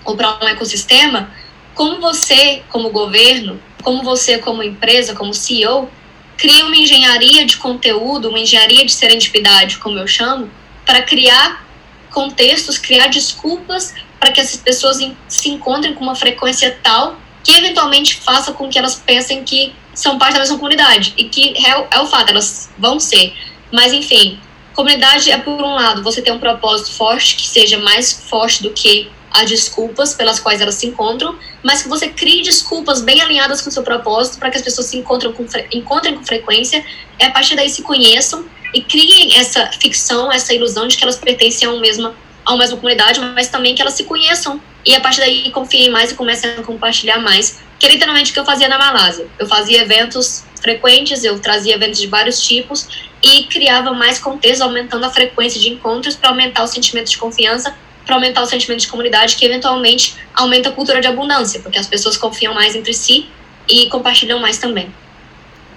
ou 0.04 0.16
para 0.16 0.38
um 0.42 0.48
ecossistema, 0.48 1.30
como 1.74 2.00
você, 2.00 2.62
como 2.68 2.90
governo, 2.90 3.60
como 3.82 4.02
você, 4.02 4.38
como 4.38 4.62
empresa, 4.62 5.14
como 5.14 5.32
CEO, 5.32 5.88
cria 6.36 6.64
uma 6.66 6.76
engenharia 6.76 7.46
de 7.46 7.56
conteúdo, 7.56 8.28
uma 8.28 8.38
engenharia 8.38 8.84
de 8.84 8.92
serendipidade, 8.92 9.78
como 9.78 9.98
eu 9.98 10.06
chamo, 10.06 10.50
para 10.84 11.02
criar 11.02 11.64
contextos, 12.10 12.78
criar 12.78 13.06
desculpas 13.06 13.94
para 14.22 14.30
que 14.30 14.40
essas 14.40 14.60
pessoas 14.60 14.98
se 15.26 15.48
encontrem 15.48 15.94
com 15.94 16.04
uma 16.04 16.14
frequência 16.14 16.78
tal 16.80 17.16
que 17.42 17.50
eventualmente 17.50 18.14
faça 18.14 18.52
com 18.52 18.68
que 18.68 18.78
elas 18.78 18.94
pensem 18.94 19.42
que 19.42 19.74
são 19.92 20.16
parte 20.16 20.34
da 20.34 20.38
mesma 20.38 20.58
comunidade 20.58 21.12
e 21.16 21.24
que 21.24 21.52
é, 21.66 21.70
é 21.90 21.98
o 21.98 22.06
fato, 22.06 22.30
elas 22.30 22.70
vão 22.78 23.00
ser. 23.00 23.34
Mas 23.72 23.92
enfim, 23.92 24.38
comunidade 24.74 25.28
é 25.28 25.38
por 25.38 25.60
um 25.60 25.74
lado 25.74 26.04
você 26.04 26.22
ter 26.22 26.30
um 26.30 26.38
propósito 26.38 26.92
forte 26.92 27.34
que 27.34 27.48
seja 27.48 27.78
mais 27.78 28.12
forte 28.12 28.62
do 28.62 28.70
que 28.70 29.10
as 29.32 29.50
desculpas 29.50 30.14
pelas 30.14 30.38
quais 30.38 30.60
elas 30.60 30.76
se 30.76 30.86
encontram, 30.86 31.36
mas 31.60 31.82
que 31.82 31.88
você 31.88 32.06
crie 32.06 32.42
desculpas 32.42 33.00
bem 33.00 33.20
alinhadas 33.20 33.60
com 33.60 33.70
o 33.70 33.72
seu 33.72 33.82
propósito 33.82 34.38
para 34.38 34.50
que 34.50 34.56
as 34.56 34.62
pessoas 34.62 34.86
se 34.86 34.96
encontrem 34.96 35.32
com, 35.32 35.44
encontrem 35.72 36.14
com 36.14 36.24
frequência, 36.24 36.84
e 37.18 37.24
a 37.24 37.30
partir 37.32 37.56
daí 37.56 37.68
se 37.68 37.82
conheçam 37.82 38.44
e 38.72 38.82
criem 38.82 39.36
essa 39.36 39.66
ficção, 39.80 40.30
essa 40.30 40.54
ilusão 40.54 40.86
de 40.86 40.96
que 40.96 41.02
elas 41.02 41.16
pertencem 41.16 41.66
a, 41.66 41.72
um 41.72 41.80
mesma, 41.80 42.14
a 42.44 42.52
uma 42.52 42.58
mesma 42.58 42.76
comunidade, 42.76 43.20
mas 43.20 43.48
também 43.48 43.74
que 43.74 43.82
elas 43.82 43.94
se 43.94 44.04
conheçam 44.04 44.60
e 44.84 44.94
a 44.94 45.00
partir 45.00 45.20
daí 45.20 45.50
confiem 45.50 45.90
mais 45.90 46.10
e 46.10 46.14
comecem 46.14 46.50
a 46.50 46.62
compartilhar 46.62 47.18
mais, 47.18 47.60
que 47.78 47.86
é 47.86 47.90
literalmente 47.90 48.30
o 48.30 48.34
que 48.34 48.40
eu 48.40 48.44
fazia 48.44 48.68
na 48.68 48.78
Malásia. 48.78 49.26
Eu 49.38 49.46
fazia 49.46 49.82
eventos 49.82 50.44
frequentes, 50.60 51.24
eu 51.24 51.38
trazia 51.38 51.74
eventos 51.74 52.00
de 52.00 52.06
vários 52.06 52.40
tipos 52.40 52.88
e 53.22 53.44
criava 53.44 53.92
mais 53.92 54.18
contexto, 54.18 54.62
aumentando 54.62 55.04
a 55.04 55.10
frequência 55.10 55.60
de 55.60 55.68
encontros 55.68 56.16
para 56.16 56.30
aumentar 56.30 56.62
o 56.62 56.66
sentimento 56.66 57.10
de 57.10 57.18
confiança 57.18 57.74
para 58.04 58.16
aumentar 58.16 58.42
o 58.42 58.46
sentimento 58.46 58.80
de 58.80 58.88
comunidade, 58.88 59.36
que 59.36 59.44
eventualmente 59.44 60.16
aumenta 60.34 60.68
a 60.68 60.72
cultura 60.72 61.00
de 61.00 61.06
abundância, 61.06 61.60
porque 61.60 61.78
as 61.78 61.86
pessoas 61.86 62.16
confiam 62.16 62.54
mais 62.54 62.74
entre 62.74 62.92
si 62.92 63.28
e 63.68 63.88
compartilham 63.88 64.38
mais 64.38 64.58
também. 64.58 64.92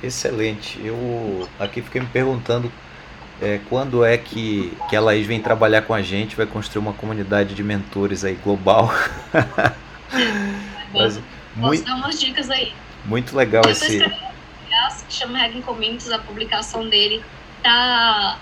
Excelente. 0.02 0.80
Eu 0.84 1.48
aqui 1.60 1.82
fiquei 1.82 2.02
me 2.02 2.08
perguntando 2.08 2.72
é, 3.42 3.60
quando 3.70 4.04
é 4.04 4.18
que, 4.18 4.78
que 4.90 4.96
a 4.96 5.02
Laís 5.02 5.28
vem 5.28 5.42
trabalhar 5.42 5.82
com 5.82 5.94
a 5.94 6.02
gente, 6.02 6.36
vai 6.36 6.46
construir 6.46 6.80
uma 6.80 6.94
comunidade 6.94 7.54
de 7.54 7.64
mentores 7.64 8.24
aí 8.24 8.36
global. 8.36 8.92
Mas, 10.94 11.18
Posso 11.18 11.24
muito, 11.56 11.86
dar 11.86 11.96
umas 11.96 12.20
dicas 12.20 12.50
aí. 12.50 12.74
Muito 13.06 13.36
legal 13.36 13.64
eu 13.66 13.72
esse. 13.72 14.00
que 14.00 15.14
chama 15.14 15.38
Hacking 15.40 15.62
Communities, 15.62 16.12
a 16.12 16.20
publicação 16.20 16.88
dele 16.90 17.24
tá 17.62 18.40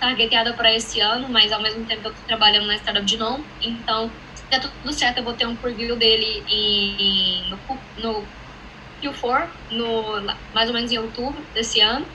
targeteada 0.00 0.52
para 0.52 0.72
esse 0.74 1.00
ano, 1.00 1.28
mas 1.28 1.52
ao 1.52 1.62
mesmo 1.62 1.84
tempo 1.86 2.08
eu 2.08 2.12
estou 2.12 2.26
trabalhando 2.26 2.66
na 2.66 2.76
startup 2.76 3.04
de 3.04 3.16
nome, 3.16 3.44
então 3.62 4.10
se 4.34 4.44
der 4.50 4.60
tudo 4.60 4.92
certo 4.92 5.18
eu 5.18 5.24
vou 5.24 5.32
ter 5.32 5.46
um 5.46 5.56
preview 5.56 5.96
dele 5.96 6.44
em, 6.48 7.50
no, 7.50 7.58
no 7.98 8.24
Q4, 9.02 9.48
no, 9.70 10.22
mais 10.54 10.68
ou 10.68 10.74
menos 10.74 10.92
em 10.92 10.98
outubro 10.98 11.42
desse 11.54 11.80
ano, 11.80 12.06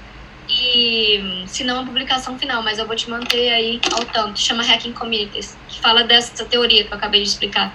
e 0.49 1.43
se 1.47 1.63
não 1.63 1.81
a 1.81 1.85
publicação 1.85 2.37
final, 2.37 2.61
mas 2.61 2.79
eu 2.79 2.85
vou 2.85 2.95
te 2.95 3.09
manter 3.09 3.49
aí 3.49 3.79
ao 3.93 4.05
tanto, 4.05 4.39
chama 4.39 4.63
Hacking 4.63 4.93
Communities, 4.93 5.57
que 5.67 5.79
fala 5.79 6.03
dessa 6.03 6.43
teoria 6.45 6.83
que 6.83 6.91
eu 6.91 6.97
acabei 6.97 7.21
de 7.21 7.29
explicar. 7.29 7.73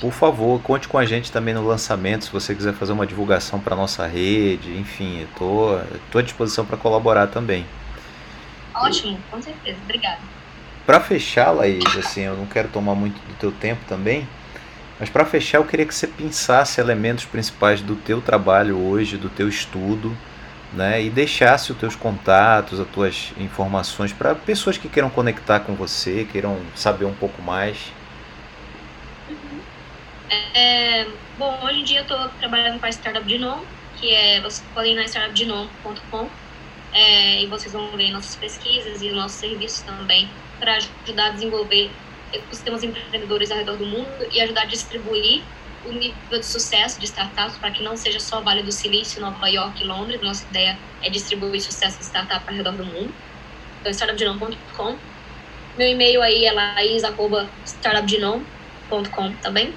Por 0.00 0.12
favor, 0.12 0.60
conte 0.60 0.88
com 0.88 0.98
a 0.98 1.04
gente 1.04 1.30
também 1.30 1.54
no 1.54 1.66
lançamento, 1.66 2.24
se 2.24 2.32
você 2.32 2.54
quiser 2.54 2.74
fazer 2.74 2.92
uma 2.92 3.06
divulgação 3.06 3.60
para 3.60 3.76
nossa 3.76 4.06
rede, 4.06 4.76
enfim, 4.76 5.20
eu 5.20 5.28
tô, 5.38 5.80
tô 6.10 6.18
à 6.18 6.22
disposição 6.22 6.64
para 6.64 6.76
colaborar 6.76 7.28
também. 7.28 7.64
Ótimo, 8.74 9.18
com 9.30 9.40
certeza. 9.40 9.78
Obrigada. 9.84 10.18
Para 10.84 11.00
fechar, 11.00 11.50
Laís, 11.50 11.96
assim, 11.96 12.22
eu 12.22 12.36
não 12.36 12.46
quero 12.46 12.68
tomar 12.68 12.94
muito 12.94 13.14
do 13.14 13.34
teu 13.36 13.52
tempo 13.52 13.80
também, 13.88 14.26
mas 14.98 15.08
para 15.08 15.24
fechar, 15.24 15.58
eu 15.58 15.64
queria 15.64 15.86
que 15.86 15.94
você 15.94 16.06
pensasse 16.06 16.80
elementos 16.80 17.24
principais 17.24 17.80
do 17.80 17.96
teu 17.96 18.20
trabalho 18.20 18.78
hoje, 18.78 19.16
do 19.16 19.28
teu 19.28 19.48
estudo, 19.48 20.16
né, 20.74 21.02
e 21.02 21.10
deixasse 21.10 21.72
os 21.72 21.78
teus 21.78 21.96
contatos, 21.96 22.80
as 22.80 22.88
tuas 22.88 23.32
informações 23.38 24.12
para 24.12 24.34
pessoas 24.34 24.76
que 24.76 24.88
queiram 24.88 25.08
conectar 25.08 25.60
com 25.60 25.74
você, 25.74 26.26
queiram 26.30 26.58
saber 26.74 27.04
um 27.04 27.14
pouco 27.14 27.40
mais. 27.40 27.92
Uhum. 29.28 29.60
É, 30.54 31.06
bom, 31.38 31.58
hoje 31.62 31.80
em 31.80 31.84
dia 31.84 31.98
eu 31.98 32.02
estou 32.02 32.28
trabalhando 32.40 32.80
com 32.80 32.86
a 32.86 32.90
Startup 32.90 33.24
de 33.26 33.38
que 34.00 34.12
é, 34.12 34.40
você 34.40 34.62
pode 34.74 34.88
ir 34.88 34.94
na 34.94 35.04
startupdenome.com 35.04 36.28
é, 36.92 37.42
e 37.42 37.46
vocês 37.46 37.72
vão 37.72 37.88
ver 37.96 38.10
nossas 38.10 38.36
pesquisas 38.36 39.02
e 39.02 39.10
nossos 39.10 39.38
serviços 39.38 39.82
também 39.82 40.28
para 40.58 40.76
ajudar 40.76 41.26
a 41.26 41.30
desenvolver 41.30 41.90
ecossistemas 42.32 42.82
empreendedores 42.82 43.50
ao 43.50 43.58
redor 43.58 43.76
do 43.76 43.86
mundo 43.86 44.28
e 44.32 44.40
ajudar 44.40 44.62
a 44.62 44.66
distribuir 44.66 45.42
o 45.86 45.92
nível 45.92 46.38
de 46.38 46.46
sucesso 46.46 47.00
de 47.00 47.06
startups 47.06 47.56
para 47.58 47.70
que 47.70 47.82
não 47.82 47.96
seja 47.96 48.20
só 48.20 48.40
Vale 48.40 48.62
do 48.62 48.70
Silício, 48.72 49.20
Nova 49.20 49.48
York 49.48 49.82
e 49.82 49.86
Londres. 49.86 50.20
Nossa 50.20 50.44
ideia 50.50 50.78
é 51.02 51.10
distribuir 51.10 51.60
sucesso 51.60 51.98
de 51.98 52.04
startup 52.04 52.44
ao 52.46 52.54
redor 52.54 52.72
do 52.72 52.84
mundo. 52.84 53.12
Então, 53.80 53.90
startupgenome.com. 53.92 54.96
Meu 55.76 55.88
e-mail 55.88 56.22
aí 56.22 56.44
é 56.44 56.52
laiz.startupgenome.com 56.52 59.32
também. 59.42 59.74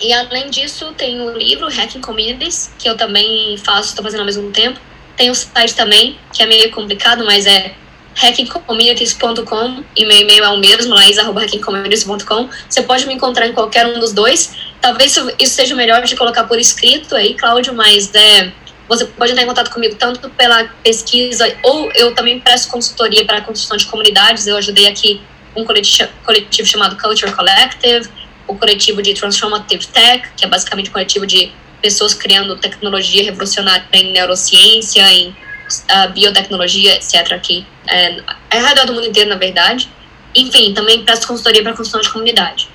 E 0.00 0.12
além 0.12 0.50
disso, 0.50 0.92
tem 0.92 1.20
o 1.20 1.36
livro 1.36 1.66
Hacking 1.68 2.00
Communities, 2.00 2.72
que 2.78 2.88
eu 2.88 2.96
também 2.96 3.58
faço, 3.58 3.88
estou 3.88 4.04
fazendo 4.04 4.20
ao 4.20 4.26
mesmo 4.26 4.52
tempo 4.52 4.78
tem 5.18 5.30
o 5.30 5.34
site 5.34 5.74
também, 5.74 6.16
que 6.32 6.42
é 6.42 6.46
meio 6.46 6.70
complicado, 6.70 7.24
mas 7.24 7.44
é 7.44 7.74
hackingcommunities.com 8.14 9.84
e 9.96 10.04
meu 10.04 10.18
e-mail 10.18 10.44
é 10.44 10.48
o 10.48 10.58
mesmo, 10.58 10.94
laiz.hackingcommunities.com. 10.94 12.48
Você 12.68 12.82
pode 12.82 13.06
me 13.06 13.14
encontrar 13.14 13.46
em 13.46 13.52
qualquer 13.52 13.86
um 13.86 14.00
dos 14.00 14.12
dois. 14.12 14.52
Talvez 14.80 15.16
isso 15.38 15.54
seja 15.54 15.74
melhor 15.74 16.02
de 16.02 16.16
colocar 16.16 16.44
por 16.44 16.58
escrito 16.58 17.14
aí, 17.14 17.34
Cláudio, 17.34 17.74
mas 17.74 18.12
é, 18.14 18.52
você 18.88 19.04
pode 19.04 19.32
entrar 19.32 19.44
em 19.44 19.46
contato 19.46 19.70
comigo 19.70 19.94
tanto 19.96 20.30
pela 20.30 20.64
pesquisa 20.82 21.52
ou 21.62 21.90
eu 21.94 22.14
também 22.14 22.40
presto 22.40 22.70
consultoria 22.70 23.24
para 23.24 23.38
a 23.38 23.40
construção 23.40 23.76
de 23.76 23.86
comunidades. 23.86 24.46
Eu 24.46 24.56
ajudei 24.56 24.86
aqui 24.86 25.20
um 25.54 25.64
coletivo, 25.64 26.08
coletivo 26.24 26.68
chamado 26.68 26.96
Culture 26.96 27.32
Collective, 27.32 28.08
o 28.46 28.54
coletivo 28.54 29.02
de 29.02 29.14
Transformative 29.14 29.86
Tech, 29.88 30.28
que 30.36 30.44
é 30.44 30.48
basicamente 30.48 30.88
um 30.88 30.92
coletivo 30.92 31.26
de 31.26 31.52
pessoas 31.82 32.14
criando 32.14 32.56
tecnologia 32.56 33.22
revolucionária 33.22 33.84
em 33.92 34.12
neurociência, 34.12 35.02
em 35.12 35.36
uh, 35.68 36.12
biotecnologia, 36.12 36.94
etc. 36.94 37.32
aqui 37.32 37.66
é, 37.88 38.20
é 38.50 38.60
redor 38.60 38.86
do 38.86 38.92
mundo 38.92 39.06
inteiro, 39.06 39.30
na 39.30 39.36
verdade. 39.36 39.88
Enfim, 40.34 40.74
também 40.74 41.02
presto 41.04 41.26
consultoria 41.26 41.62
para 41.62 41.72
construção 41.72 42.00
de 42.00 42.10
comunidade. 42.10 42.68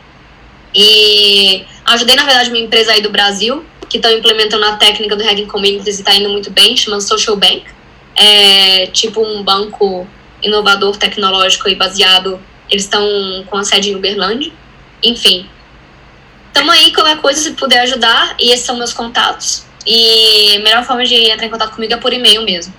E 0.74 1.66
ajudei, 1.86 2.16
na 2.16 2.24
verdade, 2.24 2.50
uma 2.50 2.58
empresa 2.58 2.94
aí 2.94 3.02
do 3.02 3.10
Brasil, 3.10 3.64
que 3.90 3.98
estão 3.98 4.12
implementando 4.12 4.66
a 4.66 4.76
técnica 4.76 5.16
do 5.16 5.24
Hacking 5.24 5.46
Communities 5.46 6.00
e 6.00 6.02
está 6.02 6.14
indo 6.16 6.30
muito 6.30 6.50
bem, 6.50 6.76
chamando 6.76 7.02
Social 7.02 7.36
Bank. 7.36 7.64
É 8.16 8.88
tipo 8.88 9.22
um 9.22 9.44
banco 9.44 10.08
inovador, 10.42 10.98
tecnológico 10.98 11.70
e 11.70 11.76
baseado. 11.76 12.40
Eles 12.70 12.84
estão 12.84 13.04
com 13.48 13.58
a 13.58 13.64
sede 13.64 13.92
em 13.92 13.96
Uberlândia. 13.96 14.52
Enfim, 15.04 15.48
tamo 16.52 16.72
aí, 16.72 16.92
qualquer 16.92 17.18
coisa, 17.18 17.40
se 17.40 17.52
puder 17.52 17.82
ajudar. 17.82 18.36
E 18.40 18.52
esses 18.52 18.66
são 18.66 18.76
meus 18.76 18.94
contatos. 18.94 19.66
E 19.86 20.56
a 20.58 20.60
melhor 20.60 20.84
forma 20.84 21.06
de 21.06 21.16
entrar 21.16 21.46
em 21.46 21.50
contato 21.50 21.76
comigo 21.76 21.94
é 21.94 21.98
por 21.98 22.14
e-mail 22.14 22.42
mesmo. 22.44 22.74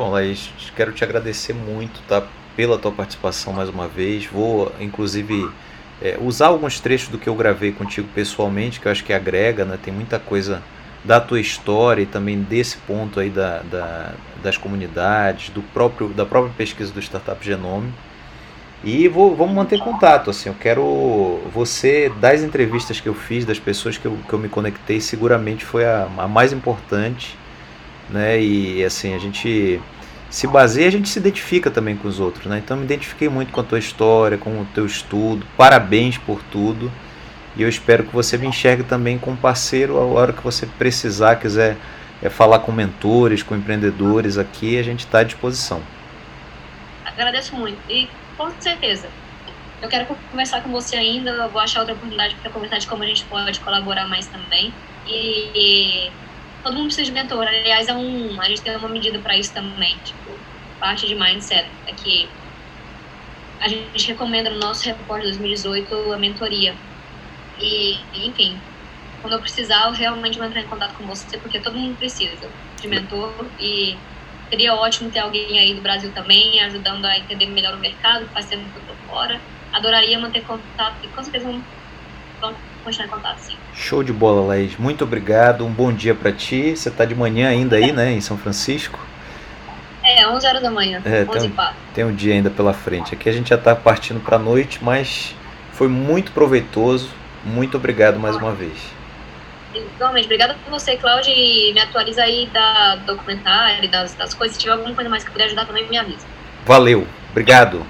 Bom, 0.00 0.12
Laís, 0.12 0.50
quero 0.74 0.92
te 0.92 1.04
agradecer 1.04 1.52
muito, 1.52 2.00
tá? 2.08 2.26
Pela 2.56 2.78
tua 2.78 2.90
participação 2.90 3.52
mais 3.52 3.68
uma 3.68 3.86
vez. 3.86 4.24
Vou, 4.24 4.72
inclusive, 4.80 5.50
é, 6.00 6.16
usar 6.18 6.46
alguns 6.46 6.80
trechos 6.80 7.10
do 7.10 7.18
que 7.18 7.28
eu 7.28 7.34
gravei 7.34 7.70
contigo 7.70 8.08
pessoalmente, 8.14 8.80
que 8.80 8.88
eu 8.88 8.92
acho 8.92 9.04
que 9.04 9.12
agrega, 9.12 9.62
né? 9.66 9.78
Tem 9.82 9.92
muita 9.92 10.18
coisa 10.18 10.62
da 11.04 11.20
tua 11.20 11.38
história 11.38 12.00
e 12.00 12.06
também 12.06 12.40
desse 12.40 12.78
ponto 12.78 13.20
aí 13.20 13.28
da, 13.28 13.58
da, 13.58 14.14
das 14.42 14.56
comunidades, 14.56 15.50
do 15.50 15.60
próprio, 15.60 16.08
da 16.08 16.24
própria 16.24 16.54
pesquisa 16.56 16.90
do 16.90 17.02
Startup 17.02 17.44
Genome. 17.44 17.92
E 18.82 19.06
vou, 19.06 19.36
vamos 19.36 19.54
manter 19.54 19.80
contato, 19.80 20.30
assim, 20.30 20.48
eu 20.48 20.56
quero 20.58 21.42
você, 21.52 22.10
das 22.18 22.42
entrevistas 22.42 22.98
que 22.98 23.06
eu 23.10 23.14
fiz, 23.14 23.44
das 23.44 23.58
pessoas 23.58 23.98
que 23.98 24.06
eu, 24.06 24.16
que 24.26 24.32
eu 24.32 24.38
me 24.38 24.48
conectei, 24.48 24.98
seguramente 24.98 25.62
foi 25.62 25.84
a, 25.84 26.08
a 26.16 26.26
mais 26.26 26.54
importante, 26.54 27.36
né, 28.10 28.40
e 28.40 28.84
assim, 28.84 29.14
a 29.14 29.18
gente 29.18 29.80
se 30.28 30.46
baseia, 30.46 30.88
a 30.88 30.92
gente 30.92 31.08
se 31.08 31.18
identifica 31.18 31.70
também 31.70 31.96
com 31.96 32.06
os 32.06 32.20
outros, 32.20 32.46
né, 32.46 32.60
então 32.64 32.76
me 32.76 32.84
identifiquei 32.84 33.28
muito 33.28 33.52
com 33.52 33.60
a 33.60 33.64
tua 33.64 33.78
história, 33.78 34.38
com 34.38 34.50
o 34.60 34.66
teu 34.74 34.86
estudo, 34.86 35.46
parabéns 35.56 36.18
por 36.18 36.42
tudo, 36.50 36.90
e 37.56 37.62
eu 37.62 37.68
espero 37.68 38.04
que 38.04 38.12
você 38.12 38.38
me 38.38 38.46
enxergue 38.46 38.84
também 38.84 39.18
como 39.18 39.36
parceiro 39.36 39.96
a 39.98 40.04
hora 40.04 40.32
que 40.32 40.42
você 40.42 40.66
precisar, 40.66 41.36
quiser 41.36 41.76
é, 42.22 42.28
falar 42.28 42.60
com 42.60 42.70
mentores, 42.70 43.42
com 43.42 43.56
empreendedores 43.56 44.38
aqui, 44.38 44.78
a 44.78 44.82
gente 44.82 45.00
está 45.00 45.20
à 45.20 45.22
disposição. 45.24 45.82
Agradeço 47.04 47.54
muito, 47.56 47.78
e 47.88 48.08
com 48.36 48.50
certeza. 48.60 49.08
Eu 49.82 49.88
quero 49.88 50.06
conversar 50.30 50.62
com 50.62 50.70
você 50.70 50.94
ainda, 50.94 51.30
eu 51.30 51.48
vou 51.48 51.60
achar 51.60 51.80
outra 51.80 51.94
oportunidade 51.94 52.34
para 52.36 52.50
conversar 52.50 52.78
de 52.78 52.86
como 52.86 53.02
a 53.02 53.06
gente 53.06 53.24
pode 53.24 53.58
colaborar 53.60 54.06
mais 54.06 54.26
também. 54.26 54.72
E 55.06 56.10
todo 56.62 56.74
mundo 56.74 56.86
precisa 56.86 57.06
de 57.06 57.12
mentor. 57.12 57.46
Aliás, 57.46 57.88
é 57.88 57.94
um, 57.94 58.40
a 58.40 58.48
gente 58.48 58.62
tem 58.62 58.76
uma 58.76 58.88
medida 58.88 59.22
para 59.22 59.38
isso 59.38 59.52
também. 59.52 60.00
Tipo, 60.02 60.46
parte 60.78 61.06
de 61.06 61.14
mindset 61.14 61.70
é 61.88 61.94
que 61.94 62.36
a 63.60 63.68
gente 63.68 64.06
recomenda 64.08 64.50
no 64.50 64.58
nosso 64.58 64.84
repórter 64.84 65.28
2018 65.28 66.12
a 66.12 66.18
mentoria. 66.18 66.80
E, 67.58 68.28
enfim, 68.30 68.66
quando 69.20 69.34
eu 69.34 69.40
precisar, 69.40 69.86
eu 69.88 69.92
realmente 69.92 70.38
vou 70.38 70.46
entrar 70.46 70.62
em 70.62 70.66
contato 70.68 70.96
com 70.96 71.06
você, 71.06 71.40
porque 71.40 71.62
todo 71.62 71.78
mundo 71.78 71.98
precisa 71.98 72.54
de 72.80 72.88
mentor 72.88 73.54
e 73.58 74.04
Seria 74.52 74.74
ótimo 74.76 75.10
ter 75.10 75.20
alguém 75.20 75.58
aí 75.60 75.74
do 75.76 75.82
Brasil 75.82 76.12
também, 76.12 76.60
ajudando 76.62 77.04
a 77.06 77.18
entender 77.18 77.46
melhor 77.48 77.74
o 77.74 77.80
mercado, 77.80 78.30
faz 78.32 78.48
tempo 78.48 78.70
que 78.72 78.78
eu 78.80 78.84
tô 78.84 78.98
fora. 79.06 79.42
Adoraria 79.72 80.18
manter 80.18 80.42
contato 80.42 80.98
e 81.04 81.10
com 81.10 81.22
certeza 81.24 81.46
vamos 81.46 81.66
continuar 82.82 83.06
em 83.06 83.10
contato, 83.10 83.38
sim. 83.38 83.56
Show 83.74 84.02
de 84.02 84.12
bola, 84.12 84.48
Laís. 84.48 84.76
Muito 84.76 85.04
obrigado. 85.04 85.64
Um 85.64 85.72
bom 85.72 85.92
dia 85.92 86.14
para 86.14 86.32
ti. 86.32 86.76
Você 86.76 86.90
tá 86.90 87.04
de 87.04 87.14
manhã 87.14 87.48
ainda 87.48 87.76
aí, 87.76 87.92
né, 87.92 88.12
em 88.12 88.20
São 88.20 88.36
Francisco? 88.36 88.98
É, 90.02 90.26
11 90.26 90.46
horas 90.46 90.62
da 90.62 90.70
manhã. 90.70 91.00
É, 91.04 91.24
tem, 91.24 91.42
um, 91.42 91.52
tem 91.94 92.04
um 92.04 92.14
dia 92.14 92.34
ainda 92.34 92.50
pela 92.50 92.72
frente. 92.72 93.14
Aqui 93.14 93.28
a 93.28 93.32
gente 93.32 93.50
já 93.50 93.56
está 93.56 93.76
partindo 93.76 94.20
para 94.20 94.36
a 94.36 94.38
noite, 94.38 94.78
mas 94.82 95.34
foi 95.72 95.88
muito 95.88 96.32
proveitoso. 96.32 97.10
Muito 97.44 97.76
obrigado 97.76 98.18
mais 98.18 98.36
uma 98.36 98.52
vez. 98.52 98.78
Igualmente, 99.74 100.26
obrigada 100.26 100.56
por 100.64 100.70
você, 100.70 100.96
Cláudia, 100.96 101.32
e 101.32 101.72
me 101.72 101.80
atualiza 101.80 102.22
aí 102.22 102.46
da 102.52 102.96
documentário, 102.96 103.88
das, 103.90 104.14
das 104.14 104.34
coisas. 104.34 104.56
Se 104.56 104.60
tiver 104.62 104.72
alguma 104.72 104.94
coisa 104.94 105.08
mais 105.08 105.22
que 105.22 105.30
puder 105.30 105.44
ajudar 105.44 105.64
também, 105.64 105.88
me 105.88 105.96
avisa. 105.96 106.26
Valeu, 106.66 107.06
obrigado. 107.30 107.86